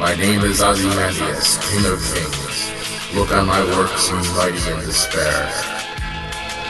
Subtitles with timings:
[0.00, 3.14] My name is Ozymandias, King of Kings.
[3.14, 5.52] Look on my works, you mighty in despair.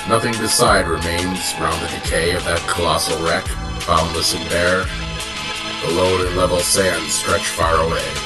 [0.09, 3.47] Nothing beside remains round the decay of that colossal wreck,
[3.87, 4.85] boundless and bare.
[5.87, 8.20] The lone and level sands stretch far away.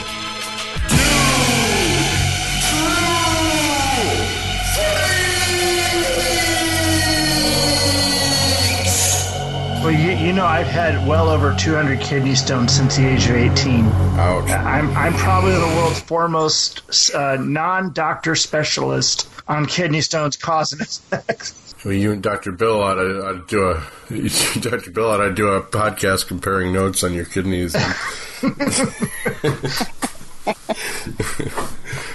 [9.85, 13.37] Well, you, you know, I've had well over 200 kidney stones since the age of
[13.37, 13.85] 18.
[13.85, 14.49] Ouch.
[14.51, 16.81] I'm, I'm probably the world's foremost
[17.15, 21.75] uh, non doctor specialist on kidney stones cause and effects.
[21.85, 22.53] Well, you and Dr.
[22.53, 24.91] Bill ought to, ought to do a Dr.
[24.91, 27.95] Bill ought to do a podcast comparing notes on your kidneys and,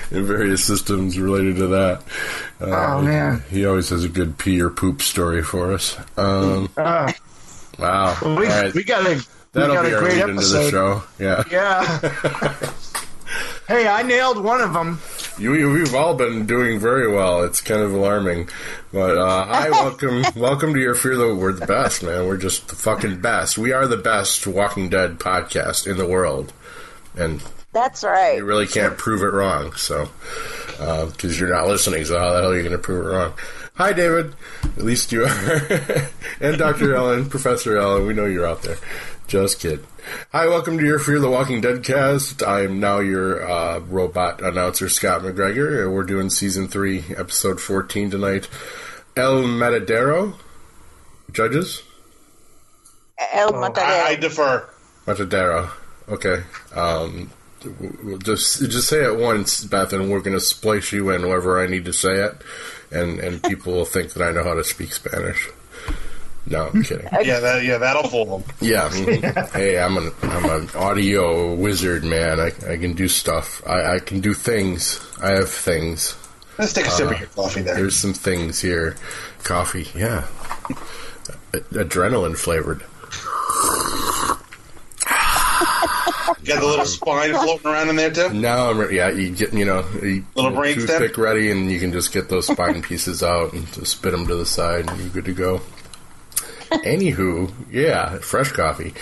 [0.10, 2.02] and various systems related to that.
[2.60, 2.66] Uh,
[2.98, 3.44] Oh, man.
[3.52, 5.96] he always has a good pee or poop story for us.
[6.18, 7.12] Um, Uh,
[7.80, 8.74] wow, we, All right.
[8.74, 10.70] we got a, that'll got be a our great lead into the episode.
[10.72, 11.04] show.
[11.20, 12.72] Yeah, Yeah.
[13.68, 15.00] hey, I nailed one of them.
[15.38, 17.44] you, you- we've all been doing very well.
[17.44, 18.50] It's kind of alarming,
[18.92, 21.16] but uh, hi, welcome, welcome to your fear.
[21.18, 22.28] Though we're the best, man.
[22.28, 23.58] We're just the fucking best.
[23.58, 26.52] We are the best Walking Dead podcast in the world,
[27.16, 28.38] and That's right.
[28.38, 29.74] you really can't prove it wrong.
[29.74, 30.10] So,
[30.78, 33.34] because you're not listening, so how the hell are you going to prove it wrong?
[33.80, 34.36] Hi, David.
[34.64, 35.30] At least you are,
[36.42, 38.06] and Doctor Ellen, Professor Ellen.
[38.06, 38.76] We know you're out there.
[39.28, 39.86] Just kid.
[40.34, 42.44] Hi, welcome to your Fear the Walking Dead cast.
[42.44, 45.82] I am now your uh, robot announcer, Scott McGregor.
[45.86, 48.50] and We're doing season three, episode fourteen tonight.
[49.16, 50.34] El Matadero.
[51.32, 51.82] Judges.
[53.32, 53.72] El I,
[54.10, 54.68] I defer.
[55.06, 55.70] Matadero.
[56.10, 56.44] Okay.
[56.76, 61.12] Um, w- w- just just say it once, Beth, and we're going to splice you
[61.12, 62.36] in wherever I need to say it,
[62.92, 65.50] and and people will think that I know how to speak Spanish.
[66.46, 67.08] No, I'm kidding.
[67.24, 68.44] Yeah, that, yeah, that'll fool them.
[68.60, 68.90] Yeah.
[69.52, 72.40] Hey, I'm an I'm an audio wizard, man.
[72.40, 73.62] I, I can do stuff.
[73.68, 75.00] I, I can do things.
[75.22, 76.16] I have things.
[76.58, 77.76] Let's take a sip of your uh, coffee there.
[77.76, 78.96] There's some things here.
[79.44, 80.28] Coffee, yeah.
[81.54, 82.82] Adrenaline flavored.
[82.82, 82.88] You
[86.46, 88.30] got the little spine floating around in there too.
[88.70, 88.96] I'm ready.
[88.96, 91.24] Yeah, you get you know you, Little brain toothpick stem?
[91.24, 94.36] ready, and you can just get those spine pieces out and just spit them to
[94.36, 95.62] the side, and you're good to go.
[96.72, 98.94] Anywho, yeah, fresh coffee.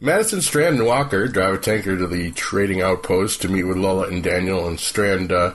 [0.00, 4.06] Madison Strand and Walker drive a tanker to the trading outpost to meet with Lola
[4.06, 5.54] and Daniel, and Strand uh,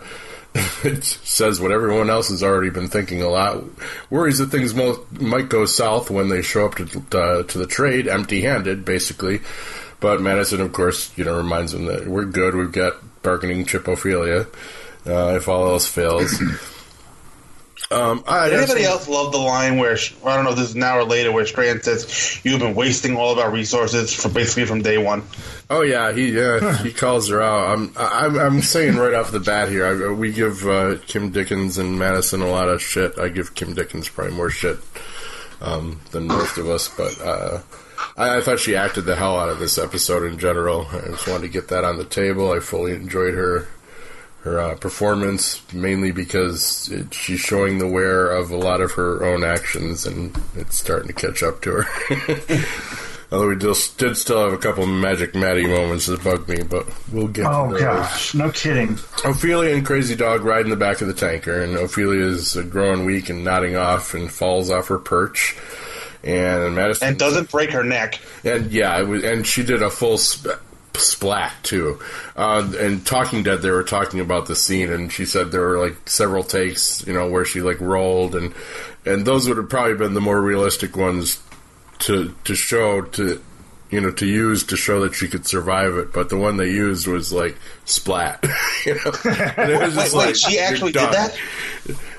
[1.01, 3.63] says what everyone else has already been thinking a lot.
[4.09, 7.65] Worries that things mo- might go south when they show up to uh, to the
[7.67, 9.39] trade empty-handed, basically.
[10.03, 12.55] But Madison, of course, you know, reminds them that we're good.
[12.55, 14.53] We've got bargaining chip Ofelia.
[15.07, 16.41] Uh, if all else fails.
[17.91, 20.75] um, I Did anybody else love the line where I don't know if this is
[20.75, 24.65] now or later where Strand says you've been wasting all of our resources for basically
[24.65, 25.23] from day one.
[25.69, 27.69] Oh yeah, he uh, he calls her out.
[27.69, 31.77] I'm I'm, I'm saying right off the bat here, I, we give uh, Kim Dickens
[31.77, 33.17] and Madison a lot of shit.
[33.17, 34.79] I give Kim Dickens probably more shit
[35.61, 37.59] um, than most of us, but uh,
[38.17, 40.87] I, I thought she acted the hell out of this episode in general.
[40.91, 42.51] I just wanted to get that on the table.
[42.51, 43.67] I fully enjoyed her
[44.41, 49.23] her uh, performance, mainly because it, she's showing the wear of a lot of her
[49.23, 52.65] own actions, and it's starting to catch up to her.
[53.31, 56.85] Although we just did still have a couple magic Maddie moments that bugged me, but
[57.11, 57.81] we'll get Oh, to those.
[57.81, 58.35] gosh.
[58.35, 58.89] No kidding.
[59.23, 63.05] Ofelia and Crazy Dog ride in the back of the tanker, and Ofelia is growing
[63.05, 65.55] weak and nodding off and falls off her perch.
[66.23, 68.19] And Madison And doesn't break her neck.
[68.43, 70.55] and yeah, it was, and she did a full sp-
[70.95, 71.99] splat too.
[72.35, 75.79] Uh, and Talking Dead, they were talking about the scene, and she said there were
[75.79, 78.53] like several takes, you know, where she like rolled, and
[79.05, 81.41] and those would have probably been the more realistic ones
[81.99, 83.41] to to show to
[83.93, 86.11] you know to use to show that she could survive it.
[86.11, 87.55] But the one they used was like
[87.85, 88.43] splat,
[88.85, 89.11] you know.
[89.57, 91.37] And it was Wait, just wait, like, she you're actually did that?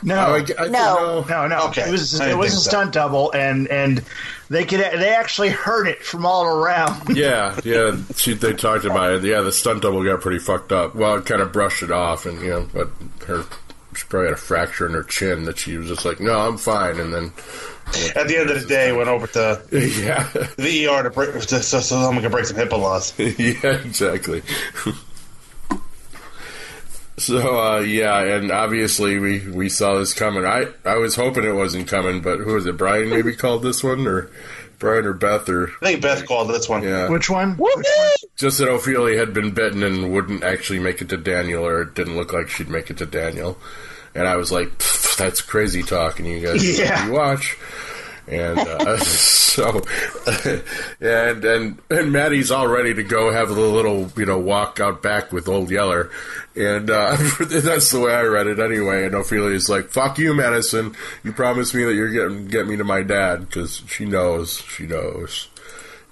[0.02, 0.16] No.
[0.16, 1.24] I, I think- No.
[1.28, 1.66] No, no.
[1.68, 1.82] Okay.
[1.88, 2.70] It was it was a think so.
[2.70, 4.02] stunt double, and and
[4.50, 7.02] they could they actually heard it from all around.
[7.16, 7.96] Yeah, yeah.
[8.16, 9.24] She, they talked about it.
[9.24, 10.94] Yeah, the stunt double got pretty fucked up.
[10.94, 12.90] Well, it kind of brushed it off, and you know, but
[13.26, 13.44] her
[13.94, 16.56] she probably had a fracture in her chin that she was just like, "No, I'm
[16.56, 17.32] fine." And then,
[18.16, 21.40] At the end of the day, went over to yeah, the ER to break to,
[21.40, 23.18] so, so someone can break some HIPAA laws.
[23.18, 24.42] yeah, exactly.
[27.16, 30.44] So uh, yeah, and obviously we, we saw this coming.
[30.44, 32.76] I, I was hoping it wasn't coming, but who was it?
[32.76, 34.30] Brian maybe called this one, or
[34.84, 36.82] Brian or Beth, or I think Beth called this one.
[36.82, 37.56] yeah, Which one?
[37.56, 37.84] Which one?
[38.36, 41.94] just that Ofelia had been bitten and wouldn't actually make it to Daniel, or it
[41.94, 43.58] didn't look like she'd make it to Daniel.
[44.14, 44.70] And I was like,
[45.18, 47.06] that's crazy talk, and you guys Yeah.
[47.06, 47.56] you watch.
[48.26, 49.82] And uh, so,
[51.00, 55.02] and and and Maddie's all ready to go have a little, you know, walk out
[55.02, 56.10] back with Old Yeller,
[56.56, 59.04] and uh, that's the way I read it anyway.
[59.04, 60.94] And Ofelia's like, "Fuck you, Madison!
[61.22, 64.86] You promised me that you're getting get me to my dad because she knows, she
[64.86, 65.48] knows."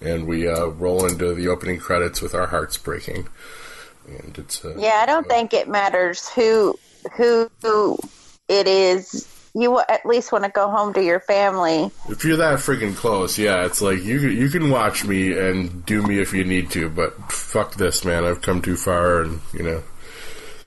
[0.02, 3.28] And we uh, roll into the opening credits with our hearts breaking,
[4.06, 6.76] and it's uh, Yeah, I don't think it matters who,
[7.12, 7.48] who
[8.48, 9.31] it is.
[9.54, 11.90] You at least want to go home to your family.
[12.08, 16.02] If you're that freaking close, yeah, it's like you you can watch me and do
[16.02, 18.25] me if you need to, but fuck this, man.
[18.25, 19.82] I've come too far, and you know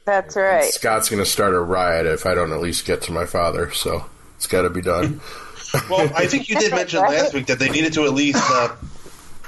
[0.06, 0.66] That's right.
[0.66, 3.72] Scott's gonna start a riot if I don't at least get to my father.
[3.72, 4.06] So
[4.36, 5.22] it's got to be done.
[5.90, 8.76] Well, I think you did mention last week that they needed to at least uh,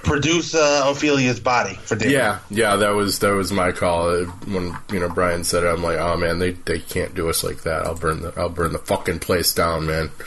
[0.07, 2.19] produce uh, Ofelia's body for Daniel.
[2.19, 5.67] yeah, yeah, that was that was my call Uh, when you know Brian said it.
[5.67, 7.85] I'm like, oh man, they they can't do us like that.
[7.85, 10.09] I'll burn the I'll burn the fucking place down, man.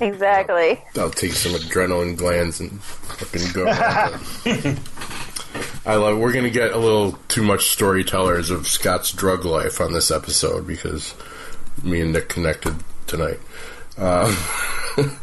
[0.00, 0.80] Exactly.
[0.96, 3.66] I'll take some adrenaline glands and fucking go.
[5.86, 6.18] I love.
[6.18, 10.66] We're gonna get a little too much storytellers of Scott's drug life on this episode
[10.66, 11.14] because
[11.82, 12.74] me and Nick connected
[13.06, 13.38] tonight.
[13.98, 14.36] Um,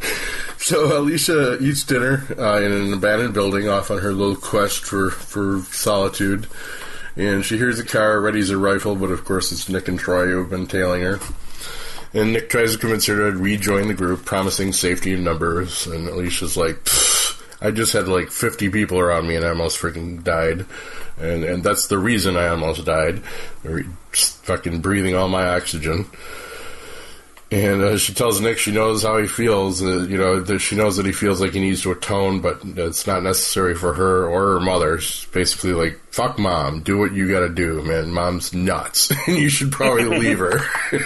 [0.58, 5.10] so Alicia eats dinner uh, in an abandoned building off on her little quest for
[5.10, 6.46] for solitude,
[7.16, 10.26] and she hears a car, readies a rifle, but of course it's Nick and Troy
[10.26, 11.18] who have been tailing her.
[12.12, 15.88] And Nick tries to convince her to rejoin the group, promising safety in numbers.
[15.88, 16.76] And Alicia's like,
[17.60, 20.64] I just had like 50 people around me and I almost freaking died.
[21.18, 23.22] And and that's the reason I almost died.
[24.12, 26.06] Fucking breathing all my oxygen.
[27.54, 29.80] And uh, she tells Nick she knows how he feels.
[29.80, 32.60] Uh, you know, that she knows that he feels like he needs to atone, but
[32.64, 34.98] it's not necessary for her or her mother.
[34.98, 38.12] She's basically like, fuck mom, do what you gotta do, man.
[38.12, 39.12] Mom's nuts.
[39.28, 40.58] and you should probably leave her.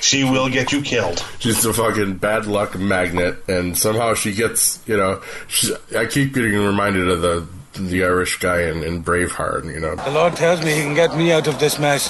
[0.00, 1.24] She will get you killed.
[1.40, 6.34] She's a fucking bad luck magnet, and somehow she gets, you know, she's, I keep
[6.34, 9.96] getting reminded of the the Irish guy in, in Braveheart, you know.
[9.96, 12.08] The Lord tells me he can get me out of this mess,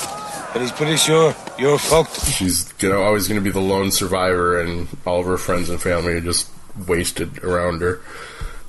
[0.59, 2.21] but he's pretty sure you're fucked.
[2.27, 5.71] She's you know, always going to be the lone survivor, and all of her friends
[5.71, 6.51] and family are just
[6.89, 8.01] wasted around her.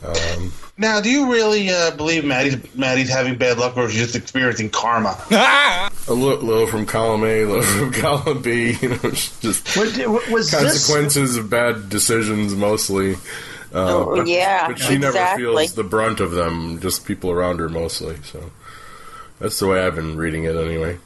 [0.05, 3.97] Um, Now, do you really uh, believe Maddie's Maddie's having bad luck, or is she
[3.97, 5.17] just experiencing karma?
[6.07, 9.75] a little, little from column A, a little from column B, you know, it's just
[9.75, 10.61] What, what- was this?
[10.61, 13.15] consequences of bad decisions mostly.
[13.15, 13.17] Uh,
[13.71, 16.79] Oh, but, yeah, but she never feels the brunt of them.
[16.81, 18.17] Just people around her mostly.
[18.23, 18.51] So
[19.39, 20.97] that's the way I've been reading it anyway.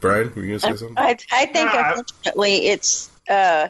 [0.00, 0.98] Brian, were you gonna say something?
[0.98, 1.90] I, I think Yeah.
[1.90, 3.68] unfortunately it's uh,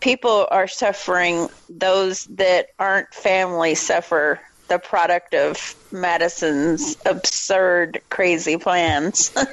[0.00, 1.48] people are suffering.
[1.68, 9.32] Those that aren't family suffer the product of Madison's absurd, crazy plans.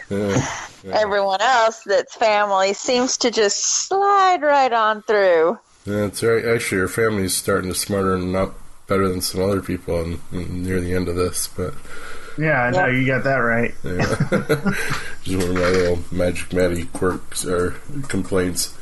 [0.86, 1.00] Yeah.
[1.01, 5.57] Everyone else that's family seems to just slide right on through.
[5.84, 6.46] That's right.
[6.46, 8.53] Actually, her family's starting to smarten up
[8.86, 11.48] better than some other people in, in, near the end of this.
[11.48, 11.74] But
[12.38, 13.74] Yeah, I know you got that right.
[13.84, 13.98] yeah.
[15.24, 17.72] just one of my little Magic Maddie quirks or
[18.10, 18.77] complaints.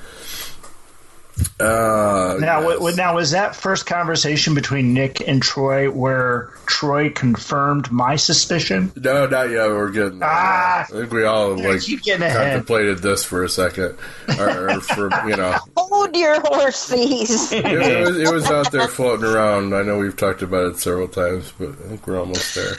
[1.59, 2.79] Uh, Now, yes.
[2.79, 8.91] wa- now was that first conversation between Nick and Troy where Troy confirmed my suspicion?
[8.95, 9.67] No, not yet.
[9.67, 10.19] We're getting.
[10.19, 10.29] there.
[10.31, 10.81] Ah!
[10.81, 12.51] I think we all Yeah, like keep getting ahead.
[12.51, 13.97] contemplated this for a second,
[14.37, 17.51] or, or for you know, Hold your horses.
[17.51, 19.73] it, it was, it was out there floating around.
[19.73, 22.75] I know we've talked about it several times, but I think we're almost there.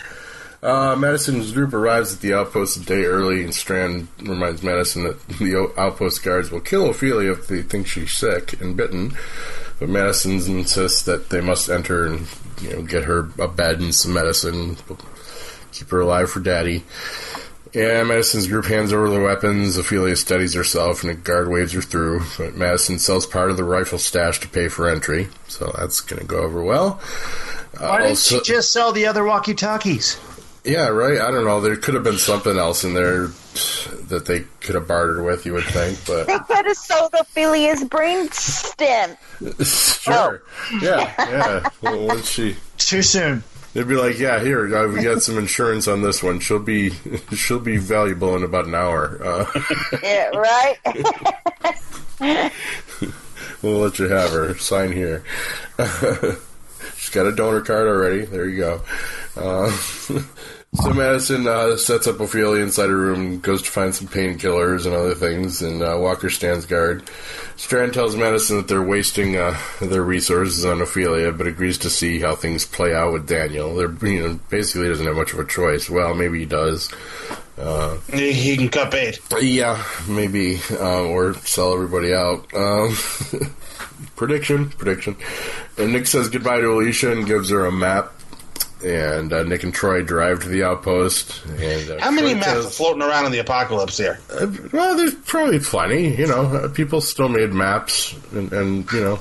[0.65, 5.21] Uh, Madison's group arrives at the outpost a day early, and Strand reminds Madison that
[5.29, 9.15] the outpost guards will kill Ofelia if they think she's sick and bitten.
[9.79, 12.27] But Madison insists that they must enter and
[12.63, 14.79] you know get her a bed and some medicine,
[15.73, 16.83] keep her alive for Daddy.
[17.75, 19.77] Yeah, Madison's group hands over the weapons.
[19.77, 22.23] Ofelia steadies herself, and a guard waves her through.
[22.39, 26.21] But Madison sells part of the rifle stash to pay for entry, so that's going
[26.23, 27.01] to go over well.
[27.77, 30.17] Uh, Why didn't also- she just sell the other walkie talkies?
[30.65, 31.21] Yeah, right.
[31.21, 31.61] I don't know.
[31.61, 33.27] There could have been something else in there
[34.09, 35.45] that they could have bartered with.
[35.45, 39.17] You would think, but they could have sold Ofelia's brain stem.
[39.63, 40.43] sure.
[40.81, 41.69] Yeah, yeah.
[41.83, 43.45] Well, once she, Too soon.
[43.75, 46.41] they'd be like, "Yeah, here, uh, we got some insurance on this one.
[46.41, 46.91] She'll be,
[47.35, 49.21] she'll be valuable in about an hour.
[49.23, 49.61] Uh,
[50.03, 50.79] Yeah, right?
[53.63, 54.57] we'll let you have her.
[54.57, 55.25] Sign here."
[56.97, 58.25] She's got a donor card already.
[58.25, 58.81] There you go.
[59.37, 59.71] Uh,
[60.83, 64.95] So Madison uh, sets up Ofelia inside her room, goes to find some painkillers and
[64.95, 67.09] other things, and uh, Walker stands guard.
[67.57, 72.19] Strand tells Madison that they're wasting uh, their resources on Ofelia, but agrees to see
[72.19, 73.75] how things play out with Daniel.
[73.77, 75.89] They're you know basically doesn't have much of a choice.
[75.89, 76.93] Well, maybe he does.
[77.57, 79.21] Uh, He, he can cut bait.
[79.41, 82.53] yeah, maybe, uh, or sell everybody out.
[82.53, 82.97] Um,
[84.17, 85.17] prediction, prediction.
[85.79, 88.13] And Nick says goodbye to Alicia and gives her a map.
[88.85, 91.43] And uh, Nick and Troy drive to the outpost.
[91.59, 94.21] And uh, How many Troy maps are floating around in the apocalypse here?
[94.31, 96.15] uh, well, there's probably plenty.
[96.15, 99.21] You know, uh, people still made maps, and, and you know,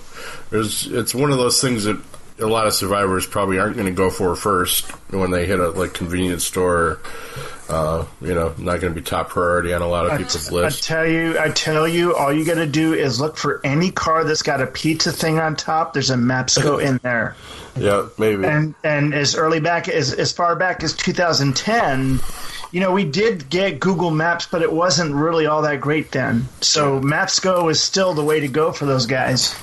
[0.49, 1.97] there's it's one of those things that
[2.39, 5.69] a lot of survivors probably aren't going to go for first when they hit a
[5.69, 6.99] like convenience store.
[7.73, 10.51] Uh, you know, not going to be top priority on a lot of I, people's
[10.51, 10.83] lists.
[10.89, 13.89] I tell you, I tell you, all you got to do is look for any
[13.89, 15.93] car that's got a pizza thing on top.
[15.93, 17.35] There's a Mapsco in there,
[17.75, 18.45] Yeah, maybe.
[18.45, 22.19] and and as early back as as far back as 2010,
[22.71, 26.47] you know, we did get Google Maps, but it wasn't really all that great then.
[26.61, 29.55] So Mapsco is still the way to go for those guys.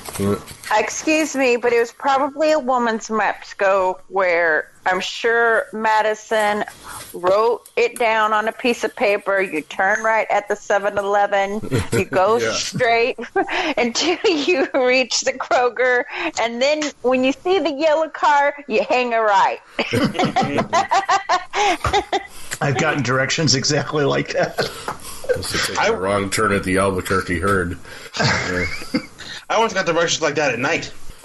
[0.73, 6.65] Excuse me, but it was probably a woman's Mapsco where I'm sure Madison
[7.13, 9.41] wrote it down on a piece of paper.
[9.41, 11.61] You turn right at the 7 Eleven,
[11.93, 12.53] you go Yeah.
[12.53, 13.19] straight
[13.77, 16.05] until you reach the Kroger,
[16.41, 19.59] and then when you see the yellow car, you hang a right.
[22.63, 24.57] I've gotten directions exactly like that.
[25.37, 27.79] Must have taken wrong turn at the Albuquerque herd.
[28.19, 28.67] Yeah.
[29.51, 30.93] I once got directions like that at night.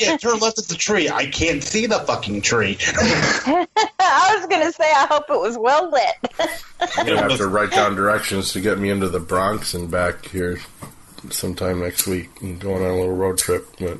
[0.00, 1.08] yeah, turn left at the tree.
[1.08, 2.78] I can't see the fucking tree.
[2.86, 6.14] I was going to say, I hope it was well lit.
[6.96, 10.26] I'm gonna have to write down directions to get me into the Bronx and back
[10.26, 10.60] here
[11.30, 13.98] sometime next week and going on a little road trip, but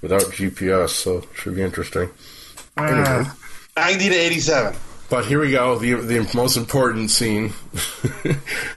[0.00, 2.08] without GPS, so it should be interesting.
[2.78, 3.24] Anyway.
[3.76, 4.76] 90 to 87.
[5.10, 7.46] But here we go, the the most important scene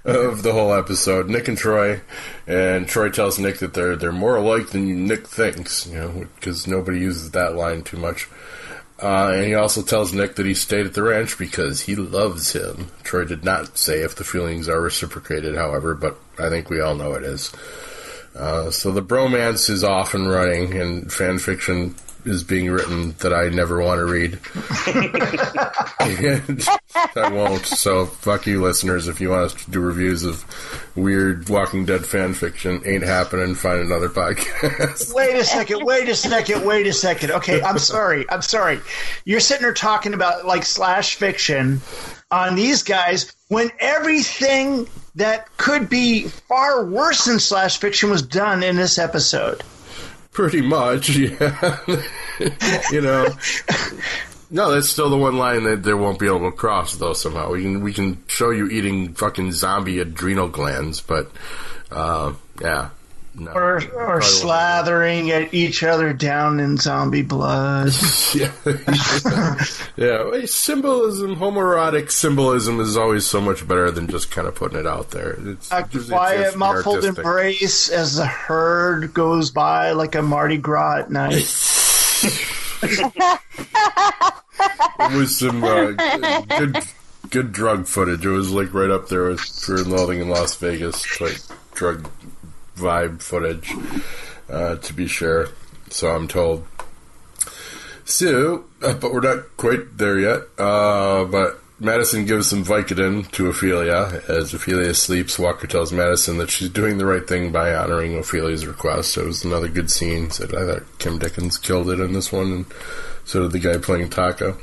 [0.04, 1.30] of the whole episode.
[1.30, 2.02] Nick and Troy,
[2.48, 6.66] and Troy tells Nick that they're they're more alike than Nick thinks, you know, because
[6.66, 8.28] nobody uses that line too much.
[9.00, 12.54] Uh, and he also tells Nick that he stayed at the ranch because he loves
[12.54, 12.90] him.
[13.04, 16.96] Troy did not say if the feelings are reciprocated, however, but I think we all
[16.96, 17.54] know it is.
[18.36, 21.96] Uh, so the bromance is off and running, and fan fiction
[22.26, 24.40] is being written that I never want to read.
[27.16, 27.66] I won't.
[27.66, 29.08] So fuck you, listeners.
[29.08, 30.46] If you want us to do reviews of
[30.96, 33.56] weird Walking Dead fan fiction, ain't happening.
[33.56, 35.14] Find another podcast.
[35.16, 37.32] Wait a second, wait a second, wait a second.
[37.32, 38.26] Okay, I'm sorry.
[38.30, 38.80] I'm sorry.
[39.26, 41.82] You're sitting there talking about like slash fiction
[42.32, 48.64] on these guys when everything that could be far worse than slash fiction was done
[48.64, 49.62] in this episode.
[50.34, 51.80] Pretty much, yeah.
[52.92, 53.28] you know.
[54.54, 57.14] No, that's still the one line that they won't be able to cross, though.
[57.14, 61.32] Somehow we can we can show you eating fucking zombie adrenal glands, but
[61.90, 62.90] uh, yeah,
[63.36, 63.52] no.
[63.52, 67.92] Or, or slathering at each other down in zombie blood.
[68.36, 68.52] Yeah,
[69.96, 70.24] yeah.
[70.24, 74.88] well, Symbolism, homoerotic symbolism, is always so much better than just kind of putting it
[74.88, 75.38] out there.
[75.40, 77.18] It's, A it's- it's quiet, be muffled artistic.
[77.20, 81.46] embrace as the herd goes by like a Mardi Gras at night.
[85.00, 85.92] It was some uh,
[86.58, 86.78] good,
[87.30, 88.26] good drug footage.
[88.26, 91.38] It was like right up there with Fear and Loathing in Las Vegas, like
[91.74, 92.10] drug
[92.76, 93.74] vibe footage,
[94.50, 95.50] uh, to be sure.
[95.90, 96.68] So I'm told.
[98.06, 100.42] So, uh, but we're not quite there yet.
[100.58, 104.28] Uh, but Madison gives some Vicodin to Ofelia.
[104.30, 108.66] As Ofelia sleeps, Walker tells Madison that she's doing the right thing by honoring Ofelia's
[108.66, 109.14] request.
[109.14, 110.32] So it was another good scene.
[110.32, 112.66] Said I thought Kim Dickens killed it in this one, and
[113.26, 114.58] so did the guy playing Taco.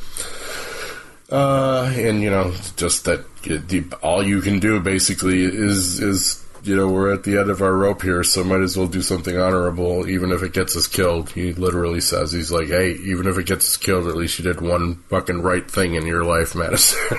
[1.31, 6.77] Uh, and you know, just that the, all you can do basically is is you
[6.77, 9.37] know we're at the end of our rope here, so might as well do something
[9.37, 11.31] honorable, even if it gets us killed.
[11.31, 14.45] He literally says he's like, hey, even if it gets us killed, at least you
[14.45, 16.99] did one fucking right thing in your life, Madison.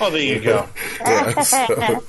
[0.00, 0.68] Oh, there you go.
[1.00, 2.02] yeah, so.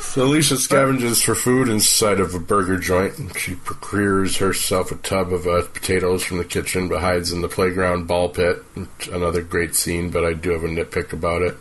[0.00, 3.18] So Alicia scavenges for food inside of a burger joint.
[3.18, 7.42] and She procures herself a tub of uh, potatoes from the kitchen, but hides in
[7.42, 8.62] the playground ball pit.
[9.12, 11.54] Another great scene, but I do have a nitpick about it.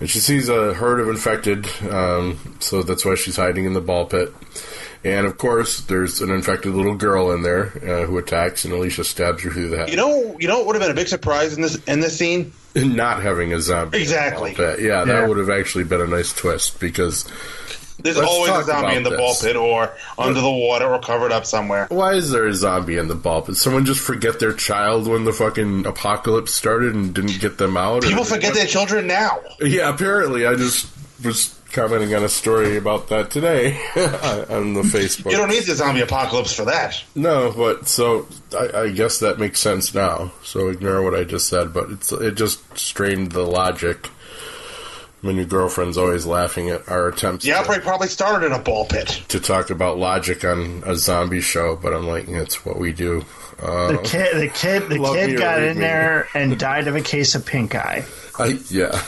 [0.00, 3.80] And she sees a herd of infected, um, so that's why she's hiding in the
[3.80, 4.32] ball pit.
[5.04, 9.04] And of course, there's an infected little girl in there uh, who attacks, and Alicia
[9.04, 9.90] stabs her through the head.
[9.90, 12.18] You know, you know what would have been a big surprise in this in this
[12.18, 12.52] scene?
[12.74, 14.00] not having a zombie.
[14.00, 14.54] Exactly.
[14.54, 14.80] ball pit.
[14.80, 17.24] Yeah, that would have actually been a nice twist because
[18.04, 19.18] There's Let's always a zombie in the this.
[19.18, 21.86] ball pit or under the water or covered up somewhere.
[21.88, 23.56] Why is there a zombie in the ball pit?
[23.56, 28.04] Someone just forget their child when the fucking apocalypse started and didn't get them out?
[28.04, 29.40] or- People forget their children now.
[29.58, 30.46] Yeah, apparently.
[30.46, 30.86] I just
[31.24, 35.30] was commenting on a story about that today on the Facebook.
[35.32, 37.02] You don't need the zombie apocalypse for that.
[37.14, 40.30] No, but so I, I guess that makes sense now.
[40.42, 44.10] So ignore what I just said, but it's it just strained the logic.
[45.24, 48.58] I new girlfriend's always laughing at our attempts The to, outbreak probably started in a
[48.58, 49.22] ball pit.
[49.28, 53.24] to talk about logic on a zombie show, but I'm like, it's what we do.
[53.62, 55.80] Uh, The kid, the kid, the kid got in me.
[55.80, 58.04] there and died of a case of pink eye.
[58.38, 58.90] I yeah.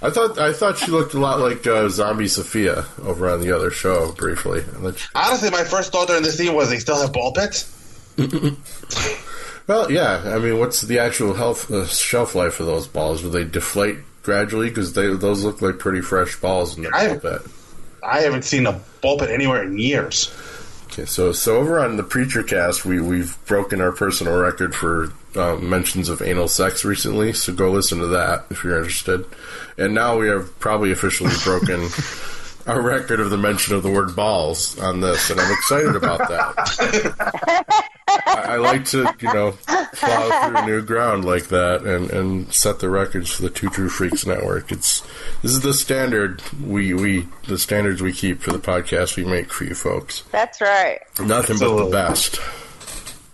[0.00, 3.50] I thought I thought she looked a lot like uh, Zombie Sophia over on the
[3.50, 4.62] other show briefly.
[4.96, 7.66] She- Honestly, my first thought during this scene was they still have ball pits.
[9.66, 10.22] well, yeah.
[10.26, 13.22] I mean, what's the actual health uh, shelf life of those balls?
[13.22, 14.68] Do they deflate gradually?
[14.68, 17.42] Because those look like pretty fresh balls in the I- ball pit.
[18.04, 20.30] I haven't seen a ball pit anywhere in years.
[20.86, 25.12] Okay, so so over on the Preacher Cast, we we've broken our personal record for
[25.34, 27.32] uh, mentions of anal sex recently.
[27.32, 29.24] So go listen to that if you're interested.
[29.78, 31.88] And now we have probably officially broken
[32.66, 36.18] our record of the mention of the word balls on this, and I'm excited about
[36.28, 37.88] that.
[38.26, 39.52] I, I like to you know
[39.94, 43.88] plow through new ground like that and and set the records for the Two True
[43.88, 44.70] Freaks Network.
[44.72, 45.02] It's
[45.42, 49.52] this is the standard we we the standards we keep for the podcast we make
[49.52, 50.22] for you folks.
[50.30, 51.00] That's right.
[51.20, 52.40] Nothing but the best.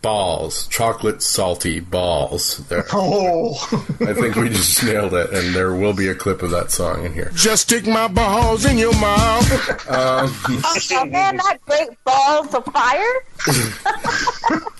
[0.04, 0.66] Balls.
[0.68, 2.58] Chocolate salty balls.
[2.68, 2.84] There.
[2.92, 3.54] Oh,
[4.02, 7.04] I think we just nailed it, and there will be a clip of that song
[7.06, 7.30] in here.
[7.34, 9.86] Just stick my balls in your mouth.
[9.88, 14.60] Oh man, that great balls of fire.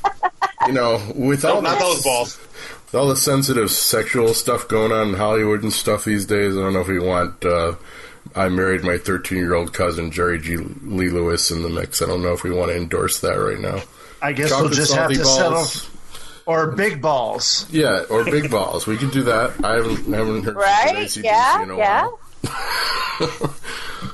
[0.67, 2.39] You know, with all Nope, not the, those balls.
[2.39, 6.61] with all the sensitive sexual stuff going on in Hollywood and stuff these days, I
[6.61, 7.75] don't know if we want uh,
[8.35, 10.57] I married my 13 year old cousin, Jerry G.
[10.57, 12.01] Lee Lewis, in the mix.
[12.01, 13.83] I don't know if we want to endorse that right now.
[14.25, 15.73] I guess Chocolate we'll just have to balls.
[15.73, 15.91] settle.
[16.47, 17.67] Or big balls.
[17.71, 18.87] Yeah, or big balls.
[18.87, 19.65] We can do that.
[19.65, 20.89] I haven't, haven't heard Right?
[20.89, 22.09] from AC/DC Yeah, in a yeah.
[22.43, 23.51] while.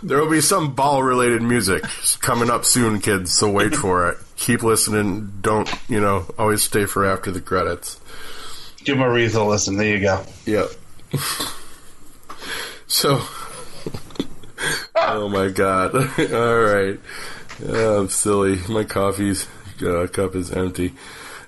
[0.05, 1.83] There will be some ball related music
[2.21, 4.19] coming up soon, kids, so wait for it.
[4.37, 5.33] Keep listening.
[5.41, 7.99] Don't, you know, always stay for after the credits.
[8.85, 9.77] Give them a reason to listen.
[9.77, 10.25] There you go.
[10.47, 10.71] Yep.
[12.87, 13.21] so,
[14.97, 15.95] oh my god.
[16.33, 16.99] All right.
[17.67, 18.61] Oh, I'm silly.
[18.69, 19.47] My coffee's
[19.83, 20.95] uh, cup is empty.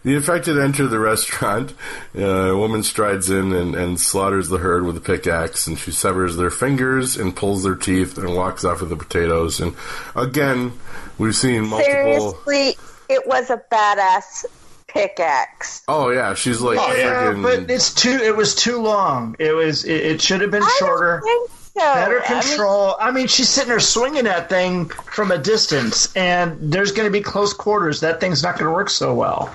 [0.05, 1.75] The infected enter the restaurant.
[2.17, 5.93] Uh, a woman strides in and, and slaughters the herd with a pickaxe, and she
[5.93, 9.61] severs their fingers and pulls their teeth and walks off with the potatoes.
[9.61, 9.77] And
[10.17, 10.73] again,
[11.19, 12.33] we've seen multiple.
[12.43, 12.75] Seriously,
[13.09, 14.45] it was a badass
[14.89, 15.83] pickaxe.
[15.89, 18.11] Oh yeah, she's like Oh, yeah, Yeah, friggin- but it's too.
[18.11, 19.37] It was too long.
[19.39, 19.85] It was.
[19.85, 21.21] It, it should have been I shorter.
[21.25, 21.81] don't think so.
[21.81, 22.97] Better I mean, control.
[23.01, 27.13] I mean, she's sitting there swinging that thing from a distance, and there's going to
[27.13, 28.01] be close quarters.
[28.01, 29.55] That thing's not going to work so well.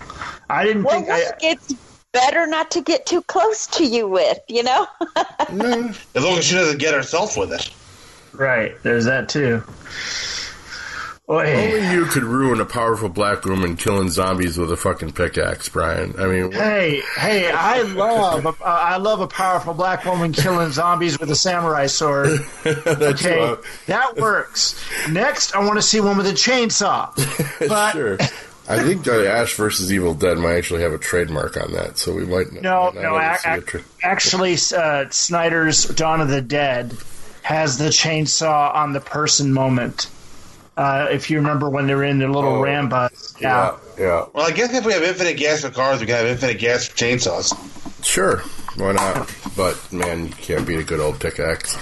[0.49, 1.09] I didn't well, think.
[1.09, 1.73] I, it's
[2.11, 4.87] better not to get too close to you with, you know?
[5.49, 7.69] As long as she doesn't get herself with it.
[8.33, 8.73] right.
[8.83, 9.63] There's that too.
[11.29, 11.53] Oy.
[11.53, 16.15] Only you could ruin a powerful black woman killing zombies with a fucking pickaxe, Brian.
[16.17, 17.51] I mean, Hey, hey!
[17.51, 18.45] I love.
[18.45, 22.39] A, I love a powerful black woman killing zombies with a samurai sword.
[22.65, 23.55] Okay,
[23.87, 24.81] that works.
[25.09, 27.11] Next, I want to see one with a chainsaw.
[27.67, 28.17] But sure.
[28.69, 32.13] I think uh, Ash versus Evil Dead might actually have a trademark on that, so
[32.13, 32.51] we might.
[32.53, 33.15] No, might no.
[33.17, 36.93] ever see a ac- tra- actually, uh, Snyder's Dawn of the Dead
[37.43, 40.09] has the chainsaw on the person moment.
[40.77, 43.41] Uh, if you remember when they were in their little Oh, Rambus.
[43.41, 46.27] yeah, yeah, Well, I guess if we have infinite gas for cars, we can have
[46.27, 47.51] infinite gas for chainsaws.
[48.05, 48.43] sure.
[48.75, 49.33] Why not?
[49.57, 51.75] But man, you can't beat a good old pickaxe.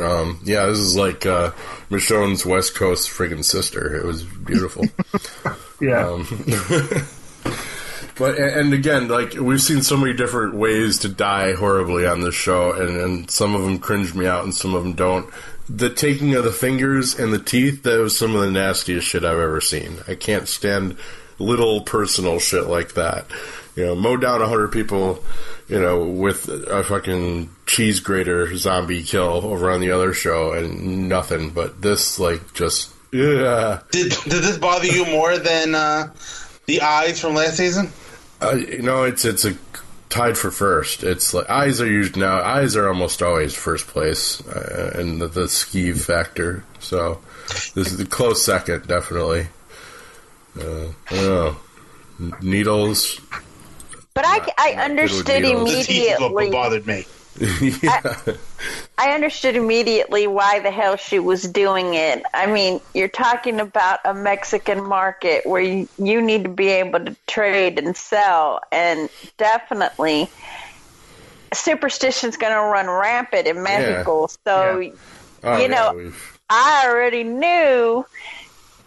[0.00, 1.50] Um, yeah, this is like uh,
[1.90, 3.94] Michonne's West Coast friggin' sister.
[3.96, 4.86] It was beautiful.
[5.82, 6.06] Yeah.
[6.08, 6.26] Um,
[8.18, 12.20] but and and again, like we've seen so many different ways to die horribly on
[12.20, 15.32] this show, and, and some of them cringe me out, and some of them don't.
[15.72, 19.38] The taking of the fingers and the teeth—that was some of the nastiest shit I've
[19.38, 19.98] ever seen.
[20.08, 20.96] I can't stand
[21.38, 23.26] little personal shit like that.
[23.76, 25.24] You know, mow down a hundred people,
[25.68, 31.08] you know, with a fucking cheese grater zombie kill over on the other show, and
[31.08, 31.50] nothing.
[31.50, 33.80] But this, like, just yeah.
[33.90, 36.12] Did did this bother you more than uh,
[36.66, 37.92] the eyes from last season?
[38.40, 39.54] Uh, you know, it's it's a
[40.10, 41.02] tied for first.
[41.02, 42.42] It's like eyes are used now.
[42.42, 46.64] Eyes are almost always first place, uh, and the, the skeeve factor.
[46.80, 47.20] So
[47.74, 49.48] this is the close second, definitely.
[50.58, 51.56] Uh, I don't know.
[52.20, 53.20] N- Needles.
[54.12, 55.70] But I, I not good with understood needles.
[55.70, 56.50] The teeth is immediately.
[56.50, 57.06] bothered me.
[57.82, 58.02] yeah.
[58.98, 62.22] I understood immediately why the hell she was doing it.
[62.34, 67.04] I mean, you're talking about a Mexican market where you, you need to be able
[67.04, 70.28] to trade and sell, and definitely
[71.54, 74.26] superstition's going to run rampant in Mexico.
[74.44, 74.92] So, Yeah.
[75.42, 76.12] Oh, You yeah, know,
[76.50, 78.04] I already knew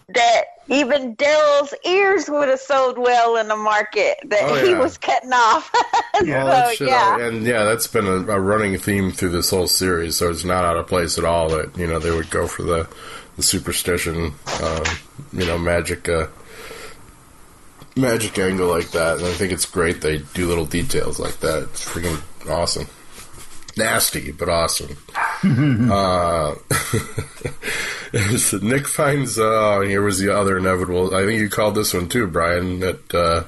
[0.10, 4.98] that even Daryl's ears would have sold well in the market that Oh, he was
[4.98, 5.72] cutting off.
[6.16, 7.20] all that so, shit, yeah.
[7.28, 10.18] and yeah, that's been a, a running theme through this whole series.
[10.18, 12.64] So it's not out of place at all that you know they would go for
[12.64, 12.88] the
[13.36, 14.84] the superstition, um,
[15.32, 16.28] you know, magic, uh,
[17.96, 19.18] magic angle like that.
[19.18, 21.64] And I think it's great they do little details like that.
[21.64, 22.88] It's freaking awesome.
[23.76, 24.98] Nasty, but awesome.
[25.92, 26.56] uh,
[28.38, 29.40] so Nick finds.
[29.40, 31.16] Uh, here was the other inevitable.
[31.16, 32.80] I think you called this one too, Brian.
[32.82, 33.44] That uh,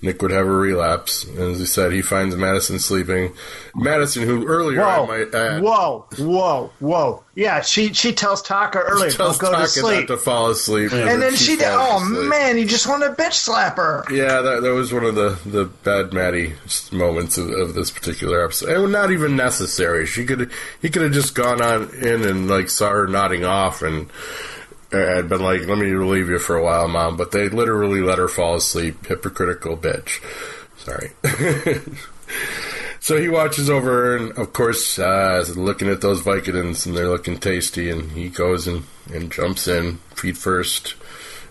[0.00, 1.24] Nick would have a relapse.
[1.24, 3.32] And as he said, he finds Madison sleeping.
[3.74, 7.24] Madison, who earlier I Whoa, might add, whoa, whoa, whoa!
[7.34, 11.22] Yeah, she she tells Taka earlier, tells don't to sleep, not to fall asleep, and
[11.22, 11.66] then she, did.
[11.66, 12.28] falls Oh asleep.
[12.28, 14.04] man, you just want to bitch slap her.
[14.10, 16.54] Yeah, that, that was one of the, the bad Maddie
[16.92, 18.70] moments of, of this particular episode.
[18.70, 20.06] And not even necessary.
[20.06, 20.50] She could
[20.82, 24.10] he could have just gone on in and like saw her nodding off and
[24.90, 28.18] had been like, "Let me relieve you for a while, mom." But they literally let
[28.18, 29.06] her fall asleep.
[29.06, 30.20] Hypocritical bitch.
[30.78, 31.12] Sorry.
[33.00, 37.08] so he watches over her, and of course, uh, looking at those Vicodins, and they're
[37.08, 37.90] looking tasty.
[37.90, 40.94] And he goes and, and jumps in, feet first,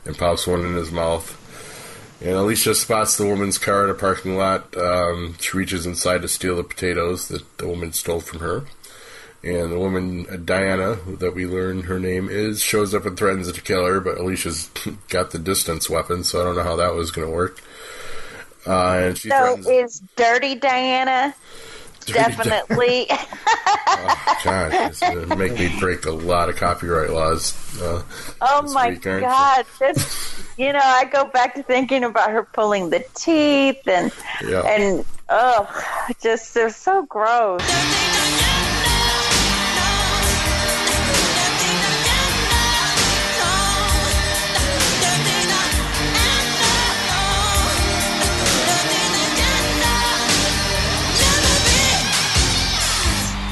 [0.06, 1.36] and pops one in his mouth.
[2.20, 4.76] And Alicia spots the woman's car in a parking lot.
[4.76, 8.64] Um, she reaches inside to steal the potatoes that the woman stole from her.
[9.44, 13.62] And the woman, Diana, that we learn her name is, shows up and threatens to
[13.62, 14.70] kill her, but Alicia's
[15.10, 17.62] got the distance weapon, so I don't know how that was going to work.
[18.66, 19.68] Uh, and she So threatens.
[19.68, 21.34] is Dirty Diana
[22.06, 23.08] definitely?
[23.10, 27.54] oh, God, it's going to make me break a lot of copyright laws.
[27.82, 28.04] Uh,
[28.42, 29.02] oh this my week?
[29.04, 29.66] God!
[29.80, 34.12] Just you know, I go back to thinking about her pulling the teeth and
[34.44, 34.62] Yeah.
[34.64, 37.62] and oh, just they're so gross.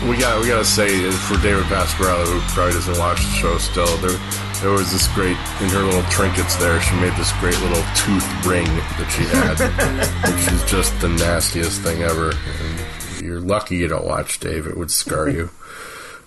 [0.09, 3.57] We got we got to say for David Pasquarello, who probably doesn't watch the show
[3.57, 4.17] still, there
[4.61, 6.79] there was this great in her little trinkets there.
[6.81, 9.57] She made this great little tooth ring that she had,
[10.31, 12.31] which is just the nastiest thing ever.
[12.31, 15.49] And you're lucky you don't watch Dave; it would scar you.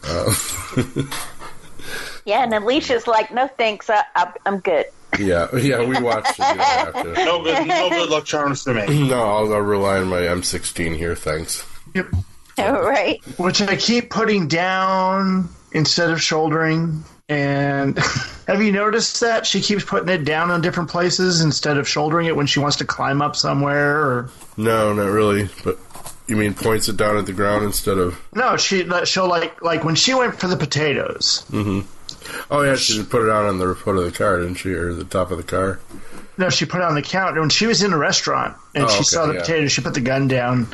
[0.04, 0.34] Uh,
[2.24, 4.84] Yeah, and Alicia's like, no thanks, I, I, I'm good.
[5.18, 6.40] yeah, yeah, we watched it.
[6.40, 7.24] You don't have to.
[7.24, 9.08] No good, no good luck charms to me.
[9.08, 11.16] No, I'll, I'll rely on my M16 here.
[11.16, 11.64] Thanks.
[11.94, 12.08] Yep.
[12.66, 13.22] All right.
[13.38, 17.04] Which I keep putting down instead of shouldering.
[17.28, 17.98] And
[18.46, 22.26] have you noticed that she keeps putting it down on different places instead of shouldering
[22.26, 24.00] it when she wants to climb up somewhere?
[24.00, 25.48] Or No, not really.
[25.62, 25.78] But
[26.26, 28.18] you mean points it down at the ground instead of?
[28.34, 31.44] no, she she'll like like when she went for the potatoes.
[31.50, 31.80] Mm-hmm.
[32.50, 34.92] Oh yeah, she put it out on the foot of the car, didn't she, or
[34.92, 35.80] the top of the car?
[36.36, 38.88] No, she put it on the counter when she was in a restaurant and Oh,
[38.88, 39.40] she okay, saw the yeah.
[39.40, 39.72] potatoes.
[39.72, 40.68] She put the gun down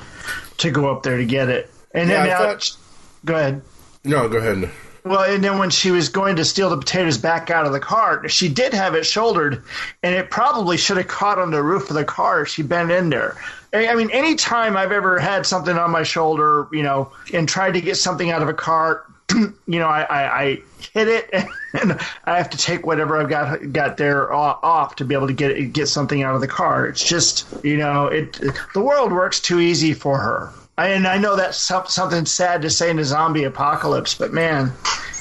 [0.58, 1.70] to go up there to get it.
[1.94, 2.76] And then Yeah, I now, thought-
[3.24, 3.62] go ahead.
[4.04, 4.70] No, go ahead.
[5.04, 7.80] Well, and then when she was going to steal the potatoes back out of the
[7.80, 9.62] cart, she did have it shouldered,
[10.02, 13.11] and it probably should have caught on the roof of the car she bent in
[13.11, 13.37] there.
[13.74, 17.72] I I mean, anytime I've ever had something on my shoulder, you know, and tried
[17.74, 19.04] to get something out of a cart,
[19.35, 20.59] you know, I, I, I
[20.94, 21.30] hit it,
[21.83, 25.35] and I have to take whatever I've got got there off to be able to
[25.35, 26.87] get get something out of the car.
[26.87, 28.40] It's just, you know, it
[28.72, 30.50] the world works too easy for her.
[30.76, 34.72] And I know that's something sad to say in a zombie apocalypse, but man,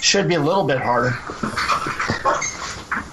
[0.01, 1.15] should be a little bit harder.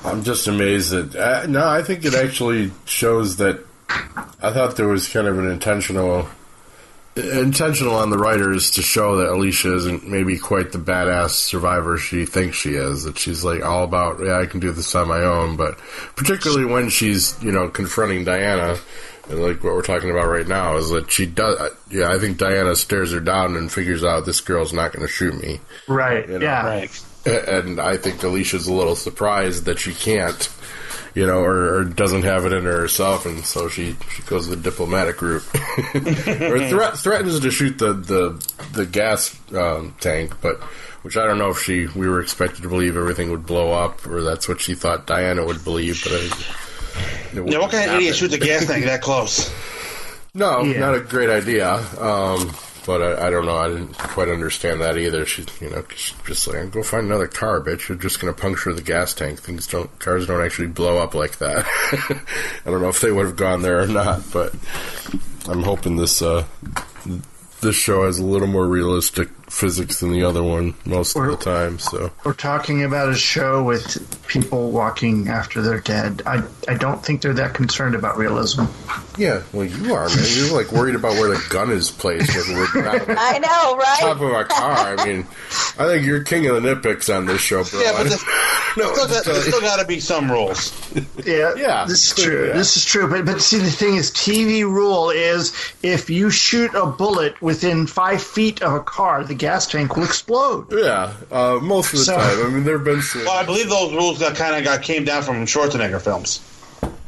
[0.04, 1.14] I'm just amazed that.
[1.14, 3.64] Uh, no, I think it actually shows that.
[4.42, 6.28] I thought there was kind of an intentional,
[7.16, 12.24] intentional on the writers to show that Alicia isn't maybe quite the badass survivor she
[12.24, 13.04] thinks she is.
[13.04, 15.56] That she's like all about, yeah, I can do this on my own.
[15.56, 15.78] But
[16.16, 18.78] particularly when she's, you know, confronting Diana,
[19.30, 21.72] and like what we're talking about right now, is that she does.
[21.90, 25.12] Yeah, I think Diana stares her down and figures out this girl's not going to
[25.12, 25.60] shoot me.
[25.86, 26.28] Right.
[26.28, 26.66] You know, yeah.
[26.66, 27.04] Right.
[27.26, 30.48] and I think Alicia's a little surprised that she can't,
[31.14, 34.48] you know, or, or doesn't have it in her herself, and so she, she goes
[34.48, 35.44] the diplomatic route,
[35.94, 40.60] or threat, threatens to shoot the the the gas um, tank, but
[41.02, 44.06] which I don't know if she we were expected to believe everything would blow up,
[44.06, 46.69] or that's what she thought Diana would believe, but I, it
[47.34, 49.52] Yeah, what kind of idiot shoots a gas tank that close?
[50.32, 50.78] No, Yeah.
[50.78, 51.68] not a great idea.
[52.00, 52.52] Um,
[52.86, 53.56] but I, I don't know.
[53.56, 55.26] I didn't quite understand that either.
[55.26, 57.88] She's you know she's just like go find another car, bitch.
[57.88, 59.40] You're just gonna puncture the gas tank.
[59.40, 61.64] Things don't cars don't actually blow up like that.
[62.64, 64.54] I don't know if they would have gone there or not, but
[65.48, 66.44] I'm hoping this uh,
[67.60, 71.36] this show has a little more realistic physics than the other one most of the
[71.36, 71.78] time.
[71.78, 76.22] So We're talking about a show with people walking after they're dead.
[76.24, 78.64] I, I don't think they're that concerned about realism.
[79.18, 80.18] yeah, well you are man.
[80.36, 83.98] You're like worried about where the gun is placed when we're not I know, right?
[84.00, 84.96] top of a car.
[84.98, 85.26] I mean,
[85.78, 87.80] I think you're king of the nitpicks on this show, bro.
[87.80, 88.24] Yeah, but there's,
[88.76, 90.72] no, still, got, uh, there's still got to be some rules.
[91.26, 91.84] Yeah, Yeah.
[91.86, 92.46] this is true.
[92.48, 92.52] Yeah.
[92.54, 93.08] This is true.
[93.08, 97.86] But but see, the thing is, TV rule is if you shoot a bullet within
[97.88, 100.66] five feet of a car, the gas tank will explode.
[100.72, 102.46] yeah, uh, most of the So- time.
[102.46, 104.82] I mean, there have been some, Well, I believe those rules got kind of got
[104.82, 106.40] came down from Schwarzenegger films.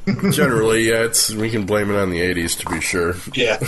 [0.32, 3.14] generally, yeah, it's we can blame it on the '80s to be sure.
[3.34, 3.58] Yeah,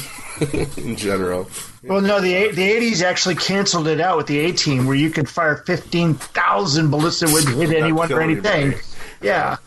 [0.77, 1.48] In general,
[1.85, 5.11] Well, no, the the eighties actually canceled it out with the A team, where you
[5.11, 8.62] could fire fifteen thousand bullets that wouldn't hit anyone or anything.
[8.72, 8.83] anybody.
[9.22, 9.59] Yeah,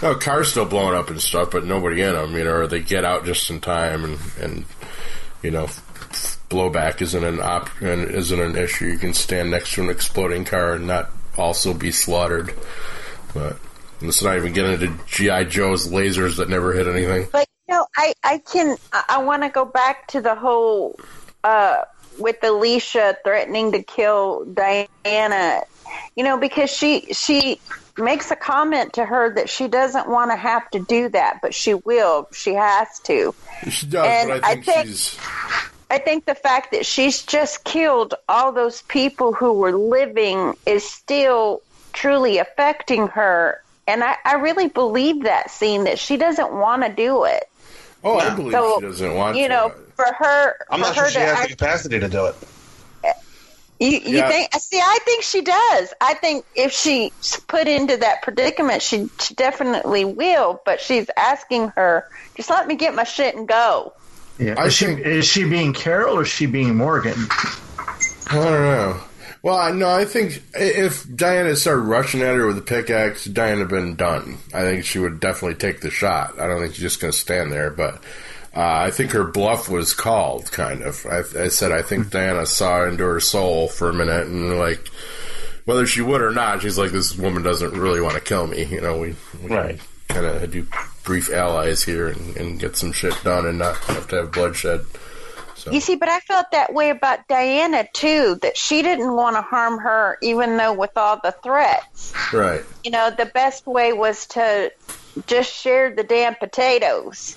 [0.00, 2.36] no cars still blowing up and stuff, but nobody in them.
[2.36, 4.64] You know, or they get out just in time, and and
[5.42, 5.68] you know,
[6.54, 8.86] blowback isn't an op isn't an issue.
[8.86, 12.54] You can stand next to an exploding car and not also be slaughtered.
[13.34, 13.58] But
[14.00, 17.28] let's not even get into GI Joe's lasers that never hit anything.
[17.32, 20.98] But you know, I I can I, I want to go back to the whole
[21.42, 21.82] uh,
[22.18, 25.62] with Alicia threatening to kill Diana.
[26.16, 27.60] You know, because she she
[27.96, 31.54] makes a comment to her that she doesn't want to have to do that, but
[31.54, 32.28] she will.
[32.32, 33.34] She has to.
[33.70, 35.18] She does, And but I I think, think- she's.
[35.90, 40.84] I think the fact that she's just killed all those people who were living is
[40.84, 41.60] still
[41.92, 43.58] truly affecting her.
[43.86, 47.44] And I, I really believe that scene that she doesn't want to do it.
[48.02, 49.48] Oh, I believe So, she doesn't want You to.
[49.48, 52.26] know, for her, I'm for not her sure she to has the capacity to do
[52.26, 52.34] it.
[53.78, 54.28] you, you Yeah.
[54.28, 54.54] think?
[54.54, 55.94] See, I think she does.
[56.00, 57.12] I think if she's
[57.48, 60.60] put into that predicament, she, she definitely will.
[60.64, 62.04] But she's asking her,
[62.36, 63.92] just let me get my shit and go.
[64.38, 64.54] Yeah.
[64.58, 67.14] I is, she, is she being Carol or is she being Morgan?
[67.18, 69.00] I don't know.
[69.42, 73.60] Well, I no, I think if Diana started rushing at her with a pickaxe, Diana
[73.60, 74.38] had been done.
[74.54, 76.38] I think she would definitely take the shot.
[76.40, 77.96] I don't think she's just going to stand there, but
[78.56, 81.04] uh, I think her bluff was called, kind of.
[81.04, 84.88] I, I said I think Diana saw into her soul for a minute, and like
[85.66, 88.64] whether she would or not, she's like, this woman doesn't really want to kill me.
[88.64, 89.78] You know, we, we Right.
[90.08, 90.66] kind of do
[91.04, 94.84] brief allies here and, and get some shit done and not have to have bloodshed.
[95.56, 95.70] So.
[95.70, 99.42] You see, but I felt that way about Diana too, that she didn't want to
[99.42, 102.12] harm her, even though with all the threats.
[102.32, 102.62] Right.
[102.82, 104.72] You know, the best way was to
[105.26, 107.36] just share the damn potatoes.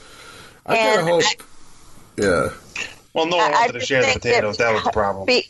[0.65, 1.23] I kind of And hope.
[1.23, 2.49] I- yeah.
[3.13, 4.58] Well, no one I- I wanted to share the think potatoes.
[4.58, 5.25] That was the problem.
[5.25, 5.45] Be,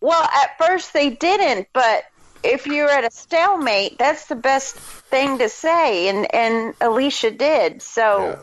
[0.00, 2.04] well, at first they didn't, but
[2.46, 7.82] if you're at a stalemate, that's the best thing to say, and and Alicia did.
[7.82, 8.38] So,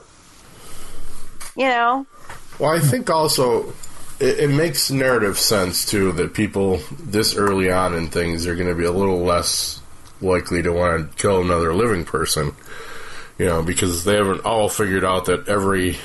[1.56, 2.06] you know,
[2.60, 3.74] Well, I think also
[4.20, 8.70] it, it makes narrative sense too that people this early on in things are going
[8.70, 9.82] to be a little less
[10.22, 12.54] likely to want to kill another living person.
[13.40, 15.98] You know, because they haven't all figured out that every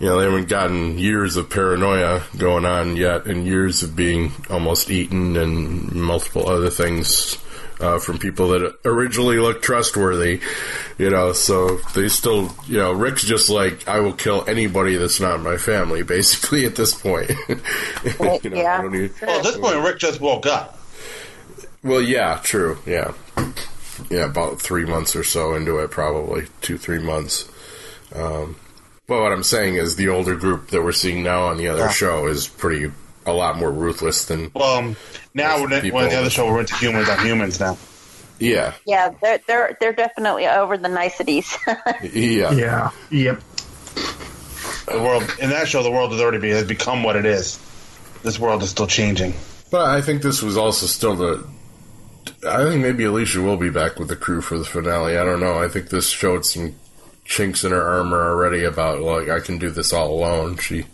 [0.00, 4.32] you know, they haven't gotten years of paranoia going on yet and years of being
[4.50, 7.38] almost eaten and multiple other things
[7.80, 10.40] uh, from people that originally looked trustworthy,
[10.98, 15.20] you know, so they still, you know, Rick's just like, I will kill anybody that's
[15.20, 17.30] not my family, basically, at this point.
[18.44, 18.82] You know, yeah.
[18.82, 20.78] don't Well, at this point, Rick just woke up.
[21.82, 23.12] well, yeah, true, yeah.
[24.10, 27.48] Yeah, about three months or so into it, probably two, three months.
[28.14, 28.56] Um,
[29.06, 31.80] but what I'm saying is the older group that we're seeing now on the other
[31.82, 31.90] Yeah.
[31.90, 32.90] show is pretty
[33.26, 34.96] a lot more ruthless than Well, um,
[35.32, 37.76] now we're, People- when the other show we're into humans on humans now.
[38.38, 41.56] yeah, yeah, they're they're they're definitely over the niceties.
[42.02, 42.90] yeah, Yeah.
[43.10, 43.40] Yep.
[44.86, 47.58] The world in that show, the world has already be, has become what it is.
[48.22, 49.32] This world is still changing.
[49.70, 51.46] But I think this was also still the.
[52.46, 55.16] I think maybe Alicia will be back with the crew for the finale.
[55.16, 55.58] I don't know.
[55.58, 56.74] I think this showed some
[57.24, 60.56] chinks in her armor already about like I can do this all alone.
[60.58, 60.86] She,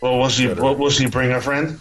[0.00, 0.48] Well, will she?
[0.48, 1.80] Will, will she bring a friend?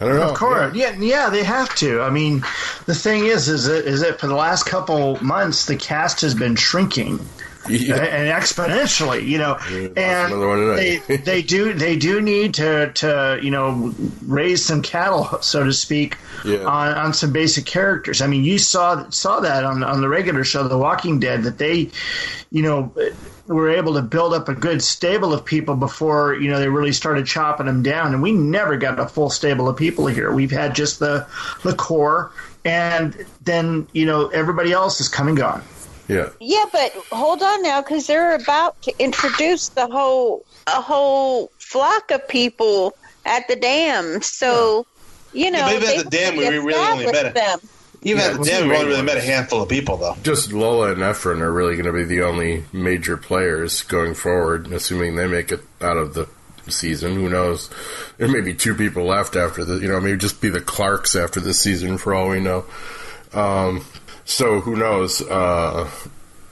[0.00, 0.30] I don't know.
[0.30, 2.00] Of course, yeah, yeah, they have to.
[2.00, 2.40] I mean,
[2.86, 6.34] the thing is, is that, is that for the last couple months, the cast has
[6.34, 7.20] been shrinking
[7.68, 7.96] Yeah.
[7.96, 9.54] and exponentially, you know,
[9.96, 10.32] and
[10.76, 13.94] they, they do they do need to to you know
[14.26, 16.58] raise some cattle, so to speak, Yeah.
[16.64, 18.20] on, on some basic characters.
[18.20, 21.58] I mean, you saw saw that on on the regular show, The Walking Dead, that
[21.58, 21.90] they,
[22.50, 22.92] you know,
[23.46, 26.92] were able to build up a good stable of people before you know they really
[26.92, 28.12] started chopping them down.
[28.12, 30.32] And we never got a full stable of people here.
[30.32, 31.26] We've had just the
[31.62, 32.30] the core,
[32.64, 35.62] and then you know everybody else is come and gone.
[36.08, 36.30] Yeah.
[36.40, 42.10] Yeah, but hold on now, because they're about to introduce the whole a whole flock
[42.10, 44.22] of people at the dam.
[44.22, 44.86] So,
[45.32, 47.58] you know, Yeah, but even at the dam, we really only met them.
[48.02, 50.16] Even Yeah, at the dam, we've only really met a handful of people, though.
[50.22, 54.70] Just Lola and Efren are really going to be the only major players going forward,
[54.72, 56.28] assuming they make it out of the
[56.68, 57.14] season.
[57.14, 57.70] Who knows?
[58.18, 61.16] There may be two people left after the, you know, maybe just be the Clarks
[61.16, 62.64] after this season for all we know.
[63.32, 63.84] Um,
[64.24, 65.22] so who knows?
[65.22, 65.90] Uh,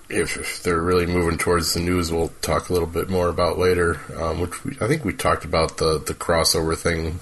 [0.08, 3.58] if, if they're really moving towards the news, we'll talk a little bit more about
[3.58, 4.00] later.
[4.20, 7.20] Um, which we, I think we talked about the the crossover thing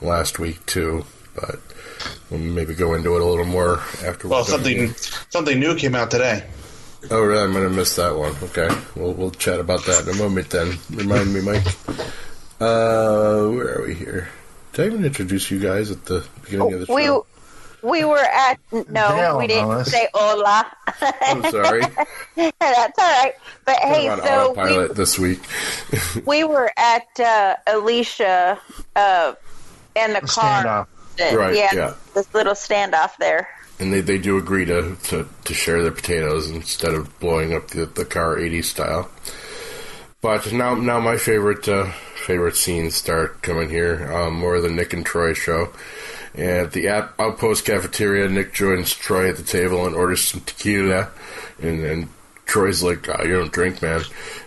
[0.00, 1.60] last week too, but
[2.30, 4.28] we'll maybe go into it a little more after.
[4.28, 4.88] Well, we're here.
[4.88, 4.94] something
[5.30, 6.44] something new came out today.
[7.10, 7.42] Oh, really?
[7.44, 8.34] I'm gonna miss that one.
[8.42, 10.50] Okay, we'll we'll chat about that in a moment.
[10.50, 11.66] Then remind me, Mike.
[12.60, 14.28] Uh, where are we here?
[14.72, 17.26] Did I even introduce you guys at the beginning of the We show?
[17.88, 18.82] We were at no,
[19.16, 19.90] Dale we didn't knows.
[19.90, 20.66] say hola.
[21.00, 21.80] I'm sorry.
[22.34, 23.32] That's all right.
[23.64, 25.40] But hey, I'm on so autopilot this week.
[26.14, 28.58] we we were at uh, Alicia
[28.96, 29.34] uh,
[29.94, 30.86] in the car.
[31.18, 31.36] Standoff.
[31.36, 31.94] Right, Yeah, yeah.
[32.14, 33.48] this little standoff there.
[33.80, 37.68] and they, they do agree to, to, to share their potatoes instead of blowing up
[37.68, 39.10] the, the car 80 style.
[40.20, 44.10] But now now my favorite uh, favorite scenes start coming here.
[44.12, 45.72] Um, more of the Nick and Troy show.
[46.36, 51.08] At the out- outpost cafeteria, Nick joins Troy at the table and orders some tequila,
[51.62, 52.08] and, and
[52.44, 54.02] Troy's like, oh, "You don't drink, man."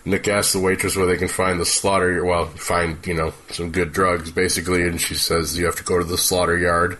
[0.05, 2.23] Nick asks the waitress where they can find the slaughter.
[2.23, 5.97] Well, find you know some good drugs, basically, and she says you have to go
[5.97, 6.97] to the slaughter yard.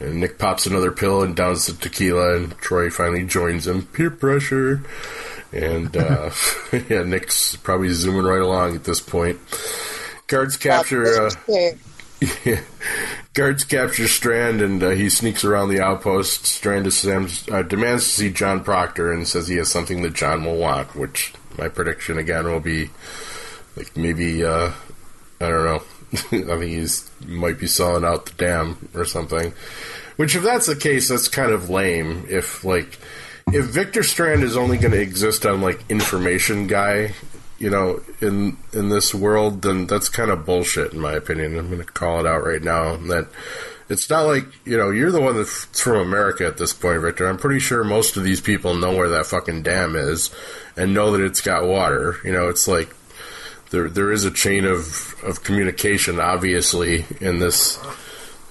[0.00, 3.86] And Nick pops another pill and downs the tequila, and Troy finally joins him.
[3.86, 4.82] Peer pressure.
[5.52, 6.30] And uh,
[6.88, 9.38] yeah, Nick's probably zooming right along at this point.
[10.26, 11.26] Guards capture.
[11.26, 11.30] Uh,
[13.34, 16.46] Guards capture Strand and uh, he sneaks around the outpost.
[16.46, 20.44] Strand demands, uh, demands to see John Proctor and says he has something that John
[20.44, 22.90] will want, which my prediction again will be
[23.76, 24.70] like maybe, uh,
[25.40, 25.82] I don't know.
[26.14, 29.52] I think he's might be selling out the dam or something.
[30.16, 32.26] Which, if that's the case, that's kind of lame.
[32.28, 32.98] If like,
[33.48, 37.14] if Victor Strand is only going to exist on like information guy,
[37.64, 41.58] you know, in in this world, then that's kind of bullshit, in my opinion.
[41.58, 42.96] I'm going to call it out right now.
[42.96, 43.26] That
[43.88, 47.26] it's not like you know you're the one that's from America at this point, Victor.
[47.26, 50.30] I'm pretty sure most of these people know where that fucking dam is
[50.76, 52.18] and know that it's got water.
[52.22, 52.94] You know, it's like
[53.70, 57.78] there there is a chain of of communication, obviously, in this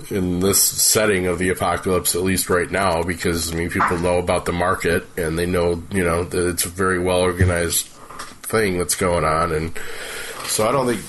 [0.10, 4.18] in this setting of the apocalypse, at least right now, because I mean, people know
[4.18, 7.93] about the market and they know, you know, that it's a very well organized
[8.54, 9.74] thing that's going on, and
[10.46, 11.02] so I don't think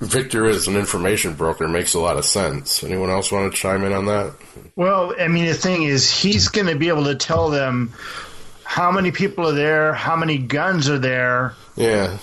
[0.00, 2.82] Victor is an information broker makes a lot of sense.
[2.82, 4.34] Anyone else want to chime in on that?
[4.74, 7.92] Well, I mean, the thing is, he's going to be able to tell them
[8.64, 12.18] how many people are there, how many guns are there, Yeah,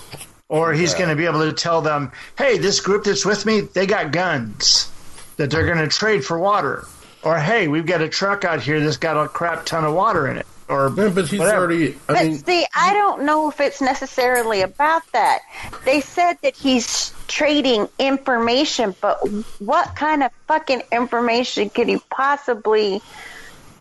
[0.48, 3.60] or he's going to be able to tell them, hey, this group that's with me,
[3.60, 4.90] they got guns
[5.36, 5.78] that they're mm-hmm.
[5.78, 6.86] going to trade for water.
[7.22, 10.26] Or, hey, we've got a truck out here that's got a crap ton of water
[10.26, 10.46] in it.
[10.70, 11.64] Or, yeah but he's Whatever.
[11.64, 11.94] already.
[12.08, 15.40] I But mean, see, I don't know if it's necessarily about that.
[15.84, 19.18] They said that he's trading information, but
[19.58, 23.02] what kind of fucking information could he possibly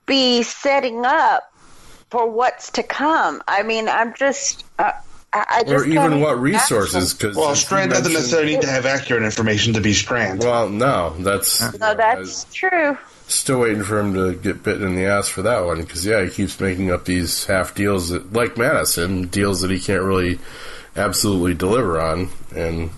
[0.08, 1.44] be setting up
[2.10, 3.44] for what's to come?
[3.48, 4.92] I mean, I'm just, uh,
[5.32, 7.14] I, I just or even what resources?
[7.14, 10.40] Because Well, Strand doesn't necessarily need to have accurate information to be Strand.
[10.40, 12.98] Well, no, that's No, that's true.
[13.30, 16.24] Still waiting for him to get bitten in the ass for that one because yeah,
[16.24, 20.40] he keeps making up these half deals that, like Madison, deals that he can't really
[20.96, 22.90] absolutely deliver on, and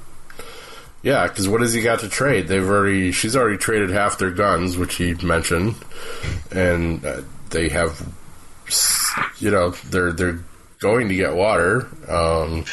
[1.04, 2.48] yeah, because what has he got to trade?
[2.48, 5.76] They've already she's already traded half their guns, which he mentioned,
[6.50, 8.02] and uh, they have,
[9.40, 10.40] you know, they're they're
[10.80, 11.88] going to get water.
[12.08, 12.64] Um,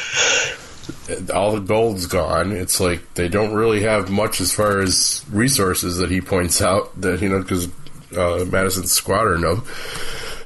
[1.33, 2.51] all the gold's gone.
[2.51, 6.99] It's like they don't really have much as far as resources that he points out
[7.01, 7.67] that you know because
[8.17, 9.63] uh, Madison's squadron them.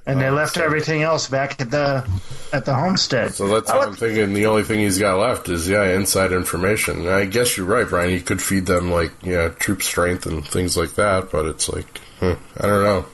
[0.05, 2.05] and they left everything else back at the
[2.51, 3.33] at the homestead.
[3.33, 4.33] So that's what I'm thinking.
[4.33, 6.99] The only thing he's got left is yeah, inside information.
[7.01, 8.09] And I guess you're right, Brian.
[8.11, 11.31] He could feed them like yeah, troop strength and things like that.
[11.31, 13.05] But it's like huh, I don't know.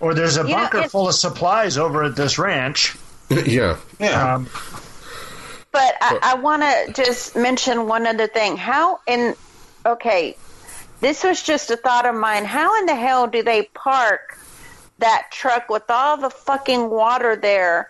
[0.00, 2.96] Or there's a You bunker it's- full of supplies over at this ranch.
[3.30, 4.34] yeah, Yeah.
[4.36, 4.48] Um,
[5.72, 8.56] But I, I want to just mention one other thing.
[8.56, 9.34] How in
[9.86, 10.36] okay,
[11.00, 12.44] this was just a thought of mine.
[12.44, 14.36] How in the hell do they park
[14.98, 17.88] that truck with all the fucking water there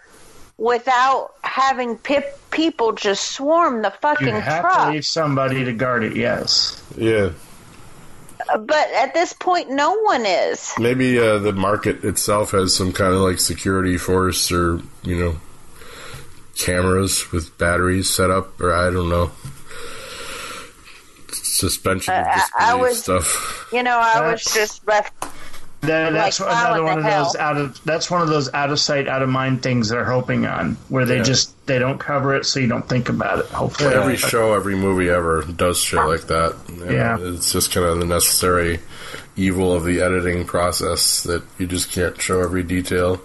[0.59, 4.87] without having pip- people just swarm the You fucking have truck.
[4.89, 6.17] to leave somebody to guard it.
[6.17, 6.83] Yes.
[6.97, 7.31] Yeah.
[8.47, 10.73] But at this point, no one is.
[10.79, 15.37] Maybe uh, the market itself has some kind of like security force or, you know,
[16.61, 19.31] cameras with batteries set up, or I don't know.
[21.33, 23.69] Suspension of Uh, I- I was- stuff.
[23.73, 25.13] You know, I was just left.
[25.83, 28.69] That, that's Like, another one the of those out of that's one of those out
[28.71, 31.23] of sight, out of mind things they're hoping on, where they Yeah.
[31.23, 33.47] just they don't cover it, so you don't think about it.
[33.47, 36.55] Hopefully, Every show, every movie ever does shit like that.
[36.69, 37.17] And Yeah.
[37.19, 38.81] It's just kind of the necessary
[39.37, 43.23] evil of the editing process that you just can't show every detail.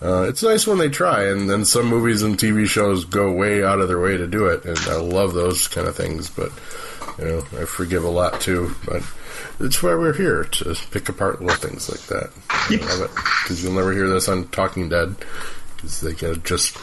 [0.00, 3.64] Uh, it's nice when they try, and then some movies and TV shows go way
[3.64, 6.30] out of their way to do it, and I love those kind of things.
[6.30, 6.52] But
[7.18, 8.74] you know, I forgive a lot too.
[8.86, 9.02] But
[9.58, 12.30] it's why we're here to pick apart little things like that.
[12.50, 15.16] I love it because you'll never hear this on Talking Dead
[15.74, 16.76] because they get just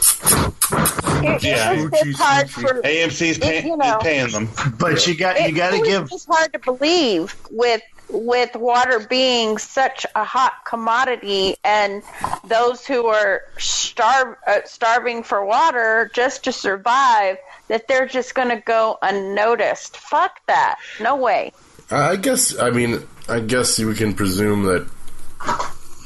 [1.22, 1.72] It, Yeah.
[1.72, 2.82] it was just hard for.
[2.82, 3.98] AMC's pay, You know.
[4.02, 4.48] paying them.
[4.78, 9.58] but you got you got to give It's hard to believe with with water being
[9.58, 12.02] such a hot commodity and
[12.46, 17.36] those who are starve, uh, starving for water just to survive
[17.68, 21.52] that they're just going to go unnoticed fuck that no way
[21.90, 22.58] I guess.
[22.58, 24.88] I mean, I guess you can presume that.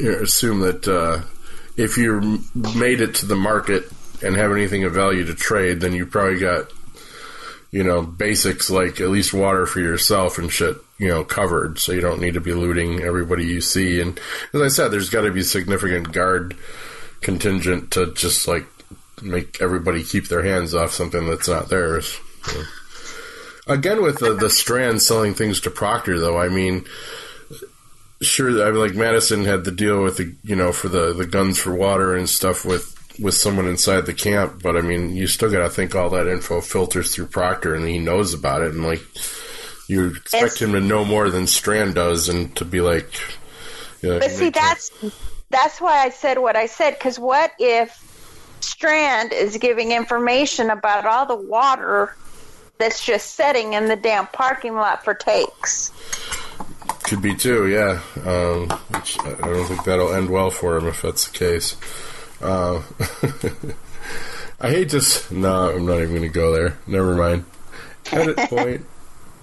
[0.01, 1.23] Assume that uh,
[1.77, 3.85] if you made it to the market
[4.23, 6.71] and have anything of value to trade, then you probably got,
[7.71, 11.79] you know, basics like at least water for yourself and shit, you know, covered.
[11.79, 14.03] So you don't need to be looting everybody you see.
[14.03, 14.21] And
[14.53, 16.57] as I said, there's got to be significant guard
[17.23, 18.67] contingent to just like
[19.23, 22.21] make everybody keep their hands off something that's not theirs.
[22.45, 22.63] So.
[23.67, 26.85] Again, with the, the Strand selling things to Proctor, though, I mean,
[28.21, 31.27] sure, I mean, like Madison had the deal with the, you know, for the, the
[31.27, 35.27] guns for water and stuff with, with someone inside the camp, but I mean, you
[35.27, 38.75] still got to think all that info filters through Proctor and he knows about it,
[38.75, 39.03] and like,
[39.91, 43.11] you expect It's- him to know more than Strand does and to be like,
[44.03, 44.91] you know, But see, that's
[45.51, 46.93] that's why I said what I said.
[46.99, 47.99] Because what if
[48.61, 52.15] Strand is giving information about all the water
[52.79, 55.91] that's just sitting in the damn parking lot for takes?
[57.03, 58.01] Could be too, yeah.
[58.25, 61.77] Um, which I don't think that'll end well for him if that's the case.
[62.41, 62.83] Uh,
[64.61, 65.31] I hate this.
[65.31, 66.79] No, I'm not even going to go there.
[66.87, 67.45] Never mind.
[68.13, 68.87] Edit point.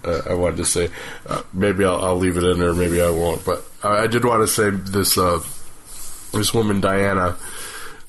[0.03, 0.89] Uh, I wanted to say
[1.27, 3.43] uh, maybe I'll, I'll leave it in there, maybe I won't.
[3.43, 5.17] But I, I did want to say this.
[5.17, 5.41] Uh,
[6.33, 7.37] this woman Diana,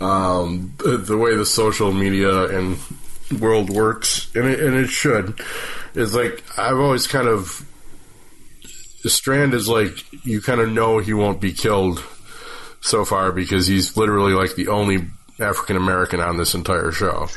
[0.00, 2.78] um, the, the way the social media and
[3.40, 5.40] world works, and it, and it should,
[5.94, 7.64] is like I've always kind of
[9.04, 12.02] Strand is like you kind of know he won't be killed
[12.80, 15.06] so far because he's literally like the only
[15.40, 17.28] African American on this entire show.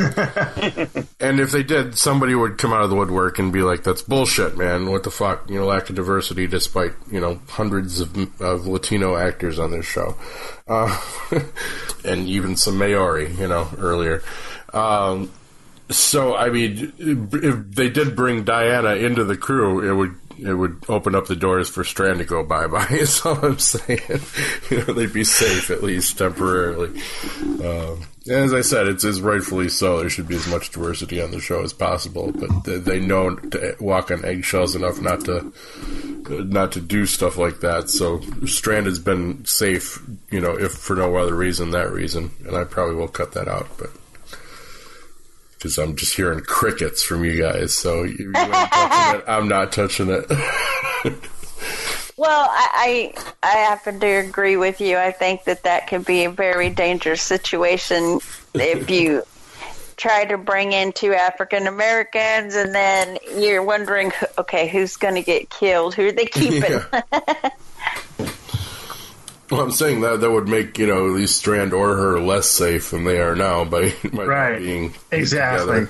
[1.19, 4.01] and if they did, somebody would come out of the woodwork and be like, "That's
[4.01, 4.89] bullshit, man!
[4.89, 5.49] What the fuck?
[5.49, 9.85] You know, lack of diversity, despite you know hundreds of, of Latino actors on this
[9.85, 10.15] show,
[10.67, 10.99] uh,
[12.05, 14.23] and even some Maori, you know, earlier."
[14.73, 15.31] Um,
[15.89, 20.83] so I mean, if they did bring Diana into the crew, it would it would
[20.89, 22.87] open up the doors for Strand to go bye bye.
[22.91, 23.99] Is all I'm saying.
[24.69, 26.99] you know, they'd be safe at least temporarily.
[27.63, 29.99] Um, and as I said, it's as rightfully so.
[29.99, 33.35] There should be as much diversity on the show as possible, but they, they know
[33.35, 35.53] to walk on eggshells enough not to
[36.29, 37.89] not to do stuff like that.
[37.89, 42.55] So Strand has been safe, you know, if for no other reason, that reason, and
[42.55, 43.89] I probably will cut that out, but
[45.61, 47.75] because I'm just hearing crickets from you guys.
[47.75, 49.23] So you, you it.
[49.27, 50.25] I'm not touching it.
[52.17, 54.97] Well, I, I I happen to agree with you.
[54.97, 58.19] I think that that could be a very dangerous situation
[58.55, 59.21] if you
[59.97, 65.21] try to bring in two African Americans and then you're wondering, okay, who's going to
[65.21, 65.93] get killed?
[65.93, 66.79] Who are they keeping?
[69.51, 72.47] Well, I'm saying that that would make you know at least Strand or her less
[72.47, 74.59] safe than they are now by, by Right.
[74.59, 75.87] being exactly.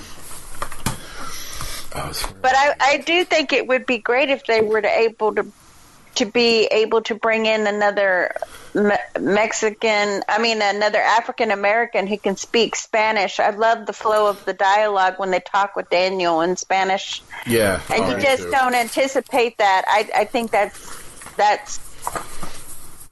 [1.94, 5.36] Oh, But I, I do think it would be great if they were to able
[5.36, 5.46] to
[6.16, 8.36] to be able to bring in another
[8.74, 13.40] Me- Mexican, I mean another African American who can speak Spanish.
[13.40, 17.82] I love the flow of the dialogue when they talk with Daniel in Spanish, yeah,
[17.94, 18.52] and oh, you just too.
[18.52, 19.84] don't anticipate that.
[19.88, 20.98] I I think that's
[21.36, 21.80] that's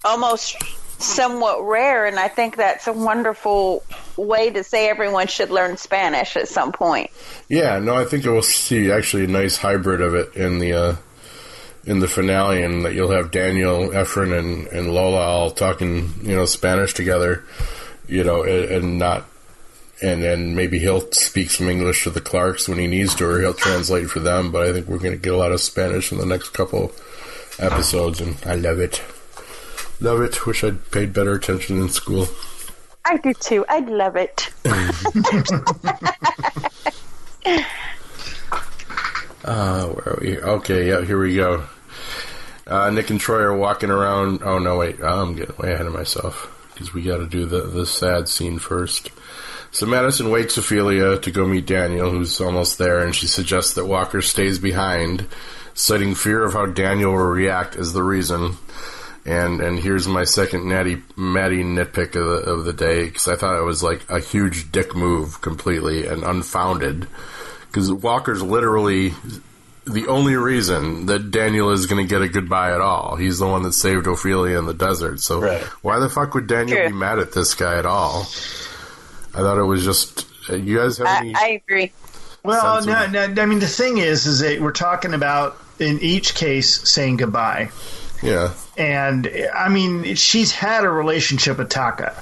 [0.04, 0.58] almost
[1.02, 3.84] somewhat rare, and I think that's a wonderful
[4.18, 7.10] way to say everyone should learn Spanish at some point.
[7.48, 10.96] Yeah, no, I think we'll see actually a nice hybrid of it in the uh,
[11.86, 16.36] in the finale, and that you'll have Daniel, Efren, and, and Lola all talking, you
[16.36, 17.44] know, Spanish together,
[18.08, 19.26] you know, and, and not
[20.02, 23.42] and then maybe he'll speak some English to the Clarks when he needs to, or
[23.42, 24.52] he'll translate for them.
[24.52, 26.94] But I think we're going to get a lot of Spanish in the next couple
[27.58, 29.02] episodes, and I love it.
[30.02, 30.46] Love it.
[30.46, 32.28] Wish I'd paid better attention in school.
[33.06, 33.66] I do too.
[33.68, 34.50] I'd love it.
[39.44, 40.38] Uh, where are we?
[40.38, 41.64] Okay, yeah, here we go.
[42.68, 44.44] Uh, Nick and Troy are walking around.
[44.44, 47.62] Oh no, wait, I'm getting way ahead of myself because we got to do the
[47.62, 49.10] the sad scene first.
[49.72, 53.86] So Madison wakes Ofelia to go meet Daniel, who's almost there, and she suggests that
[53.86, 55.26] Walker stays behind,
[55.74, 58.58] citing fear of how Daniel will react as the reason.
[59.30, 63.36] And and here's my second natty Maddie nitpick of the of the day because I
[63.36, 67.08] thought it was like a huge dick move completely and unfounded
[67.68, 69.14] because Walker's literally
[69.86, 73.16] the only reason that Daniel is going to get a goodbye at all.
[73.18, 75.20] He's the one that saved Ofelia in the desert.
[75.20, 75.62] So Right.
[75.84, 76.88] why the fuck would Daniel True.
[76.90, 78.22] be mad at this guy at all?
[79.34, 80.28] I thought it was just.
[80.50, 81.36] uh, You guys have I, any?
[81.36, 81.92] I agree.
[82.44, 86.34] Well, no, no, I mean the thing is, is that we're talking about in each
[86.36, 87.70] case saying goodbye,
[88.22, 92.14] yeah, and I mean she's had a relationship with Taqa.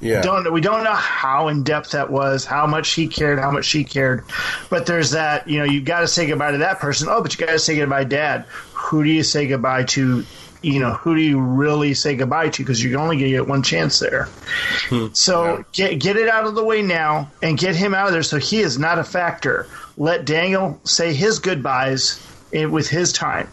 [0.00, 0.20] yeah.
[0.22, 3.64] Don't we don't know how in depth that was, how much he cared, how much
[3.64, 4.24] she cared,
[4.70, 7.08] but there's that you know you got to say goodbye to that person.
[7.10, 8.44] Oh, but you got to say goodbye, to Dad.
[8.72, 10.24] Who do you say goodbye to?
[10.64, 12.62] You know, who do you really say goodbye to?
[12.62, 14.28] Because you're only going to get one chance there.
[14.88, 15.08] Hmm.
[15.12, 18.22] So get get it out of the way now and get him out of there
[18.22, 19.66] so he is not a factor.
[19.96, 23.48] Let Daniel say his goodbyes with his time.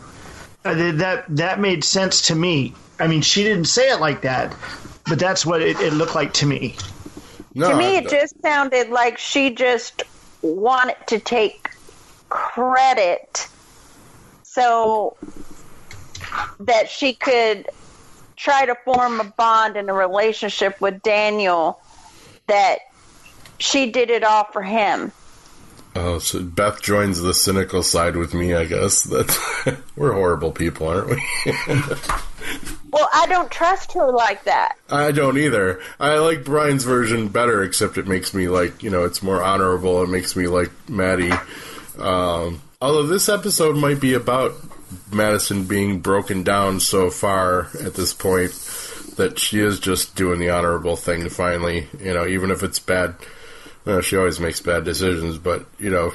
[0.70, 2.74] Uh, th- that that made sense to me.
[2.99, 4.55] I mean, she didn't say it like that,
[5.05, 6.76] but that's what it, it looked like to me.
[7.55, 10.03] no, to me, it just sounded like she just
[10.41, 11.70] wanted to take
[12.30, 13.47] credit
[14.43, 15.17] so
[16.59, 17.65] that she could
[18.38, 21.80] try to form a bond and a relationship with Daniel
[22.47, 22.80] that
[23.59, 25.11] she did it all for him.
[25.96, 28.54] Oh, so Beth joins the cynical side with me.
[28.54, 29.38] I guess That's
[29.96, 31.24] we're horrible people, aren't we?
[32.92, 34.76] Well, I don't trust her like that.
[34.90, 35.80] I don't either.
[36.00, 40.02] I like Brian's version better, except it makes me like you know it's more honorable.
[40.04, 41.32] It makes me like Maddie.
[42.00, 44.54] Um, although this episode might be about
[45.12, 48.52] Madison being broken down so far at this point
[49.18, 51.30] that she is just doing the honorable thing.
[51.30, 53.16] Finally, you know, even if it's bad.
[53.86, 56.14] Well, she always makes bad decisions, but you know,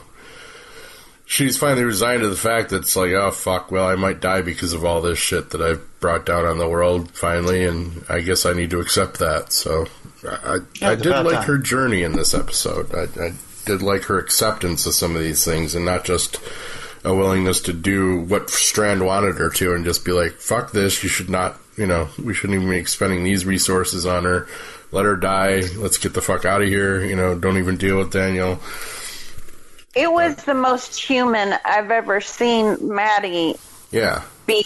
[1.27, 4.43] she's finally resigned to the fact that it's like, oh fuck, well, I might die
[4.43, 8.21] because of all this shit that I've brought down on the world finally, and I
[8.21, 9.53] guess I need to accept that.
[9.53, 9.87] So,
[10.29, 11.45] I, I, I did like time.
[11.45, 12.95] her journey in this episode.
[12.95, 13.33] I, I
[13.65, 16.39] did like her acceptance of some of these things, and not just
[17.05, 21.03] a willingness to do what Strand wanted her to, and just be like, fuck this,
[21.03, 24.47] you should not, you know, we shouldn't even be spending these resources on her.
[24.95, 25.63] Let her die.
[25.77, 27.05] Let's get the fuck out of here.
[27.05, 28.61] You know, don't even deal with Daniel.
[29.97, 33.57] It was the most human I've ever seen Maddie
[33.91, 34.65] Yeah, be.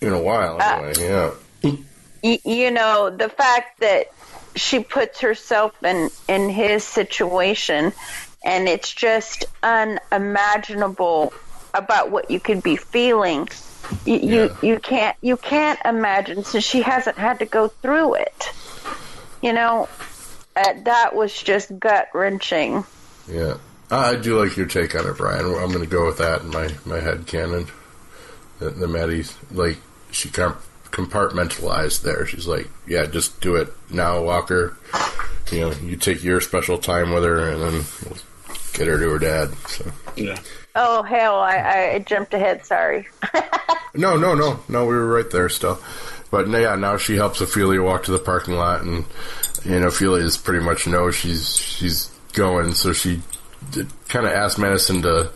[0.00, 0.92] in a while uh, anyway.
[0.98, 1.30] yeah.
[2.22, 4.06] Y- you know, the fact that
[4.54, 7.92] she puts herself in in his situation
[8.46, 11.32] and it's just unimaginable
[11.74, 13.46] about what you could be feeling.
[14.06, 14.28] You, Yeah.
[14.62, 18.48] you you can't you can't imagine since she hasn't had to go through it.
[19.42, 19.88] You know,
[20.56, 22.84] uh, that was just gut wrenching.
[23.28, 23.56] Yeah,
[23.90, 25.44] I I do like your take on it, Brian.
[25.44, 27.66] I'm going to go with that in my my head canon.
[28.58, 29.78] The, the Maddie's like
[30.10, 30.56] she com-
[30.90, 32.24] compartmentalized there.
[32.26, 34.76] She's like, yeah, just do it now, Walker.
[35.50, 38.18] You know, you take your special time with her, and then we'll
[38.72, 39.54] get her to her dad.
[39.68, 40.38] So Yeah.
[40.74, 42.66] Oh hell, I, I jumped ahead.
[42.66, 43.06] Sorry.
[43.94, 44.86] no, no, no, no.
[44.86, 45.78] We were right there still.
[46.30, 49.04] But yeah, now she helps Ofelia walk to the parking lot, and
[49.64, 53.22] you know, Ofelia's pretty much knows she's she's going, so she
[54.08, 55.30] kind of asked Madison to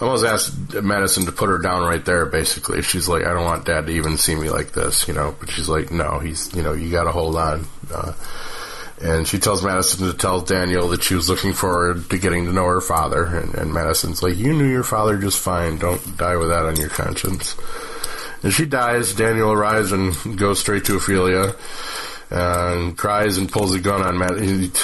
[0.00, 2.26] almost asked Madison to put her down right there.
[2.26, 5.34] Basically, she's like, I don't want Dad to even see me like this, you know.
[5.38, 7.66] But she's like, No, he's you know, you got to hold on.
[7.92, 8.12] Uh,
[9.02, 12.52] and she tells Madison to tell Daniel that she was looking forward to getting to
[12.52, 13.24] know her father.
[13.24, 15.78] And, and Madison's like, You knew your father just fine.
[15.78, 17.56] Don't die with that on your conscience.
[18.42, 19.14] And she dies.
[19.14, 21.56] Daniel arrives and goes straight to Ofelia
[22.30, 24.32] and cries and pulls a gun on Matt.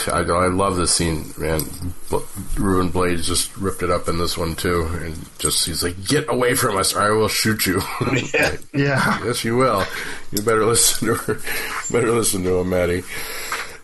[0.08, 1.60] I, I love this scene, man.
[2.08, 2.18] Bl-
[2.56, 6.30] Ruben Blades just ripped it up in this one too, and just he's like, "Get
[6.30, 7.80] away from us, or I will shoot you."
[8.32, 8.56] Yeah.
[8.72, 9.24] Yeah.
[9.24, 9.84] yes, you will.
[10.30, 11.34] You better listen to her.
[11.90, 13.02] Better listen to him, Maddie.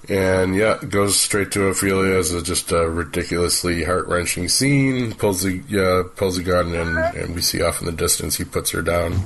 [0.09, 5.13] And yeah, goes straight to Ofelia as a, just a ridiculously heart wrenching scene.
[5.15, 8.45] Pulls the uh, pulls the gun, and, and we see off in the distance he
[8.45, 9.25] puts her down.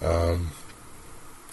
[0.00, 0.50] Um,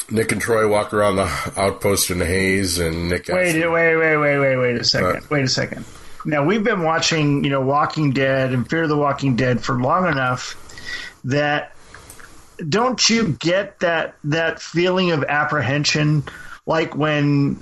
[0.10, 3.28] Nick and Troy walk around the outpost in the haze, and Nick.
[3.28, 5.22] Wait, asks- wait, wait, wait, wait, wait a second.
[5.22, 5.30] What?
[5.32, 5.84] Wait a second.
[6.24, 9.80] Now we've been watching, you know, Walking Dead and Fear of the Walking Dead for
[9.80, 10.56] long enough
[11.24, 11.74] that
[12.70, 16.24] don't you get that that feeling of apprehension
[16.66, 17.60] like when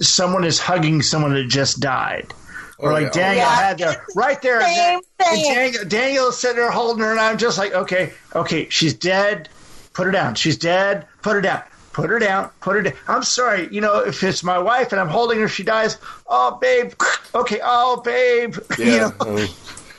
[0.00, 2.32] someone is hugging someone that just died?
[2.78, 3.10] Or Oh, like yeah.
[3.10, 3.54] Daniel Yeah.
[3.56, 4.60] had there right there.
[4.60, 5.54] Same and thing.
[5.54, 9.48] Daniel, Daniel's sitting there holding her, and I'm just like, okay, okay, she's dead.
[9.94, 10.34] Put her down.
[10.34, 11.06] She's dead.
[11.22, 11.62] Put her down.
[11.94, 12.50] Put her down.
[12.60, 12.92] Put her down.
[13.08, 13.68] I'm sorry.
[13.70, 15.96] You know, if it's my wife and I'm holding her, she dies.
[16.26, 16.92] Oh, babe.
[17.34, 17.60] Okay.
[17.64, 18.56] Oh, babe.
[18.78, 19.48] you Yeah, know, um,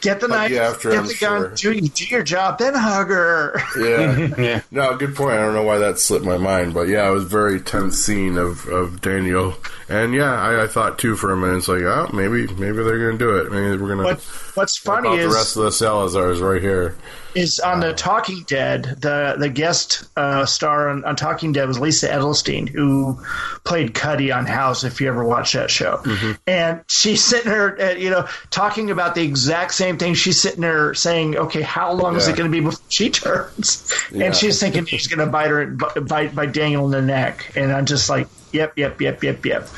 [0.02, 0.52] get the knife.
[0.54, 1.56] after, get I'm the gun.
[1.56, 1.74] sure.
[1.74, 2.60] Do, do your job.
[2.60, 3.60] Then hug her.
[3.80, 4.36] yeah.
[4.38, 4.62] Yeah.
[4.72, 5.34] No, good point.
[5.34, 7.98] I don't know why that slipped my mind, but yeah, it was a very tense
[7.98, 9.56] scene of, of Daniel,
[9.90, 11.58] and yeah, I, I thought too for a minute.
[11.58, 13.52] It's like, oh, maybe maybe they're gonna do it.
[13.52, 14.04] Maybe we're gonna.
[14.04, 14.20] What
[14.56, 16.96] What's funny is the rest of the Salazars right here.
[17.36, 18.84] is on the Talking Dead.
[19.00, 23.20] The the guest uh, star on, on Talking Dead was Lisa Edelstein, who
[23.64, 24.84] played Cuddy on House.
[24.84, 26.04] If you ever watched that show,
[26.48, 30.14] and she's sitting there, uh, you know, talking about the exact same thing.
[30.14, 33.94] She's sitting there saying, "Okay, how long is it going to be before she turns?"
[34.12, 34.26] Yeah.
[34.26, 37.54] And she's thinking he's going to bite her, bite bite Daniel in the neck.
[37.56, 39.70] And I'm just like, "Yep, yep, yep, yep, yep."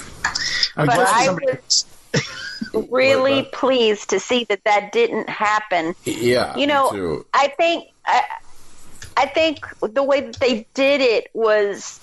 [0.76, 1.58] I'm But glad I somebody.
[2.90, 5.94] really pleased to see that that didn't happen.
[6.06, 7.26] Yeah, You know.
[7.34, 8.24] I think I,
[9.18, 12.00] I think the way that they did it was,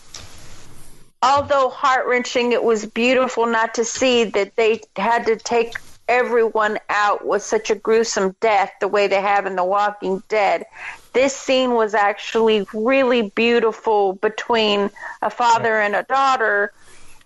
[1.22, 5.74] although heart wrenching, it was beautiful not to see that they had to take
[6.08, 10.66] everyone out with such a gruesome death the way they have in The Walking Dead.
[11.12, 14.90] This scene was actually really beautiful between
[15.22, 16.72] a father and a daughter,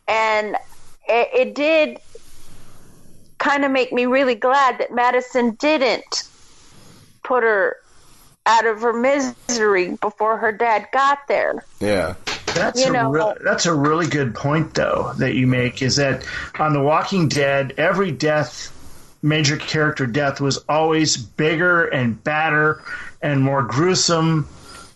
[0.07, 0.57] and
[1.09, 1.99] it, it did
[3.39, 6.25] kind of make me really glad that Madison didn't
[7.23, 7.77] put her
[8.47, 11.65] out of her misery before her dad got there.
[11.81, 12.15] Yeah,
[12.55, 15.97] That's you a know- real, that's a really good point though that you make is
[15.97, 16.25] that
[16.59, 18.77] on The Walking Dead every death
[19.23, 22.83] major character death was always bigger and badder
[23.23, 24.49] and more gruesome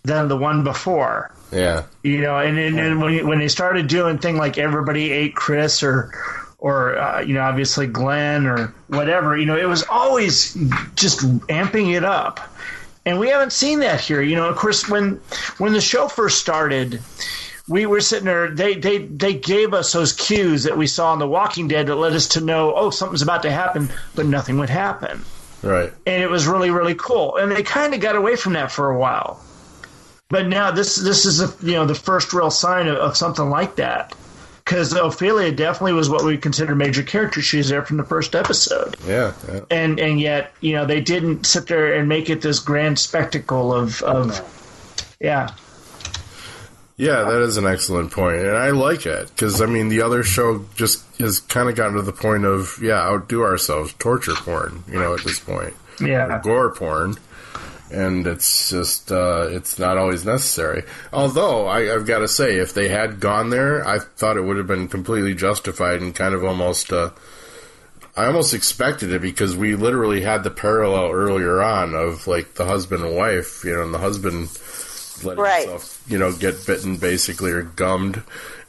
[0.03, 1.31] than the one before.
[1.53, 5.11] yeah, You know, and, and, and when you- when they started doing thing like everybody
[5.13, 6.11] ate Chris or
[6.59, 10.55] or uh, you know obviously Glenn or whatever, you know, it was always
[10.97, 12.41] just amping it up.
[13.07, 14.23] And we haven't seen that here.
[14.23, 15.21] You know, of course when
[15.59, 17.03] when the show first started,
[17.69, 21.19] we were sitting there they they they gave us those cues that we saw in
[21.19, 24.59] The Walking Dead that led us to know, oh, something's about to happen, but nothing
[24.59, 25.25] would happen
[25.63, 25.93] right.
[26.07, 27.37] and it was really really cool.
[27.37, 29.43] And they kind of got away from that for a while,
[30.29, 33.49] but now this this is a, you know the first real sign of, of something
[33.49, 34.15] like that.
[34.65, 37.43] Because Ofelia definitely was what we consider major character.
[37.43, 39.61] She was there from the first episode, Yeah, yeah.
[39.71, 43.75] and and yet you know they didn't sit there and make it this grand spectacle
[43.75, 44.41] of of
[45.21, 45.51] yeah
[46.97, 50.23] Yeah, that is an excellent point, and I like it because I mean the other
[50.23, 54.85] show just has kind of gotten to the point of yeah outdo ourselves, torture porn,
[54.89, 57.17] you know, at this point, yeah or gore porn,
[57.91, 60.85] and it's just uh, it's not always necessary.
[61.13, 64.57] Although I, I've got to say, if they had gone there, I thought it would
[64.57, 66.93] have been completely justified and kind of almost.
[66.93, 67.11] Uh,
[68.17, 72.65] I almost expected it because we literally had the parallel earlier on of like the
[72.65, 74.51] husband and wife, you know, and the husband
[75.25, 75.69] letting Right.
[75.69, 78.23] himself, you know, get bitten basically or gummed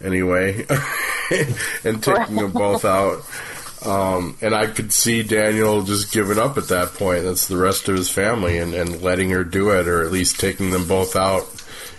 [0.04, 0.66] anyway,
[1.84, 3.24] and taking them both out.
[3.86, 7.24] Um, and I could see Daniel just giving up at that point.
[7.24, 10.40] That's the rest of his family, and, and letting her do it, or at least
[10.40, 11.46] taking them both out,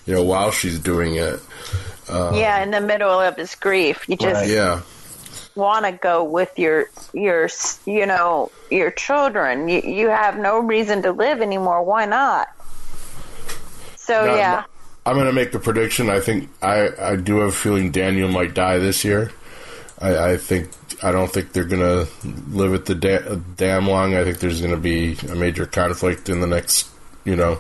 [0.05, 1.39] you know, while she's doing it.
[2.09, 4.49] yeah, in the middle of his grief, you just Right.
[4.49, 4.81] Yeah,
[5.55, 7.49] want to go with your your
[7.87, 9.69] you know your children.
[9.69, 11.83] You you have no reason to live anymore.
[11.85, 12.49] Why not?
[14.07, 14.65] So Now, yeah,
[15.05, 16.09] I'm going to make the prediction.
[16.09, 19.33] I think I, I do have a feeling Daniel might die this year.
[19.99, 20.71] I, I think
[21.03, 22.09] I don't think they're going to
[22.51, 24.15] live it the da- damn long.
[24.15, 26.89] I think there's going to be a major conflict in the next,
[27.25, 27.59] you know,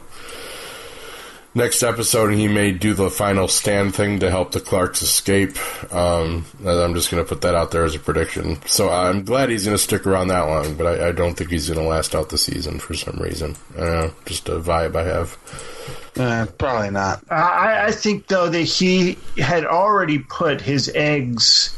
[1.56, 5.56] next episode, he may do the final stand thing to help the Clarks escape.
[5.92, 8.60] Um, I'm just going to put that out there as a prediction.
[8.66, 11.50] So I'm glad he's going to stick around that long, but I, I don't think
[11.50, 13.56] he's going to last out the season for some reason.
[13.76, 15.36] I know, just a vibe I have.
[16.16, 17.24] Uh, probably not.
[17.30, 21.76] I, I think though that he had already put his eggs,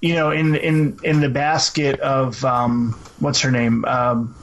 [0.00, 4.34] you know, in in in the basket of um, what's her name, um,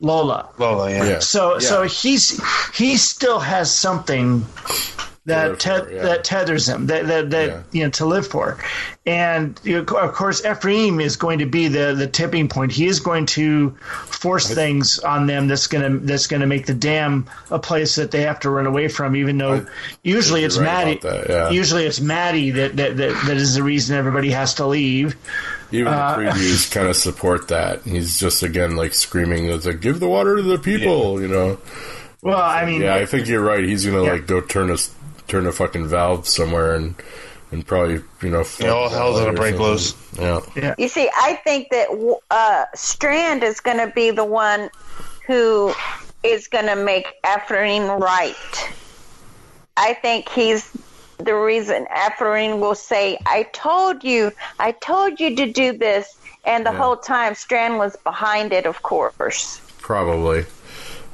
[0.00, 0.48] Lola.
[0.58, 1.04] Lola, yeah.
[1.04, 1.18] Yeah.
[1.20, 1.58] So Yeah.
[1.60, 2.40] so he's
[2.74, 4.46] he still has something
[5.26, 6.02] that te- for, yeah.
[6.02, 7.62] that tethers him that that, that Yeah.
[7.72, 8.56] you know to live for
[9.04, 12.86] and you know, of course Ephraim is going to be the the tipping point he
[12.86, 13.70] is going to
[14.06, 17.96] force things on them that's going to that's going to make the dam a place
[17.96, 19.66] that they have to run away from even though
[20.02, 21.50] usually it's right Maddie that, yeah.
[21.50, 25.16] usually it's Maddie that, that that that is the reason everybody has to leave
[25.72, 27.82] Even Uh, the previews kind of support that.
[27.82, 31.58] He's just again like screaming, "It's like give the water to the people," you know.
[32.22, 33.64] well I mean Yeah, I think you're right.
[33.64, 34.12] He's gonna Yeah.
[34.12, 34.90] like go turn a s-
[35.28, 36.94] turn a fucking valve somewhere and
[37.52, 38.44] and probably you know.
[38.58, 39.66] Yeah, all hell's gonna break something.
[39.70, 39.94] loose.
[40.56, 41.88] Yeah, You see, I think that
[42.30, 44.70] uh, Strand is going to be the one
[45.26, 45.72] who
[46.22, 48.34] is going to make Ephraim right.
[49.76, 50.68] I think he's
[51.20, 56.16] the reason Ephraim will say, I told you, I told you to do this.
[56.44, 56.78] And the Yeah.
[56.78, 59.60] whole time, Strand was behind it, of course.
[59.78, 60.46] probably.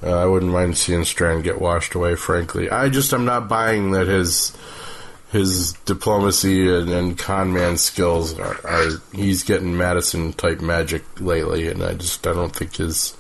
[0.02, 2.14] Uh, I wouldn't mind seeing Strand get washed away.
[2.16, 4.52] Frankly, I just I'm not buying that his
[5.32, 11.68] his diplomacy and, and con man skills are, are he's getting Madison type magic lately,
[11.68, 13.16] and I just I don't think his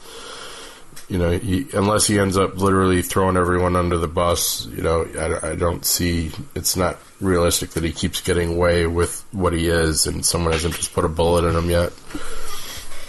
[1.08, 5.06] you know he, unless he ends up literally throwing everyone under the bus, you know
[5.18, 9.68] I, I don't see it's not realistic that he keeps getting away with what he
[9.68, 11.92] is, and someone hasn't just put a bullet in him yet.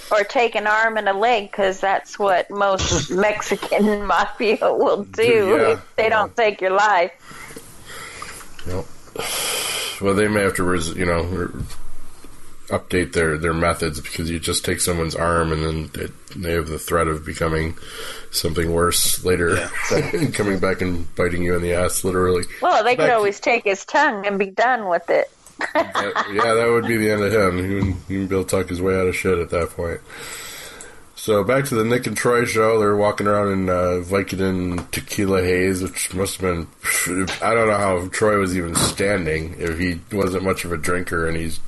[0.09, 5.23] Or take an arm and a leg, because that's what most Mexican mafia will do
[5.23, 5.71] Yeah.
[5.73, 7.11] if they don't take your life.
[8.67, 8.85] Yep.
[10.01, 11.23] Well, they may have to, res- you know,
[12.67, 16.67] update their, their methods because you just take someone's arm and then it, they have
[16.67, 17.77] the threat of becoming
[18.31, 19.55] something worse later,
[20.33, 22.43] coming back and biting you in the ass, literally.
[22.61, 25.31] Well, they could Back- always take his tongue and be done with it.
[25.73, 27.57] That- yeah, that would be the end of him.
[27.57, 30.01] He wouldn't even be able to talk his way out of shit at that point.
[31.15, 32.79] So back to the Nick and Troy show.
[32.79, 36.67] They're walking around in uh, Vicodin tequila haze, which must have been.
[37.41, 41.27] I don't know how Troy was even standing if he wasn't much of a drinker
[41.27, 41.59] and he's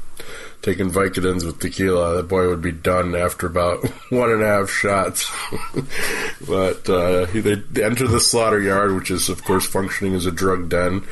[0.61, 2.15] taking Vicodins with tequila.
[2.15, 5.29] That boy would be done after about one and a half shots.
[6.47, 10.31] but uh, he- they enter the slaughter yard, which is of course functioning as a
[10.31, 11.03] drug den.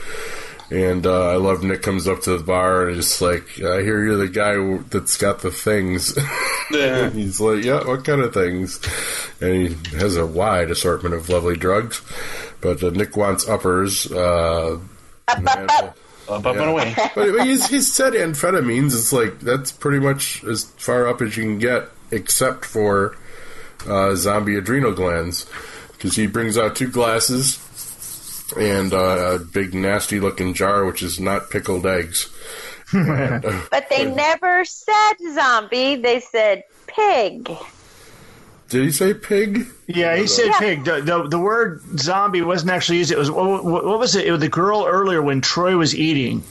[0.69, 4.03] And uh, I love Nick comes up to the bar and just like, I hear
[4.03, 6.17] you're the guy that's got the things.
[6.69, 7.09] Yeah.
[7.11, 8.81] He's like, yeah, what kind of things?
[9.39, 12.01] And he has a wide assortment of lovely drugs.
[12.59, 14.11] But uh, Nick wants uppers.
[14.11, 14.77] Uh,
[15.33, 15.91] and, uh,
[16.29, 16.93] Up, up, and away.
[16.97, 18.87] but, but he's, he's said amphetamines.
[18.87, 23.15] It's like that's pretty much as far up as you can get, except for
[23.87, 25.49] uh, zombie adrenal glands,
[25.93, 27.63] because he brings out two glasses
[28.57, 32.29] and uh, a big nasty looking jar, which is not pickled eggs.
[32.93, 35.97] And, uh, But they never said zombie.
[35.97, 37.51] They said pig.
[38.69, 39.65] Did he say pig?
[39.87, 40.59] Yeah, he said Yeah.
[40.59, 40.83] pig.
[40.83, 43.11] The, the the word zombie wasn't actually used.
[43.11, 44.25] It was what, what what was it?
[44.27, 46.43] It was the girl earlier when Troy was eating.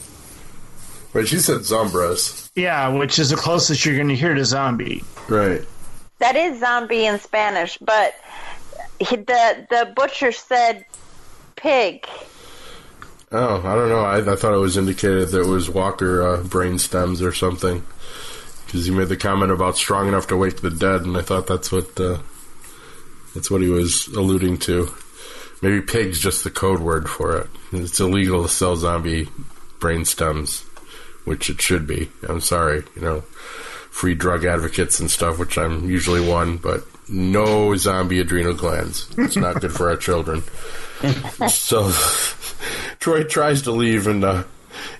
[1.13, 2.49] Wait, she said zombras.
[2.55, 5.03] Yeah, which is the closest you're going to hear to zombie.
[5.29, 5.61] Right.
[6.19, 8.13] That is zombie in Spanish, but
[8.99, 10.85] he, the the butcher said
[11.55, 12.05] pig.
[13.31, 13.99] Oh, I don't know.
[13.99, 17.83] I, I thought it was indicated that it was Walker uh, brain stems or something.
[18.67, 21.47] Because he made the comment about strong enough to wake the dead, and I thought
[21.47, 22.19] that's what uh,
[23.33, 24.93] that's what he was alluding to.
[25.61, 27.47] Maybe pig's just the code word for it.
[27.71, 29.29] It's illegal to sell zombie
[29.79, 30.61] brain stems,
[31.23, 32.09] which it should be.
[32.27, 33.21] I'm sorry, you know,
[33.89, 39.07] free drug advocates and stuff, which I'm usually one, but no zombie adrenal glands.
[39.17, 40.43] It's not good for our children.
[41.49, 41.91] So
[42.99, 44.45] Troy tries to leave and uh,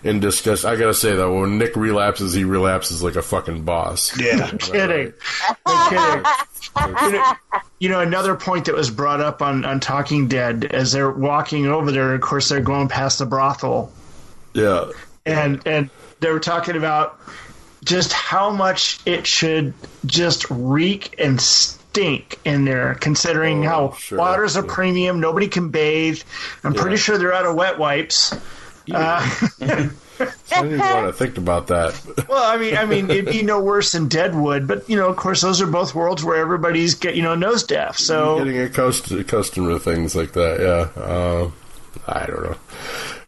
[0.03, 0.65] in disgust.
[0.65, 4.17] I gotta say though, when Nick relapses, he relapses like a fucking boss.
[4.19, 4.49] Yeah.
[4.59, 5.13] Kidding.
[5.65, 6.25] I'm kidding.
[6.78, 7.34] You know,
[7.80, 11.65] you know, another point that was brought up on, on Talking Dead as they're walking
[11.67, 13.91] over there, of course, they're going past the brothel.
[14.53, 14.89] Yeah,
[15.25, 17.19] and and they were talking about
[17.84, 19.73] just how much it should
[20.05, 24.17] just reek and stink in there, considering Oh, how sure.
[24.17, 26.21] water's a premium, nobody can bathe.
[26.63, 28.36] I'm pretty sure they're out of wet wipes.
[28.91, 29.19] Uh,
[30.19, 32.25] I didn't even want to think about that.
[32.29, 35.15] well, I mean, I mean, it'd be no worse than Deadwood, but you know, of
[35.15, 37.97] course, those are both worlds where everybody's get you know nose deaf.
[37.97, 40.59] So Getting accustomed, accustomed to things like that.
[40.59, 41.51] Yeah, uh,
[42.07, 42.57] I don't know.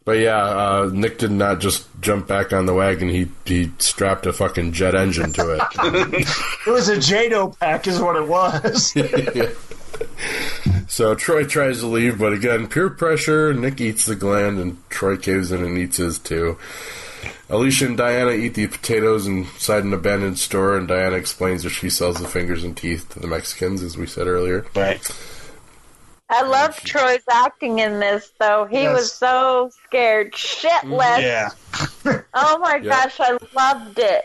[0.06, 3.10] But yeah, uh, Nick did not just jump back on the wagon.
[3.10, 5.62] He he strapped a fucking jet engine to it.
[6.66, 8.94] it was a Jado pack, is what it was.
[10.88, 13.54] So Troy tries to leave, but again, peer pressure.
[13.54, 16.58] Nick eats the gland, and Troy caves in and eats his too.
[17.50, 21.90] Alicia and Diana eat the potatoes inside an abandoned store, and Diana explains that she
[21.90, 24.66] sells the fingers and teeth to the Mexicans, as we said earlier.
[24.76, 25.02] Right.
[26.32, 28.66] I love Troy's acting in this, though.
[28.70, 28.96] He Yes.
[28.96, 31.22] was so scared shitless.
[31.22, 31.50] Yeah.
[32.34, 32.90] Oh my Yeah.
[33.04, 34.24] gosh, I loved it.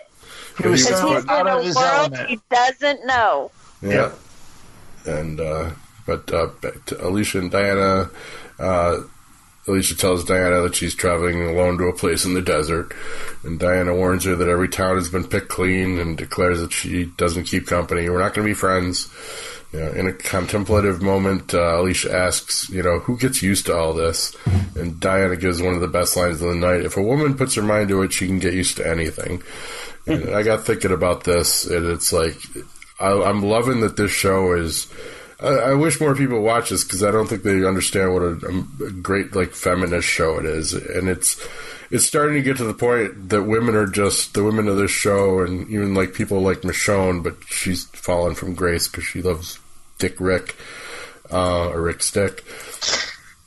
[0.63, 2.29] He was Because so he's out in a his world element.
[2.29, 3.51] he doesn't know.
[3.83, 4.11] Yeah.
[5.07, 5.71] And uh,
[6.07, 6.49] but uh,
[7.01, 8.11] Alicia and Diana.
[8.59, 9.01] Uh,
[9.67, 12.93] Alicia tells Diana that she's traveling alone to a place in the desert,
[13.45, 17.07] and Diana warns her that every town has been picked clean and declares that she
[17.17, 18.11] doesn't keep company.
[18.11, 19.09] We're not going to be friends.
[19.73, 23.75] You know, in a contemplative moment, uh, Alicia asks, "You know, who gets used to
[23.75, 24.37] all this?"
[24.77, 27.55] And Diana gives one of the best lines of the night: "If a woman puts
[27.55, 29.43] her mind to it, she can get used to anything."
[30.07, 32.37] And I got thinking about this, and it's like
[32.99, 34.87] I, I'm loving that this show is.
[35.41, 38.65] I, I wish more people watch this because I don't think they understand what a,
[38.87, 41.45] a great like feminist show it is, and it's
[41.91, 44.91] it's starting to get to the point that women are just the women of this
[44.91, 49.59] show, and even like people like Michonne, but she's fallen from grace because she loves
[49.99, 50.57] Dick Rick
[51.33, 52.45] uh, or Rick Stick.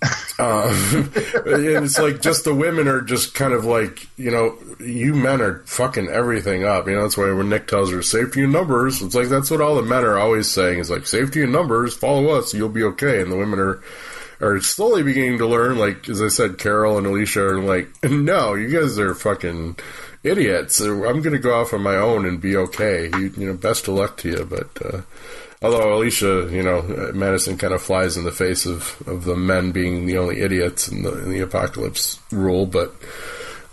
[0.39, 5.41] And it's like just the women are just kind of like you know you men
[5.41, 6.87] are fucking everything up.
[6.87, 9.61] You know that's why when Nick tells her safety in numbers, it's like that's what
[9.61, 11.95] all the men are always saying is like safety in numbers.
[11.95, 13.21] Follow us, you'll be okay.
[13.21, 13.81] And the women are
[14.39, 15.79] are slowly beginning to learn.
[15.79, 19.77] Like as I said, Carol and Alicia are like, no, you guys are fucking
[20.23, 20.79] idiots.
[20.79, 23.09] I'm to go off on my own and be okay.
[23.13, 24.69] You, you know, best of luck to you, but.
[24.85, 25.01] uh
[25.61, 29.71] Although Alicia, you know, Madison kind of flies in the face of, of the men
[29.71, 32.93] being the only idiots in the in the apocalypse rule, but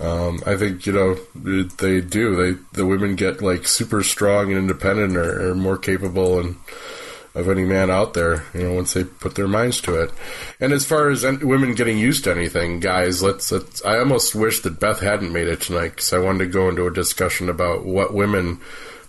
[0.01, 2.37] um, I think you know they do.
[2.37, 6.57] They the women get like super strong and independent, or, or more capable and
[7.35, 8.45] of any man out there.
[8.55, 10.11] You know, once they put their minds to it.
[10.61, 13.53] And as far as en- women getting used to anything, guys, let's.
[13.53, 16.68] let's I almost wish that Beth hadn't made it tonight because I wanted to go
[16.68, 18.61] into a discussion about what women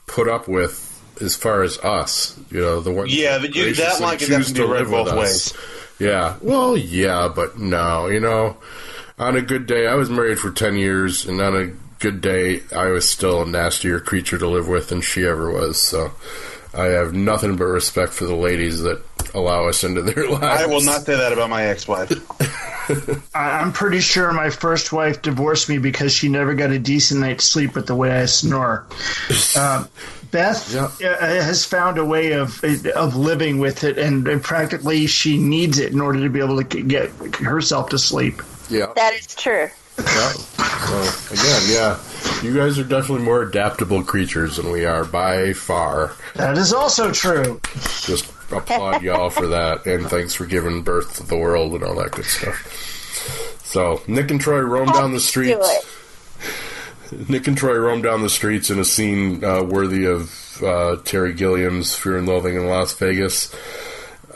[0.08, 2.38] put up with as far as us.
[2.52, 5.08] You know, the ones Yeah, but you, that line can definitely be to read both
[5.10, 5.16] us.
[5.18, 5.54] ways.
[6.00, 6.38] Yeah.
[6.42, 8.08] Well, yeah, but no.
[8.08, 8.58] You know,
[9.18, 11.68] on a good day, I was married for 10 years, and on a
[12.00, 15.80] good day, I was still a nastier creature to live with than she ever was.
[15.82, 16.12] So
[16.74, 19.02] I have nothing but respect for the ladies that
[19.34, 20.44] allow us into their lives.
[20.64, 22.12] I will not say that about my ex-wife.
[23.34, 27.20] I- I'm pretty sure my first wife divorced me because she never got a decent
[27.22, 28.86] night's sleep with the way I snore.
[29.58, 29.88] Um,
[30.32, 30.86] Beth Yeah.
[31.12, 32.62] uh, has found a way of
[32.96, 36.62] of living with it, and, and practically she needs it in order to be able
[36.62, 38.42] to get herself to sleep.
[38.70, 38.88] Yeah.
[38.96, 39.70] That is true.
[39.98, 40.30] Yeah.
[40.32, 42.00] So, again, yeah.
[42.44, 46.12] You guys are definitely more adaptable creatures than we are by far.
[46.36, 47.62] That is also true.
[48.02, 51.96] Just applaud y'all for that, and thanks for giving birth to the world and all
[51.96, 53.62] that good stuff.
[53.64, 55.68] So, Nick and Troy roam down the streets.
[57.30, 61.34] Nick and Troy roam down the streets in a scene uh, worthy of uh, Terry
[61.34, 63.54] Gilliam's Fear and Loathing in Las Vegas.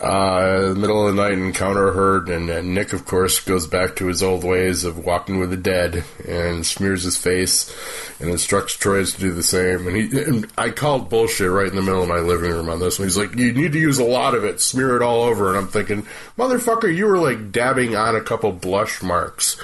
[0.01, 4.07] Uh, middle of the night, encounter herd, and, and Nick, of course, goes back to
[4.07, 7.75] his old ways of walking with the dead and smears his face
[8.21, 9.87] and instructs Troy to do the same.
[9.87, 12.79] And he, and I called bullshit right in the middle of my living room on
[12.79, 12.97] this.
[12.97, 15.49] And he's like, "You need to use a lot of it, smear it all over."
[15.49, 19.57] And I'm thinking, "Motherfucker, you were like dabbing on a couple blush marks."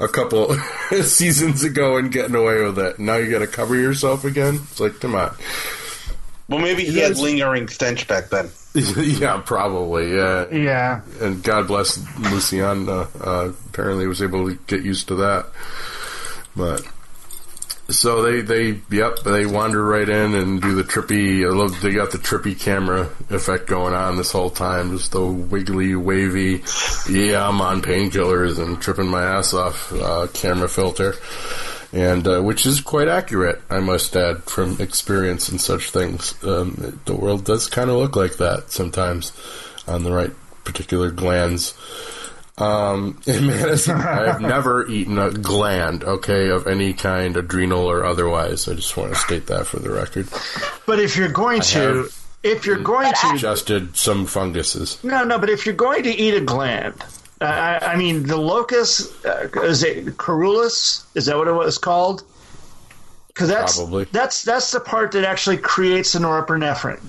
[0.00, 0.54] A couple
[1.02, 3.00] seasons ago and getting away with it.
[3.00, 4.60] Now you got to cover yourself again.
[4.70, 5.34] It's like, come on.
[6.48, 8.48] Well, maybe he had lingering stench back then.
[8.96, 10.14] yeah, probably.
[10.16, 11.00] Yeah, Yeah.
[11.20, 12.88] and God bless Lucian.
[12.88, 15.46] Uh, uh, apparently, was able to get used to that.
[16.56, 16.82] But
[17.90, 21.44] so they they yep they wander right in and do the trippy.
[21.46, 24.90] I love they got the trippy camera effect going on this whole time.
[24.96, 26.62] Just the wiggly, wavy.
[27.08, 29.92] Yeah, I'm on painkillers and tripping my ass off.
[29.92, 31.14] Uh, camera filter.
[31.92, 36.34] And uh, which is quite accurate, I must add, from experience and such things.
[36.44, 39.32] Um, the world does kind of look like that sometimes
[39.86, 40.32] on the right
[40.64, 41.72] particular glands.
[42.58, 48.04] Um, in Madison, I have never eaten a gland, okay, of any kind, adrenal or
[48.04, 48.68] otherwise.
[48.68, 50.28] I just want to state that for the record.
[50.84, 55.02] But if you're going to, have- if you're going to, Adjusted some funguses.
[55.02, 55.38] no, no.
[55.38, 57.02] But if you're going to eat a gland,
[57.40, 61.04] uh, I, I mean, the locus uh, is it coeruleus?
[61.14, 62.24] Is that what it was called?
[63.28, 64.04] Because that's Probably.
[64.04, 67.00] that's that's the part that actually creates the norepinephrine,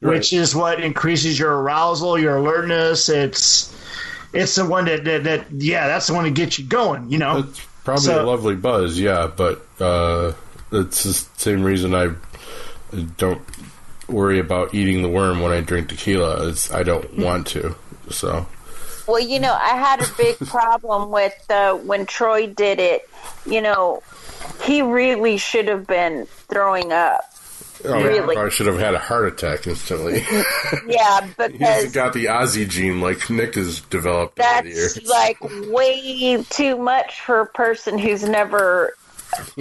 [0.00, 3.08] which is what increases your arousal, your alertness.
[3.08, 3.72] It's
[4.32, 7.08] it's the one that, that, that yeah, that's the one that gets you going.
[7.10, 10.32] You know, It's probably So- a lovely buzz, yeah, but uh,
[10.72, 12.10] it's the same reason I
[13.16, 13.42] don't
[14.08, 16.48] worry about eating the worm when I drink tequila.
[16.48, 17.76] Is I don't want to.
[18.10, 18.44] So
[19.06, 23.08] Well, you know, I had a big problem with uh, when Troy did it.
[23.46, 24.02] You know,
[24.62, 27.20] he really should have been throwing up.
[27.86, 28.34] Oh, Really?
[28.36, 30.24] I should have had a heart attack instantly.
[30.88, 34.94] Yeah, He's because got the Aussie gene like Nick has developed over the years.
[34.94, 35.38] that's like
[35.70, 38.94] way too much for a person who's never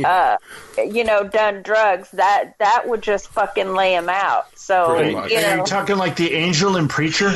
[0.05, 0.37] uh
[0.77, 5.31] you know done drugs that that would just fucking lay him out so Pretty much.
[5.31, 7.33] you Are know you talking like the angel and preacher?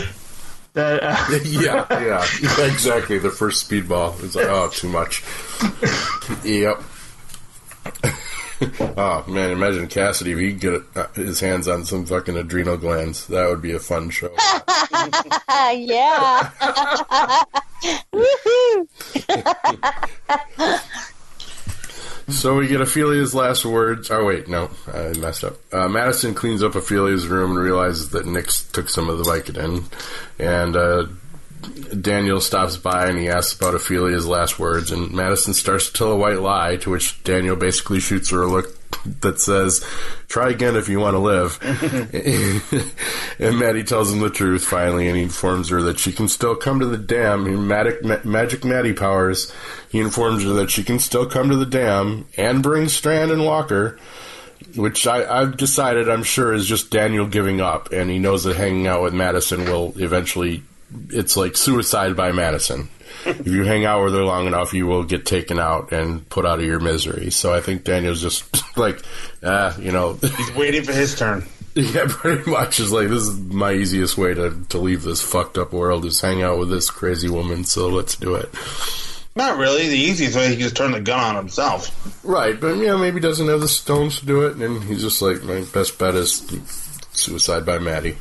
[0.77, 2.23] That uh, yeah, yeah,
[2.71, 3.17] exactly.
[3.17, 5.23] The first speedball is like, oh, too much.
[6.43, 6.83] yep.
[8.95, 12.77] oh man, imagine Cassidy if he could get uh, his hands on some fucking adrenal
[12.77, 13.25] glands.
[13.25, 14.29] That would be a fun show.
[14.37, 16.51] Ah, yeah
[18.13, 18.87] Woohoo.
[22.29, 24.11] So we get Ofelia's last words.
[24.11, 25.55] Oh wait, no, I messed up.
[25.73, 29.85] Uh, Madison cleans up Ofelia's room and realizes that Nick took some of the Vicodin,
[30.37, 31.05] and uh,
[32.01, 36.11] Daniel stops by and he asks about Ofelia's last words, and Madison starts to tell
[36.11, 38.77] a white lie, to which Daniel basically shoots her a look
[39.21, 39.85] that says,
[40.27, 41.59] "Try again if you want to live."
[43.39, 46.55] and Maddie tells him the truth finally, and he informs her that she can still
[46.55, 49.51] come to the dam in magic, ma- magic Maddie powers.
[49.89, 53.45] He informs her that she can still come to the dam and bring Strand and
[53.45, 53.99] Walker.
[54.75, 58.57] Which I, I've decided, I'm sure, is just Daniel giving up, and he knows that
[58.57, 60.63] hanging out with Madison will eventually.
[61.09, 62.89] It's like suicide by Madison.
[63.25, 66.45] if you hang out with her long enough, you will get taken out and put
[66.45, 67.31] out of your misery.
[67.31, 68.45] So I think Daniel's just
[68.77, 69.01] like,
[69.43, 71.45] ah, you know, He's waiting for his turn.
[71.75, 75.59] yeah, pretty much is like this is my easiest way to to leave this fucked
[75.59, 77.63] up world is hang out with this crazy woman.
[77.63, 78.49] So let's do it.
[79.35, 79.87] Not really.
[79.87, 81.91] The easiest way he can just turn the gun on himself.
[82.25, 85.03] Right, but you know maybe he doesn't have the stones to do it, and he's
[85.03, 86.39] just like my best bet is
[87.11, 88.17] suicide by Maddie.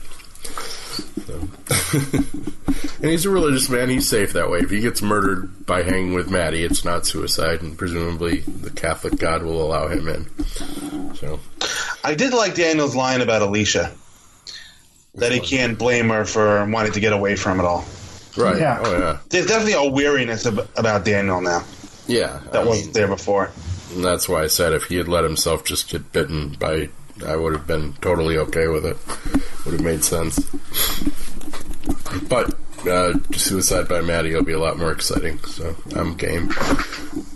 [1.27, 1.49] So.
[3.03, 3.89] and he's a religious man.
[3.89, 4.61] He's safe that way.
[4.61, 9.19] If he gets murdered by hanging with Maddie, it's not suicide, and presumably the Catholic
[9.19, 10.45] God will allow him in.
[11.17, 11.41] So
[12.05, 13.93] I did like Daniel's line about Alicia.
[15.17, 17.85] That he can't blame her for wanting to get away from it all.
[18.37, 18.83] right, Yeah.
[18.85, 21.65] oh yeah, There's definitely a weariness ab- about Daniel now
[22.07, 22.41] yeah.
[22.53, 23.51] that I wasn't mean, there before.
[23.95, 26.91] And that's why I said if he had let himself just get bitten by,
[27.25, 28.97] I would have been totally okay with it.
[29.65, 30.39] Would have made sense.
[32.29, 32.55] But
[32.87, 36.51] uh, suicide by Maddie will be a lot more exciting, so I'm game.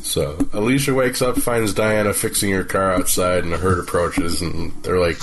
[0.02, 4.72] So Alicia wakes up, finds Diana fixing her car outside, and a herd approaches, and
[4.82, 5.18] they're like,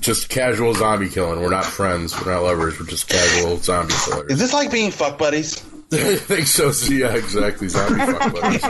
[0.00, 1.40] just casual zombie killing.
[1.40, 2.18] We're not friends.
[2.18, 2.78] We're not lovers.
[2.78, 4.30] We're just casual zombie killers.
[4.32, 5.64] Is this like being fuck buddies?
[6.12, 6.70] I think so.
[6.72, 6.92] so.
[6.92, 7.68] Yeah, exactly.
[7.68, 8.62] Zombie fuck buddies.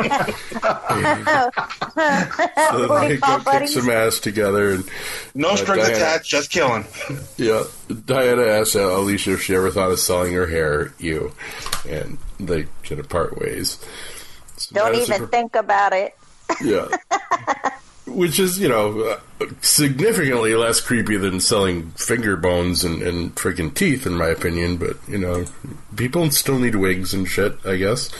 [2.70, 4.84] so they go kick some ass together, and
[5.34, 6.84] No Uh, strings Diana- attached, just killing.
[7.36, 7.64] yeah,
[8.06, 10.92] Diana asks uh, Alicia if she ever thought of selling her hair.
[10.98, 11.32] You,
[11.88, 13.78] and they kind of part ways.
[14.56, 16.14] So don't Madison even think about it
[16.62, 16.86] yeah.
[18.07, 19.00] Which is, you know,
[19.40, 24.76] uh, significantly less creepy than selling finger bones and, and freaking teeth, in my opinion.
[24.76, 25.46] But, you know,
[25.96, 28.11] people still need wigs and shit, I guess.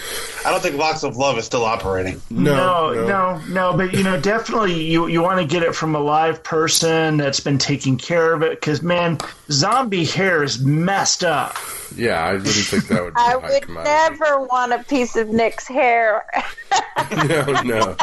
[0.45, 2.21] I don't think Locks of Love is still operating.
[2.31, 5.95] No, no, no, no, But you know, definitely, you you want to get it from
[5.95, 8.59] a live person that's been taking care of it.
[8.59, 9.19] Because man,
[9.51, 11.57] zombie hair is messed up.
[11.95, 13.91] Yeah, I didn't think that would be i would commodity.
[14.19, 16.25] never want a piece of nick's hair
[17.29, 17.97] no, no,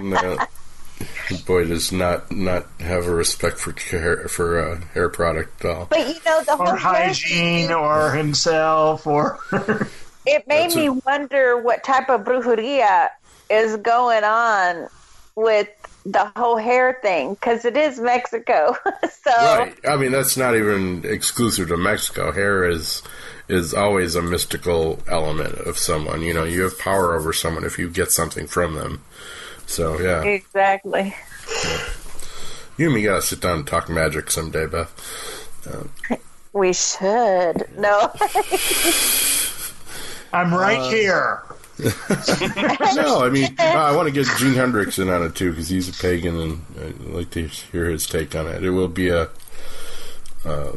[0.00, 0.38] no.
[1.32, 5.70] The Boy does not not have a respect for hair for uh, hair product at
[5.76, 5.86] all.
[5.86, 9.38] but you know the whole Or hygiene, thing, or himself, or
[10.26, 13.08] it made That's me a- wonder what type of brujeria
[13.50, 14.88] is going on
[15.34, 15.68] with
[16.04, 18.74] the whole hair thing because it is mexico
[19.24, 19.74] so Right.
[19.88, 22.32] I mean, that's not even exclusive to Mexico.
[22.32, 23.02] Hair is
[23.48, 26.22] is always a mystical element of someone.
[26.22, 29.02] You know, you have power over someone if you get something from them.
[29.66, 31.14] So yeah, exactly
[32.78, 34.90] you and me gotta sit down and talk magic someday, Beth.
[36.52, 38.10] we should no
[40.32, 41.42] I'm right Uh, here.
[42.94, 45.88] no, I mean, I want to get Gene Hendricks in on it too because he's
[45.88, 48.62] a pagan, and I'd like to hear his take on it.
[48.64, 49.28] It will be a
[50.44, 50.72] uh,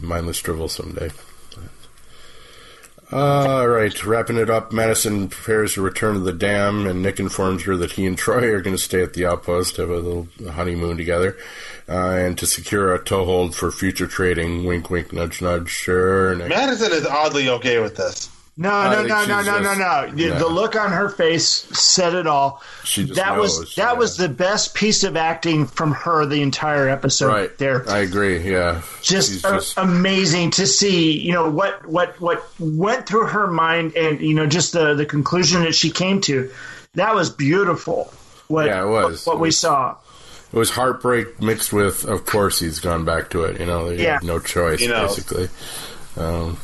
[0.00, 1.10] mindless drivel someday.
[3.12, 4.72] All right, wrapping it up.
[4.72, 8.52] Madison prepares to return to the dam, and Nick informs her that he and Troy
[8.52, 11.36] are going to stay at the outpost, have a little honeymoon together,
[11.88, 14.64] uh, and to secure a toehold for future trading.
[14.64, 15.70] Wink, wink, nudge, nudge.
[15.70, 16.36] Sure.
[16.36, 16.50] Nick.
[16.50, 18.30] Madison is oddly okay with this.
[18.56, 20.10] No, I no, think no, no, no, no, no.
[20.14, 20.38] The- yeah.
[20.38, 22.62] The look on her face said it all.
[22.84, 23.92] She just that was that yeah.
[23.94, 27.28] was the best piece of acting from her the entire episode.
[27.28, 28.38] right there, I agree.
[28.50, 31.18] Yeah, just, She's a- amazing to see.
[31.18, 35.06] You know what what what went through her mind, and you know just the the
[35.06, 36.50] conclusion that she came to.
[36.94, 38.12] That was beautiful.
[38.48, 39.24] What, Yeah, it was.
[39.24, 39.96] What, what It we was- saw.
[40.52, 43.60] It was heartbreak mixed with, of course, he's gone back to it.
[43.60, 44.14] You know, they Yeah.
[44.14, 45.06] had no choice, You know.
[45.06, 45.48] basically.
[46.16, 46.56] Um,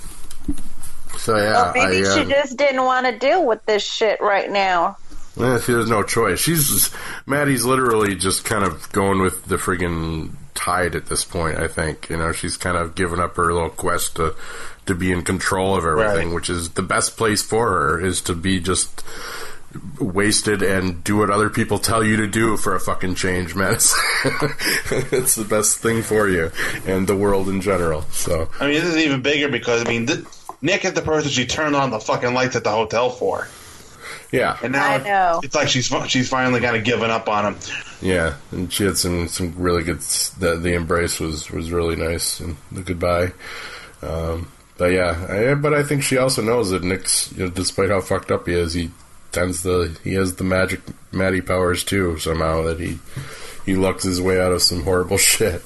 [1.17, 4.21] so yeah, Well, maybe I, uh, she just didn't want to deal with this shit
[4.21, 4.97] right now.
[5.37, 6.39] Yeah, she has no choice.
[6.41, 6.91] She's
[7.27, 11.59] Maddie's literally just kind of going with the friggin' tide at this point.
[11.59, 14.35] I think you know she's kind of given up her little quest to
[14.87, 16.35] to be in control of everything, Right.
[16.35, 19.03] which is the best place for her is to be just
[20.01, 23.99] wasted and do what other people tell you to do for a fucking change, Madison.
[25.12, 26.51] it's the best thing for you
[26.87, 28.03] and the world in general.
[28.12, 30.25] So I mean, this is even bigger because I mean, th-
[30.63, 33.49] Nick is the person she turned on the fucking lights at the hotel for,
[34.33, 35.41] yeah, and now I know.
[35.43, 37.61] it's like she's she's finally kind of given up on him.
[38.03, 40.01] Yeah, and she had some some really good.
[40.01, 43.33] The the embrace was was really nice, and the goodbye.
[44.03, 47.89] Um, but yeah, I, but I think she also knows that Nick's, you know, despite
[47.89, 48.91] how fucked up he is, he
[49.33, 50.81] tends the he has the magic
[51.13, 52.99] Maddie powers too somehow that he
[53.67, 55.62] he lucked his way out of some horrible shit.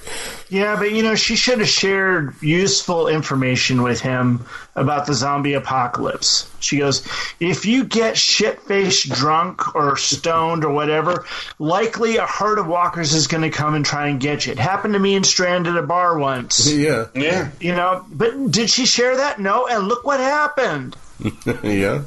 [0.49, 5.53] Yeah, but you know, she should have shared useful information with him about the zombie
[5.53, 6.51] apocalypse.
[6.59, 7.07] She goes,
[7.39, 11.27] if you get shit faced drunk or stoned or whatever,
[11.59, 14.53] likely a herd of walkers is going to come and try and get you.
[14.53, 16.73] It happened to me in Strand at a bar once.
[16.73, 19.39] yeah, Yeah, You know, but did she share that?
[19.39, 20.97] No, and look what happened.
[21.63, 22.03] yeah.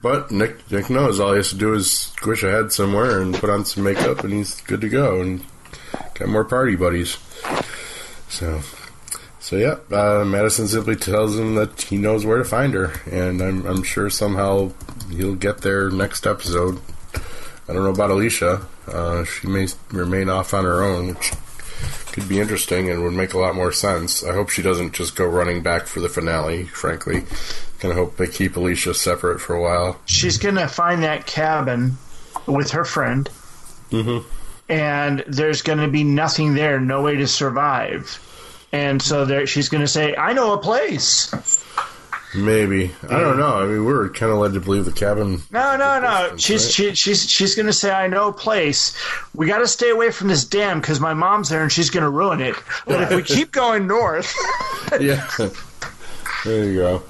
[0.00, 3.34] But Nick Nick knows all he has to do is squish a head somewhere and
[3.34, 5.44] put on some makeup, and he's good to go and
[6.14, 7.18] got more party buddies.
[8.28, 8.60] So,
[9.40, 13.42] so yeah, uh, Madison simply tells him that he knows where to find her, and
[13.42, 14.72] I'm I'm sure somehow
[15.10, 16.80] he'll get there next episode.
[17.68, 18.66] I don't know about Alicia.
[18.86, 21.32] Uh, she may remain off on her own, which
[22.18, 24.22] could be interesting and would make a lot more sense.
[24.24, 26.64] I hope she doesn't just go running back for the finale.
[26.64, 27.22] Frankly,
[27.80, 29.98] kind of hope they keep Alicia separate for a while.
[30.06, 31.96] She's going to find that cabin
[32.46, 33.28] with her friend,
[33.90, 34.24] Mhm.
[34.68, 38.20] and there's going to be nothing there, no way to survive.
[38.72, 41.30] And so there, she's going to say, "I know a place."
[42.34, 43.56] Maybe I don't know.
[43.56, 45.40] I mean, we were kind of led to believe the cabin.
[45.50, 46.36] No, no, no.
[46.36, 46.72] Distance, She's right?
[46.72, 48.94] she, she's she's going to say, "I know a place."
[49.34, 52.04] We got to stay away from this dam because my mom's there and she's going
[52.04, 52.54] to ruin it.
[52.86, 54.34] But if we keep going north,
[55.00, 55.26] yeah.
[56.44, 57.02] There you go.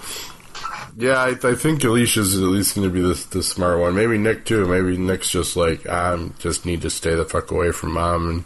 [0.96, 3.94] Yeah, I, I think Alicia's at least going to be the, the smart one.
[3.94, 4.66] Maybe Nick too.
[4.66, 8.44] Maybe Nick's just like I just need to stay the fuck away from mom, and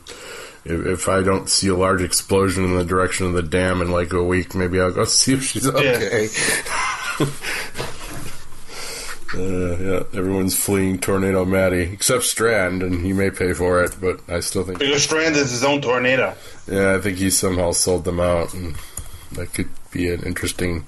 [0.64, 3.90] if, if I don't see a large explosion in the direction of the dam in
[3.90, 6.28] like a week, maybe I'll go see if she's okay.
[9.34, 14.20] Uh, yeah, everyone's fleeing Tornado Maddie except Strand, and he may pay for it, but
[14.28, 16.34] I still think because Strand is his own tornado.
[16.66, 18.76] yeah, I think he somehow sold them out, and
[19.32, 20.84] that could be an interesting.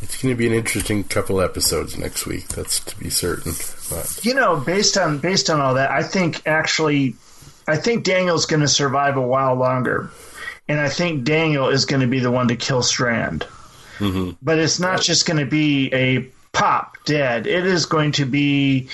[0.00, 2.48] It's going to be an interesting couple episodes next week.
[2.48, 3.52] That's to be certain.
[3.90, 7.16] But you know, based on based on all that, I think actually,
[7.68, 10.10] I think Daniel's going to survive a while longer,
[10.68, 13.46] and I think Daniel is going to be the one to kill Strand.
[14.42, 16.20] But it's not just going to be a
[16.52, 17.46] pop dead.
[17.46, 18.88] It is going to be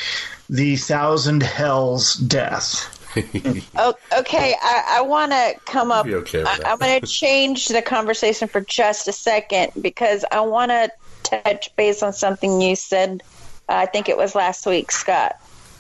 [0.50, 2.90] the thousand hells death.
[3.76, 6.04] Oh, okay, I, I want to come up.
[6.04, 10.72] okay I, I'm going to change the conversation for just a second because I want
[10.72, 10.90] to
[11.22, 13.22] touch base on something you said.
[13.68, 15.36] I think it was last week, Scott,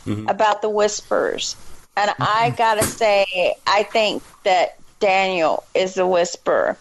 [0.06, 0.28] Mm-hmm.
[0.28, 1.56] about the whispers.
[1.96, 2.56] And I mm-hmm.
[2.56, 6.76] got to say, I think that Daniel is the whisperer.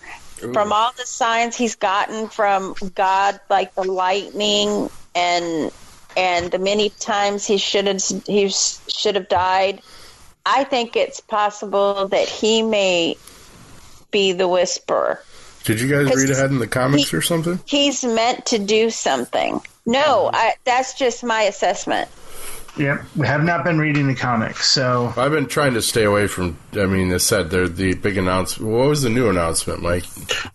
[0.52, 5.72] From all the signs he's gotten from God, like the lightning and
[6.18, 9.82] and the many times he should have he should have died,
[10.46, 13.16] I think it's possible that he may
[14.12, 15.24] be the whisperer.
[15.64, 17.60] did you guys read ahead in the comics he- or something?
[17.66, 19.62] He's meant to do something.
[19.86, 20.36] No, mm-hmm.
[20.36, 22.10] I, that's just my assessment.
[22.76, 26.26] Yep, we have not been reading the comics, so I've been trying to stay away
[26.26, 26.58] from.
[26.74, 28.72] I mean, they said they're the big announcement.
[28.72, 30.06] What was the new announcement, Mike?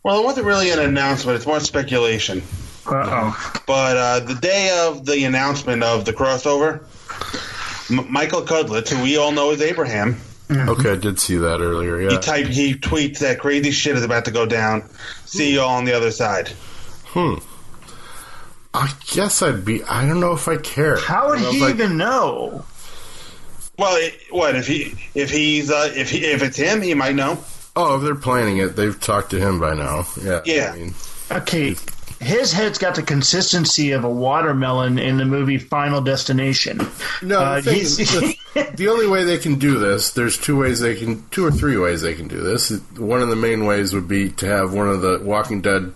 [0.02, 2.42] Well, it wasn't really an announcement; it's more speculation.
[2.86, 3.60] uh oh.
[3.68, 6.80] But uh, the day of the announcement of the crossover,
[7.88, 10.16] M- Michael Cudlitz, who we all know as Abraham,
[10.50, 11.98] Okay, I did see that earlier.
[12.00, 12.18] he Yeah.
[12.20, 14.82] typed, he tweets that crazy shit is about to go down.
[15.26, 16.48] See you all on the other side.
[17.08, 17.34] Hmm.
[18.80, 19.82] I guess I'd be.
[19.84, 20.96] I don't know if I care.
[20.98, 22.64] How would he know if I- even know?
[23.78, 27.14] Well, it, what if he if he's uh, if he, if it's him, he might
[27.14, 27.38] know.
[27.76, 30.04] Oh, if they're planning it, they've talked to him by now.
[30.22, 30.40] Yeah.
[30.44, 30.72] Yeah.
[30.74, 30.94] I mean,
[31.30, 31.76] Okay,
[32.20, 36.78] his head's got the consistency of a watermelon in the movie Final Destination.
[37.22, 38.36] no, Uh, the, is, the,
[38.74, 41.76] the only way they can do this, there's two ways they can, two or three
[41.76, 42.70] ways they can do this.
[42.96, 45.92] One of the main ways would be to have one of the Walking Dead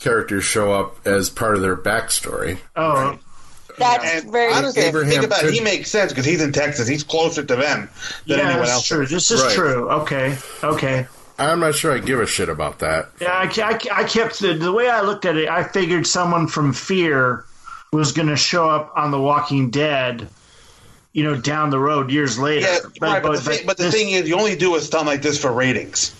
[0.00, 2.58] characters show up as part of their backstory.
[2.74, 3.18] Oh,
[3.78, 5.00] That's And very honestly, true.
[5.02, 6.88] if you think Abraham about it, he makes sense because he's in Texas.
[6.88, 7.88] He's closer to them
[8.26, 8.86] than yeah, anyone that's else.
[8.88, 9.06] true.
[9.06, 9.54] This is Right.
[9.54, 9.90] true.
[9.90, 11.06] Okay, okay.
[11.38, 13.10] I'm not sure I give a shit about that.
[13.20, 15.48] Yeah, I, I, I kept the, the way I looked at it.
[15.50, 17.44] I figured someone from Fear
[17.92, 20.28] was going to show up on The Walking Dead.
[21.12, 22.66] You know, down the road years later.
[22.66, 23.22] Yeah, right.
[23.22, 25.40] But, the, thing, but the this- thing is, you only do a stunt like this
[25.40, 26.14] for ratings,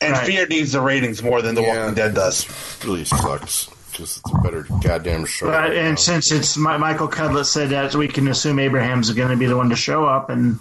[0.00, 0.26] and Right.
[0.26, 1.78] Fear needs the ratings more than The Yeah.
[1.80, 2.46] Walking Dead does.
[2.84, 5.46] really sucks because it's a better goddamn show.
[5.46, 5.78] But, right now.
[5.80, 9.46] and since it's Mi- Michael Cudlitz said that, we can assume Abraham's going to be
[9.46, 10.28] the one to show up.
[10.30, 10.58] And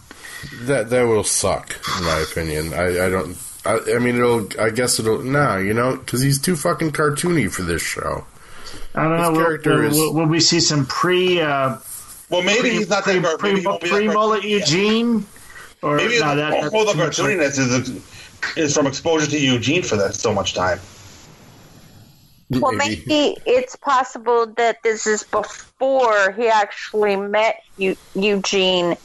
[0.62, 2.74] That that will suck, in my opinion.
[2.74, 3.38] I, I don't.
[3.66, 4.48] I, I mean, it'll.
[4.60, 5.24] I guess it'll.
[5.24, 8.26] Nah, you know, because he's too fucking cartoony for this show.
[8.94, 9.36] I don't His know.
[9.36, 11.76] Character will, is- will, will we see some pre uh,
[12.30, 14.08] Well, maybe pre he's not pre, that gar- pre, maybe he won't be that pre
[14.08, 14.50] mullet cartoony.
[14.50, 14.58] Yeah.
[14.60, 15.26] Eugene?
[15.82, 17.90] Or Maybe no, that, all that's the too much like- cartooniness is
[18.56, 20.80] is from exposure to Eugene for that so much time.
[22.52, 28.98] Well, maybe it's possible that this is before he actually met Eu- Eugene.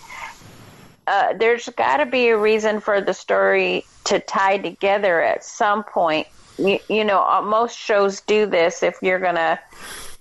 [1.06, 5.84] Uh, there's got to be a reason for the story to tie together at some
[5.84, 6.26] point.
[6.58, 8.82] You, you know, uh, most shows do this.
[8.82, 9.58] If you're gonna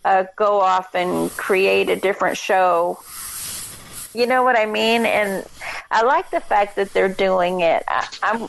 [0.06, 3.00] uh, go off and create a different show,
[4.14, 5.06] you know what I mean.
[5.06, 5.46] And
[5.92, 7.84] I like the fact that they're doing it.
[7.88, 8.48] I, I'm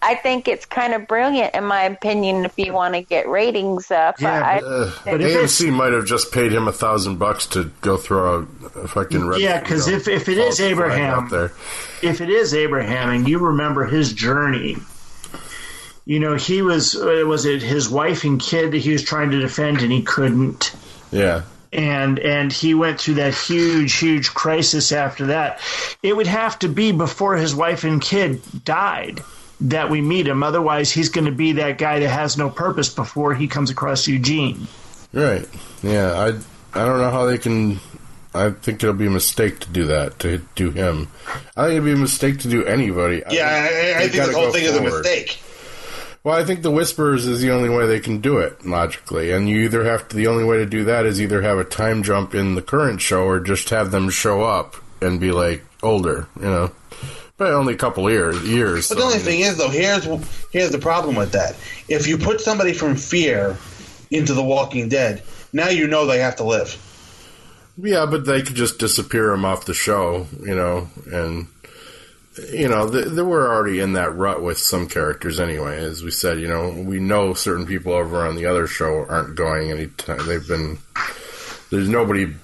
[0.00, 3.90] I think it's kind of brilliant, in my opinion, if you want to get ratings
[3.90, 4.20] up.
[4.20, 7.46] Yeah, I, Uh, But if it's- AMC might have just paid him a thousand bucks
[7.48, 8.46] to go throw
[8.76, 9.40] a, a fucking red.
[9.40, 11.50] Yeah, 'cause you know, if- if it false is flag Abraham- out there,
[12.02, 14.76] if it is Abraham and you remember his journey,
[16.04, 19.30] you know, he was, uh, was it his wife and kid that he was trying
[19.32, 20.72] to defend and he couldn't.
[21.10, 21.42] yeah,
[21.72, 25.58] And, and he went through that huge, huge crisis after that.
[26.02, 29.22] It would have to be before his wife and kid died
[29.62, 30.42] that we meet him.
[30.42, 34.06] Otherwise, he's going to be that guy that has no purpose before he comes across
[34.06, 34.66] Eugene.
[35.12, 35.46] right.
[35.82, 36.28] Yeah, I
[36.80, 37.80] I don't know how they can.
[38.34, 41.08] I think it'll be a mistake to do that to do him.
[41.56, 43.22] I think it'd be a mistake to do anybody.
[43.30, 45.40] Yeah, I, I, I they think gotta whole go thing is a mistake.
[46.24, 49.48] Well, I think the Whisperers is the only way they can do it logically, and
[49.48, 50.16] you either have to.
[50.16, 53.00] The only way to do that is either have a time jump in the current
[53.00, 56.72] show, or just have them show up and be like older, you know.
[57.38, 58.42] But only a couple years.
[58.42, 58.88] Years.
[58.88, 60.04] But the so, only thing is, though, here's
[60.50, 61.54] here's the problem with that.
[61.88, 63.56] If you put somebody from Fear
[64.10, 66.76] into The Walking Dead, now you know they have to live.
[67.80, 71.46] Yeah, but they could just disappear him off the show, you know, and
[72.52, 75.78] you know th- they were already in that rut with some characters anyway.
[75.78, 79.36] As we said, you know, we know certain people over on the other show aren't
[79.36, 80.26] going anytime.
[80.26, 80.78] They've been
[81.70, 82.34] there's nobody.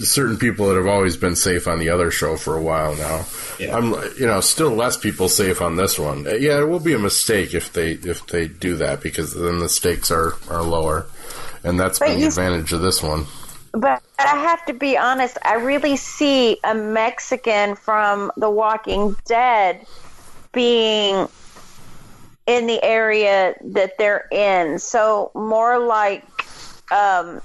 [0.00, 3.26] Certain people that have always been safe on the other show for a while now.
[3.58, 3.76] Yeah.
[3.76, 6.26] I'm, you know, still less people safe on this one.
[6.26, 9.58] Uh, Yeah, it will be a mistake if they if they do that because then
[9.58, 11.06] the stakes are are lower,
[11.64, 13.26] and that's But been the advantage of this one.
[13.72, 19.86] But I have to be honest, I really see a Mexican from The Walking Dead
[20.52, 21.28] being
[22.46, 24.78] in the area that they're in.
[24.78, 26.24] So more like
[26.90, 27.40] um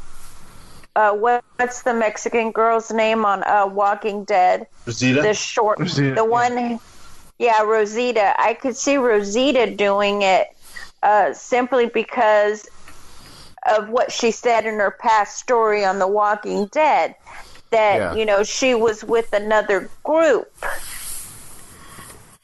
[0.95, 4.67] uh what, what's the Mexican girl's name on uh Walking Dead?
[4.85, 5.21] Rosita?
[5.21, 6.79] The short Rosita, the one
[7.37, 8.33] yeah, Rosita.
[8.39, 10.47] I could see Rosita doing it
[11.03, 12.67] uh simply because
[13.67, 17.15] of what she said in her past story on The Walking Dead.
[17.71, 18.13] That, Yeah.
[18.13, 20.47] you know, she was with another group.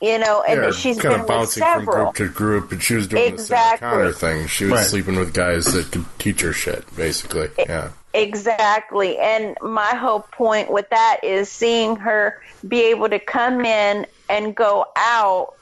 [0.02, 2.06] You know, and Yeah, she's kind been of with bouncing from several.
[2.12, 3.88] group to group, and she was doing Exactly.
[3.88, 4.48] the Sarah Connor thing.
[4.48, 4.88] She was Right.
[4.88, 7.50] sleeping with guys that could teach her shit, basically.
[7.60, 9.18] Yeah, Exactly.
[9.18, 14.56] And my whole point with that is seeing her be able to come in and
[14.56, 15.54] go out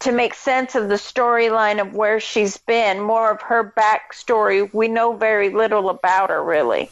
[0.00, 4.72] to make sense of the storyline of where she's been, more of her backstory.
[4.74, 6.90] We know very little about her, really.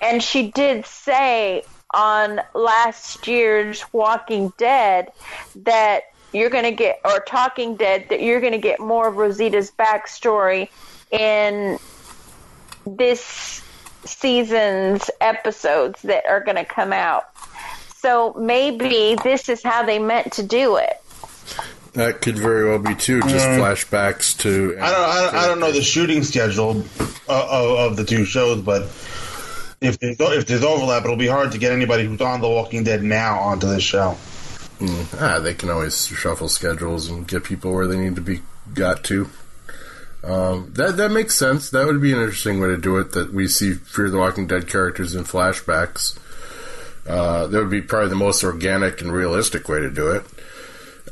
[0.00, 5.12] And she did say on last year's Walking Dead
[5.56, 9.16] that you're going to get, or Talking Dead, that you're going to get more of
[9.16, 10.70] Rosita's backstory
[11.10, 11.78] in
[12.86, 13.61] this
[14.04, 17.24] season's episodes that are going to come out.
[17.96, 21.00] So maybe this is how they meant to do it.
[21.94, 23.20] that could very well be too.
[23.22, 24.76] Just flashbacks to.
[24.80, 26.84] I don't, I don't, I don't know the shooting schedule
[27.28, 28.82] uh, of, of the two shows, but
[29.80, 32.84] if there's, if there's overlap, it'll be hard to get anybody who's on The Walking
[32.84, 34.16] Dead now onto this show.
[35.20, 38.40] Ah, they can always shuffle schedules and get people where they need to be
[38.74, 39.28] got to.
[40.24, 41.70] Um, that that makes sense.
[41.70, 43.12] That would be an interesting way to do it.
[43.12, 46.18] That we see Fear the Walking Dead characters in flashbacks.
[47.06, 50.24] Uh, that would be probably the most organic and realistic way to do it.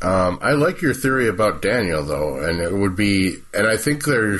[0.02, 4.04] Um, I like your theory about Daniel though, and it would be, and I think
[4.04, 4.38] they're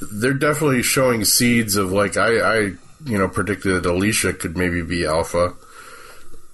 [0.00, 2.58] they're definitely showing seeds of like I, I
[3.04, 5.54] you know, predicted that Alicia could maybe be Alpha,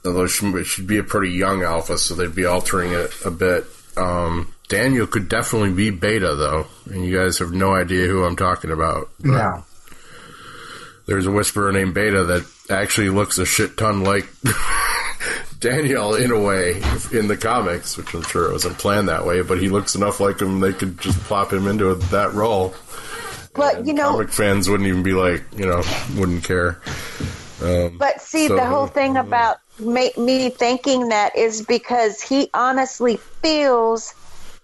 [0.05, 3.67] although she should be a pretty young Alpha, so they'd be altering it a bit.
[3.97, 8.37] Um, Daniel could definitely be Beta, though, and you guys have no idea who I'm
[8.37, 9.09] talking about.
[9.23, 9.65] No.
[11.07, 14.29] There's a Whisperer named Beta that actually looks a shit ton like
[15.61, 16.83] Daniel in a way
[17.13, 20.21] in the comics, which I'm sure it wasn't planned that way, but he looks enough
[20.21, 22.75] like him they could just plop him into that role.
[23.55, 25.83] But you know, Comic fans wouldn't even be like, you know,
[26.17, 26.79] wouldn't care.
[27.63, 33.17] Um, But see, So- the whole thing about me thinking that is because he honestly
[33.43, 34.15] feels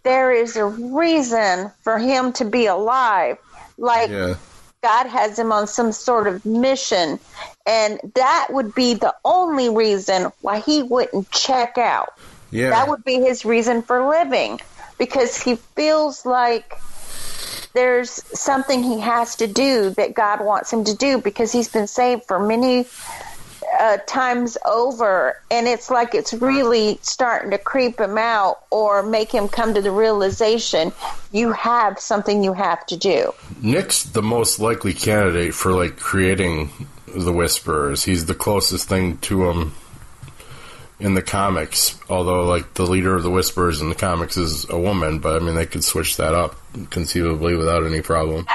[0.05, 3.39] there is a reason for him to be alive.
[3.77, 4.37] Like yeah,
[4.83, 7.19] God has him on some sort of mission.
[7.67, 12.11] And that would be the only reason why he wouldn't check out.
[12.51, 14.61] yeah, That would be his reason for living
[14.99, 16.79] because he feels like
[17.73, 21.89] there's something he has to do that God wants him to do because he's been
[21.89, 22.87] saved for many
[23.79, 25.41] uh, times over.
[25.51, 29.83] And it's like it's really starting to creep him out or make him come to
[29.83, 30.93] the realization
[31.33, 33.33] you have something you have to do.
[33.61, 36.71] Nick's the most likely candidate for like creating
[37.15, 38.05] the Whisperers.
[38.05, 39.75] He's the closest thing to him
[41.01, 41.99] in the comics.
[42.09, 45.45] Although, like the leader of the Whisperers in the comics is a woman, but I
[45.45, 46.57] mean they could switch that up
[46.91, 48.47] conceivably without any problem.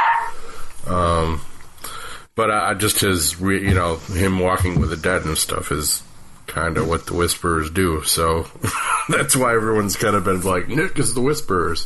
[0.87, 1.41] Um,
[2.39, 6.01] but I just his re, you know him walking with the dead and stuff is
[6.47, 8.01] kind of what the Whisperers do.
[8.03, 8.47] So
[9.09, 11.85] that's why everyone's kind of been like Nick is the Whisperers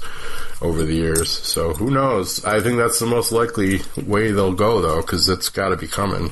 [0.62, 1.32] over the years.
[1.32, 2.46] So who knows?
[2.46, 5.88] I think that's the most likely way they'll go though, because it's got to be
[5.88, 6.32] coming.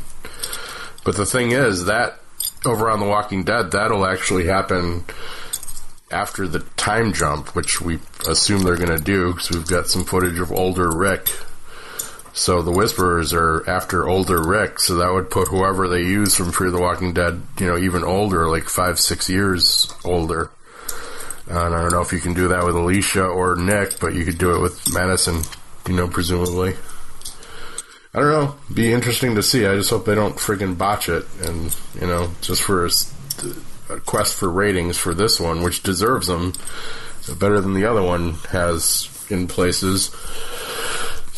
[1.03, 2.19] But the thing is that
[2.63, 5.03] over on The Walking Dead, that'll actually happen
[6.11, 7.97] after the time jump, which we
[8.29, 11.27] assume they're going to do because we've got some footage of older Rick.
[12.33, 16.51] So the Whisperers are after older Rick, so that would put whoever they use from
[16.51, 20.49] Fear the Walking Dead, you know, even older, like five, six years older.
[21.47, 24.23] And I don't know if you can do that with Alicia or Nick, but you
[24.23, 25.41] could do it with Madison,
[25.87, 26.75] you know, presumably.
[28.13, 28.55] I don't know.
[28.73, 29.65] Be interesting to see.
[29.65, 34.35] I just hope they don't friggin' botch it, and you know, just for a quest
[34.35, 36.53] for ratings for this one, which deserves them
[37.39, 40.11] better than the other one has in places.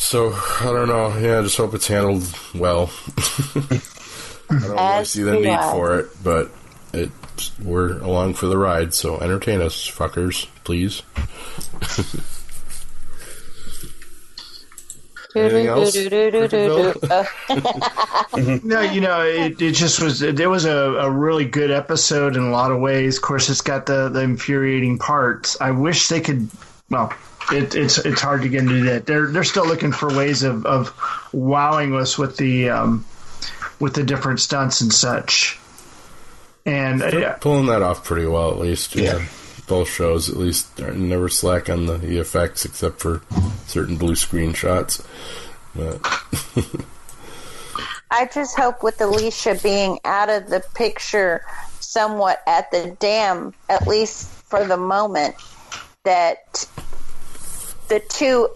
[0.03, 1.17] So I don't know.
[1.17, 2.91] Yeah, I just hope it's handled well.
[3.55, 3.79] I
[4.49, 5.71] don't really see the need I.
[5.71, 6.51] for it, but
[6.93, 7.09] it
[7.63, 8.93] we're along for the ride.
[8.93, 11.03] So entertain us, fuckers, please.
[15.35, 15.95] Anything else?
[18.63, 20.19] No, you know, it, it just was.
[20.19, 23.17] There was a, a really good episode in a lot of ways.
[23.17, 25.59] Of course, it's got the, the infuriating parts.
[25.61, 26.49] I wish they could.
[26.89, 27.13] Well,
[27.51, 29.05] it, it's it's hard to get into that.
[29.05, 30.89] They're they're still looking for ways of, of
[31.33, 33.05] wowing us with the um,
[33.79, 35.59] with the different stunts and such.
[36.65, 38.95] And yeah, pulling that off pretty well, at least.
[38.95, 39.17] Yeah.
[39.17, 39.25] Yeah.
[39.65, 43.21] Both shows, at least, never slack on the, the effects, except for
[43.65, 45.01] certain blue screen shots.
[45.73, 46.01] But
[48.11, 51.45] I just hope with Alicia being out of the picture
[51.79, 55.35] somewhat at the dam, at least for the moment,
[56.03, 56.67] that
[57.87, 58.49] the two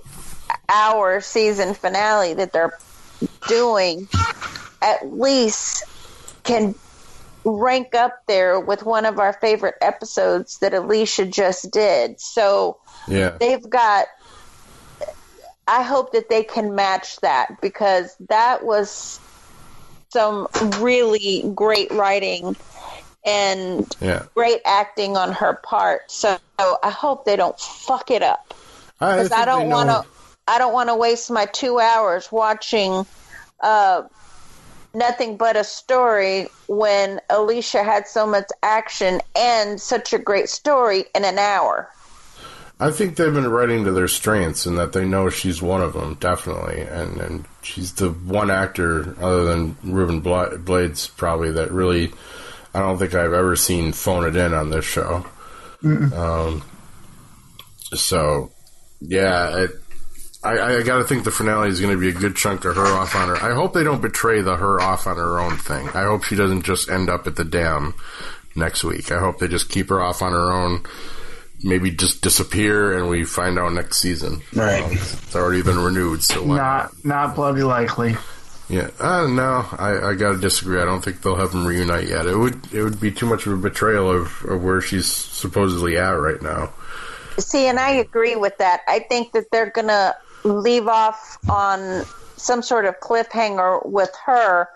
[0.69, 2.77] hour season finale that they're
[3.47, 4.07] doing
[4.81, 5.83] at least
[6.43, 6.75] can
[7.43, 12.19] rank up there with one of our favorite episodes that Alicia just did.
[12.19, 12.77] So
[13.07, 14.07] yeah, they've got
[15.67, 19.19] I hope that they can match that because that was
[20.09, 20.47] some
[20.79, 22.55] really great writing
[23.25, 24.23] and yeah.
[24.33, 26.09] great acting on her part.
[26.09, 28.53] So I hope they don't fuck it up
[28.99, 30.05] because I, think don't want to.
[30.47, 33.05] I don't want to waste my two hours watching
[33.61, 34.03] uh,
[34.93, 41.05] nothing but a story when Alicia had so much action and such a great story
[41.13, 41.89] in an hour.
[42.79, 45.93] I think they've been writing to their strengths and that they know she's one of
[45.93, 46.81] them, definitely.
[46.81, 52.11] And, and she's the one actor, other than Ruben Bla- Blades, probably, that really,
[52.75, 55.25] I don't think I've ever seen phone it in on this show.
[55.83, 56.63] Um,
[57.95, 58.51] so,
[59.01, 59.71] yeah, it,
[60.43, 62.75] I, I got to think the finale is going to be a good chunk of
[62.75, 63.35] her off on her.
[63.37, 65.87] I hope they don't betray the her off on her own thing.
[65.89, 67.95] I hope she doesn't just end up at the dam
[68.55, 69.11] next week.
[69.11, 70.83] I hope they just keep her off on her own.
[71.63, 74.41] Maybe just disappear and we find out next season.
[74.53, 74.83] Right.
[74.83, 78.15] Um, it's already been renewed, so why not not bloody likely.
[78.69, 80.79] yeah, uh, no, I, I got to disagree.
[80.79, 82.27] I don't think they'll have them reunite yet.
[82.27, 85.97] It would it would be too much of a betrayal of, of where she's supposedly
[85.97, 86.73] at right now.
[87.39, 88.81] See, and I agree with that.
[88.87, 92.03] I think that they're going to leave off on
[92.35, 94.67] some sort of cliffhanger with her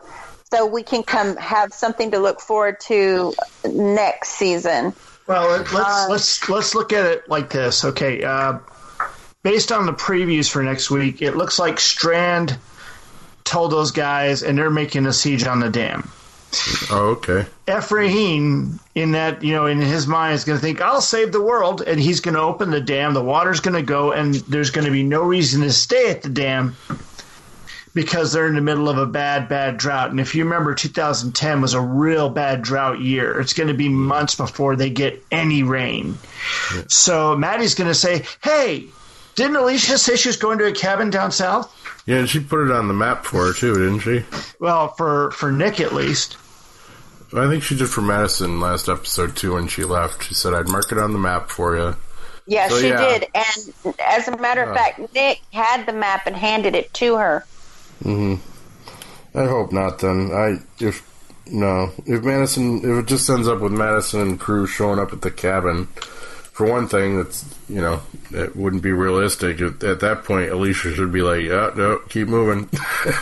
[0.51, 3.33] so we can come have something to look forward to
[3.65, 4.93] next season.
[5.27, 7.85] Well, let- let's Uh, let's let's look at it like this.
[7.85, 8.55] Okay, uh,
[9.43, 12.57] based on the previews for next week, it looks like Strand
[13.43, 16.09] told those guys, and they're making a siege on the dam.
[16.89, 17.45] Oh, okay.
[17.69, 21.41] Ephraim, in that you know, in his mind, is going to think, "I'll save the
[21.41, 23.13] world," and he's going to open the dam.
[23.13, 26.23] The water's going to go, and there's going to be no reason to stay at
[26.23, 26.75] the dam
[27.93, 30.11] because they're in the middle of a bad, bad drought.
[30.11, 33.39] And if you remember, 2010 was a real bad drought year.
[33.39, 36.17] It's going to be months before they get any rain.
[36.87, 38.85] So Maddie's going to say, "Hey,
[39.35, 41.73] didn't Alicia say she was going to a cabin down south?"
[42.05, 44.23] Yeah, and she put it on the map for her too, didn't she?
[44.59, 46.37] Well, for for Nick at least.
[47.33, 50.23] I think she did for Madison last episode too when she left.
[50.23, 51.95] She said I'd mark it on the map for you.
[52.47, 52.97] Yeah, So, she yeah.
[53.19, 53.27] did.
[53.33, 57.45] And as a matter of fact, Nick had the map and handed it to her.
[58.03, 58.35] hmm
[59.33, 59.99] I hope not.
[59.99, 61.07] Then I if
[61.45, 65.21] no if Madison if it just ends up with Madison and crew showing up at
[65.21, 65.85] the cabin.
[66.51, 69.61] For one thing, that's you know it wouldn't be realistic.
[69.61, 72.69] At, at that point, Alicia should be like, "Yeah, no, keep moving,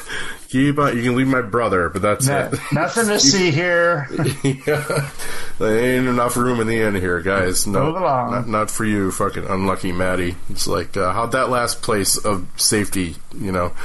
[0.49, 0.97] keep on.
[0.97, 2.59] You can leave my brother, but that's No- it.
[2.71, 4.07] nothing to see here.
[4.43, 5.09] yeah,
[5.59, 7.67] there ain't enough room in the inn here, guys.
[7.67, 8.31] No, Move along.
[8.31, 10.35] not, not for you, fucking unlucky Maddie.
[10.49, 13.73] It's like uh, how'd that last place of safety, you know?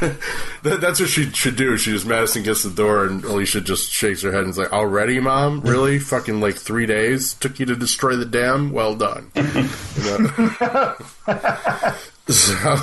[0.62, 1.76] that, that's what she should do.
[1.76, 4.72] She just Madison gets the door and Alicia just shakes her head and is like,
[4.72, 5.60] "Already, mom?
[5.60, 5.98] Really?
[5.98, 8.72] Fucking like three days took you to destroy the dam?
[8.72, 9.30] Well done."
[12.26, 12.76] So,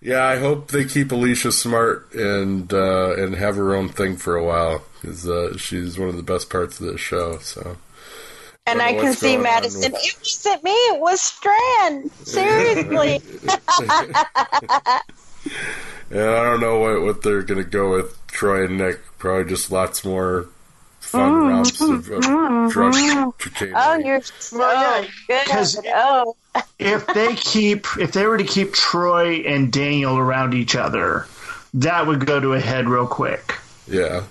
[0.00, 4.36] yeah, I hope they keep Alicia smart and uh, and have her own thing for
[4.36, 7.38] a while because uh, she's one of the best parts of this show.
[7.38, 7.76] So.
[8.64, 9.92] And Don't I can see going on Madison.
[9.92, 10.70] with- It wasn't me.
[10.70, 12.12] It was Strand.
[12.22, 13.20] Seriously.
[16.10, 19.00] Yeah, I don't know what, what they're going to go with Troy and Nick.
[19.18, 20.46] Probably just lots more
[21.00, 21.48] fun mm-hmm.
[21.48, 22.68] romps of, of mm-hmm.
[22.68, 23.72] drug cocaine.
[23.76, 25.46] oh, you're so Well, yeah, good.
[25.46, 26.36] 'cause- Oh,
[26.78, 31.26] if they keep if they were to keep Troy and Daniel around each other,
[31.74, 33.54] that would go to a head real quick.
[33.86, 34.24] yeah.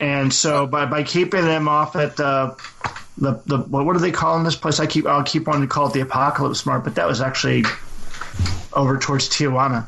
[0.00, 2.56] And so by by keeping them off at the
[3.16, 4.80] the, the what, what do they call in this place?
[4.80, 7.64] I keep I'll keep wanting to call it the Apocalypse Mart, but that was actually
[8.72, 9.86] over towards Tijuana.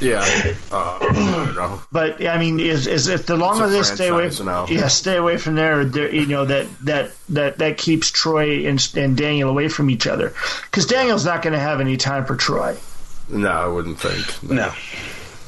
[0.00, 0.20] Yeah.
[0.70, 1.82] Uh, I don't know.
[1.92, 4.66] But I mean, is is if the longer It's they stay away, franchise now.
[4.68, 5.84] yeah, stay away from there.
[5.84, 10.06] there you know that that that that keeps Troy and, and Daniel away from each
[10.06, 10.34] other
[10.64, 12.76] because Daniel's not going to have any time for Troy.
[13.28, 14.42] No, I wouldn't think.
[14.50, 14.72] No.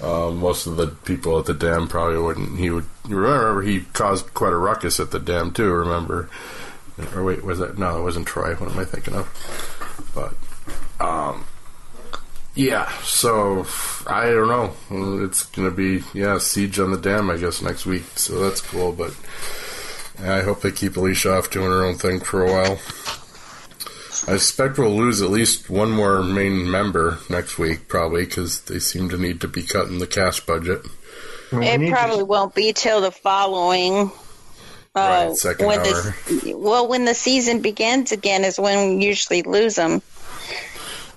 [0.03, 2.59] Um, most of the people at the dam probably wouldn't.
[2.59, 2.85] He would.
[3.09, 5.73] You remember he caused quite a ruckus at the dam too.
[5.73, 6.29] Remember?
[7.15, 7.77] Or wait, was that?
[7.79, 8.55] No, it wasn't Troy.
[8.55, 9.27] What am I thinking of?
[10.15, 11.45] But, um,
[12.55, 12.89] yeah.
[13.03, 13.67] So
[14.07, 14.49] I don't
[14.91, 15.25] know.
[15.25, 17.31] It's gonna be yeah, siege on the dam.
[17.31, 18.05] I guess next week.
[18.17, 18.93] So that's cool.
[18.93, 19.15] But
[20.23, 22.79] I hope they keep Alicia off doing her own thing for a while.
[24.27, 28.79] I expect we'll lose at least one more main member next week, probably, because they
[28.79, 30.83] seem to need to be cutting the cast budget.
[31.53, 34.11] It need to- probably won't be till the following.
[34.97, 36.15] Uh, Right, second when hour.
[36.29, 40.01] the well, when the season begins again is when we usually lose them.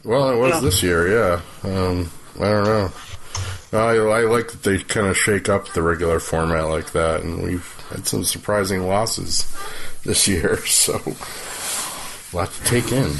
[0.03, 1.41] Well, it was this year, yeah.
[1.63, 2.91] Um, I don't know.
[3.73, 7.43] I, I like that they kind of shake up the regular format like that, and
[7.43, 9.53] we've had some surprising losses
[10.05, 13.11] this year, so a lot to take in.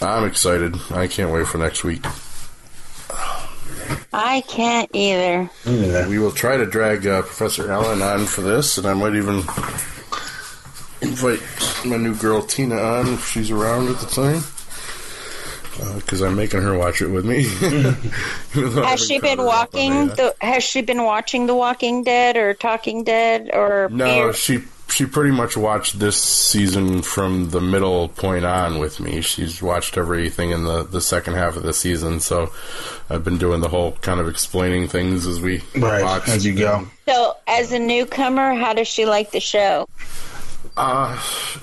[0.00, 0.76] I'm excited.
[0.90, 2.04] I can't wait for next week.
[4.12, 5.50] I can't either.
[5.66, 9.42] We will try to drag uh, Professor Allen on for this, and I might even
[11.00, 11.40] invite
[11.84, 14.42] my new girl Tina on if she's around at the time.
[15.78, 17.40] Uh, because I'm making her watch it with me.
[17.40, 20.06] Even though I Has she been caught her up on walking?
[20.16, 24.32] The, has she been watching The Walking Dead or Talking Dead or No, Fear?
[24.32, 24.58] she
[24.88, 29.20] she pretty much watched this season from the middle point on with me.
[29.20, 32.50] She's watched everything in the the second half of the season, so
[33.10, 36.26] I've been doing the whole kind of explaining things as we Right, watch.
[36.28, 36.86] as you go.
[37.06, 39.88] So, as a newcomer, how does she like the show?
[40.76, 41.18] Uh,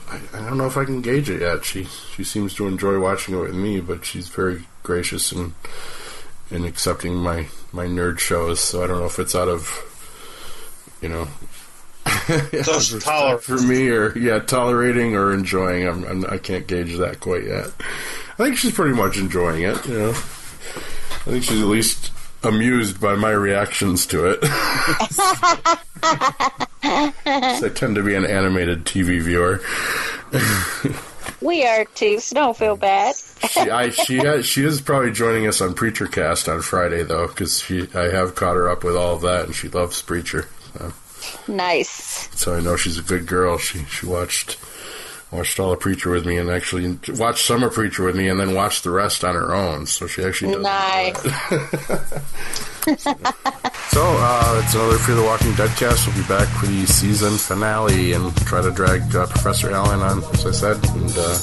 [0.10, 1.64] I, I don't know if I can gauge it yet.
[1.64, 5.54] She she seems to enjoy watching it with me, but she's very gracious in
[6.50, 8.60] in accepting my my nerd shows.
[8.60, 9.70] So I don't know if it's out of
[11.02, 11.28] you know.
[13.44, 15.88] For me, or yeah, tolerating or enjoying.
[15.88, 17.68] I'm, I'm I can't gauge that quite yet.
[18.40, 19.86] I think she's pretty much enjoying it.
[19.88, 22.12] You know, I think she's at least
[22.44, 24.40] amused by my reactions to it.
[26.86, 29.62] I tend to be an animated TV viewer.
[31.42, 33.16] We are too, so don't feel bad.
[33.50, 37.28] She, I, she, has, she is probably joining us on Preacher Cast on Friday though,
[37.28, 40.48] because she, I have caught her up with all of that, and she loves Preacher.
[40.78, 40.94] So,
[41.50, 42.30] Nice.
[42.40, 43.58] so I know she's a good girl.
[43.58, 44.58] She, she watched,
[45.34, 48.54] watched all the Preacher with me, and actually watched Summer Preacher with me, and then
[48.54, 49.86] watched the rest on her own.
[49.88, 50.64] So she actually does.
[50.64, 52.24] Nice.
[53.94, 56.08] So, uh, it's another Fear the Walking Dead cast.
[56.08, 60.24] We'll be back for the season finale and try to drag uh, Professor Allen on,
[60.34, 60.78] as I said.
[60.90, 61.38] And uh,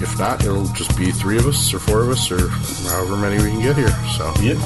[0.00, 2.48] if not, it'll just be three of us or four of us or
[2.88, 3.90] however many we can get here.
[4.16, 4.56] So, Yep.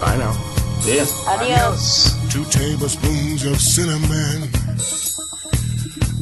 [0.00, 0.36] bye now.
[0.84, 1.06] Yeah.
[1.26, 2.12] Adios.
[2.30, 4.48] Two tablespoons of cinnamon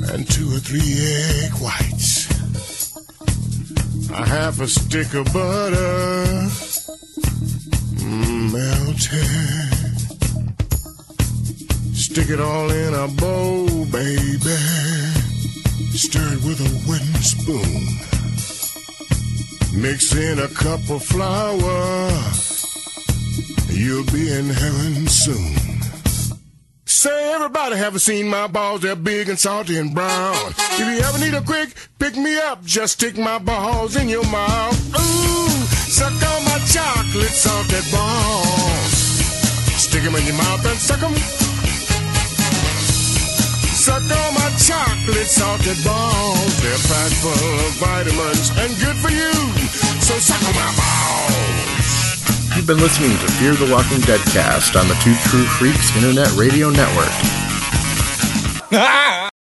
[0.08, 2.28] and two or three egg whites.
[4.10, 6.50] A half a stick of butter
[8.10, 9.80] mm, melted.
[11.94, 14.56] Stick it all in a bowl, baby.
[15.94, 17.82] Stir it with a wooden spoon.
[19.80, 22.10] Mix in a cup of flour.
[23.70, 25.79] You'll be in heaven soon.
[26.90, 28.80] Say, everybody haven't seen my balls.
[28.80, 30.34] They're big and salty and brown.
[30.58, 34.24] If you ever need a quick pick me up, just stick my balls in your
[34.26, 34.74] mouth.
[34.98, 35.48] Ooh,
[35.86, 38.90] suck on my chocolate salted balls.
[39.78, 41.14] Stick 'em in your mouth and suck 'em.
[43.86, 46.56] Suck on my chocolate salted balls.
[46.60, 49.32] They're packed full of vitamins and good for you.
[50.02, 51.79] So suck on my balls.
[52.60, 56.30] You've been listening to Fear the Walking Dead cast on the Two True Freaks Internet
[56.36, 57.08] Radio Network.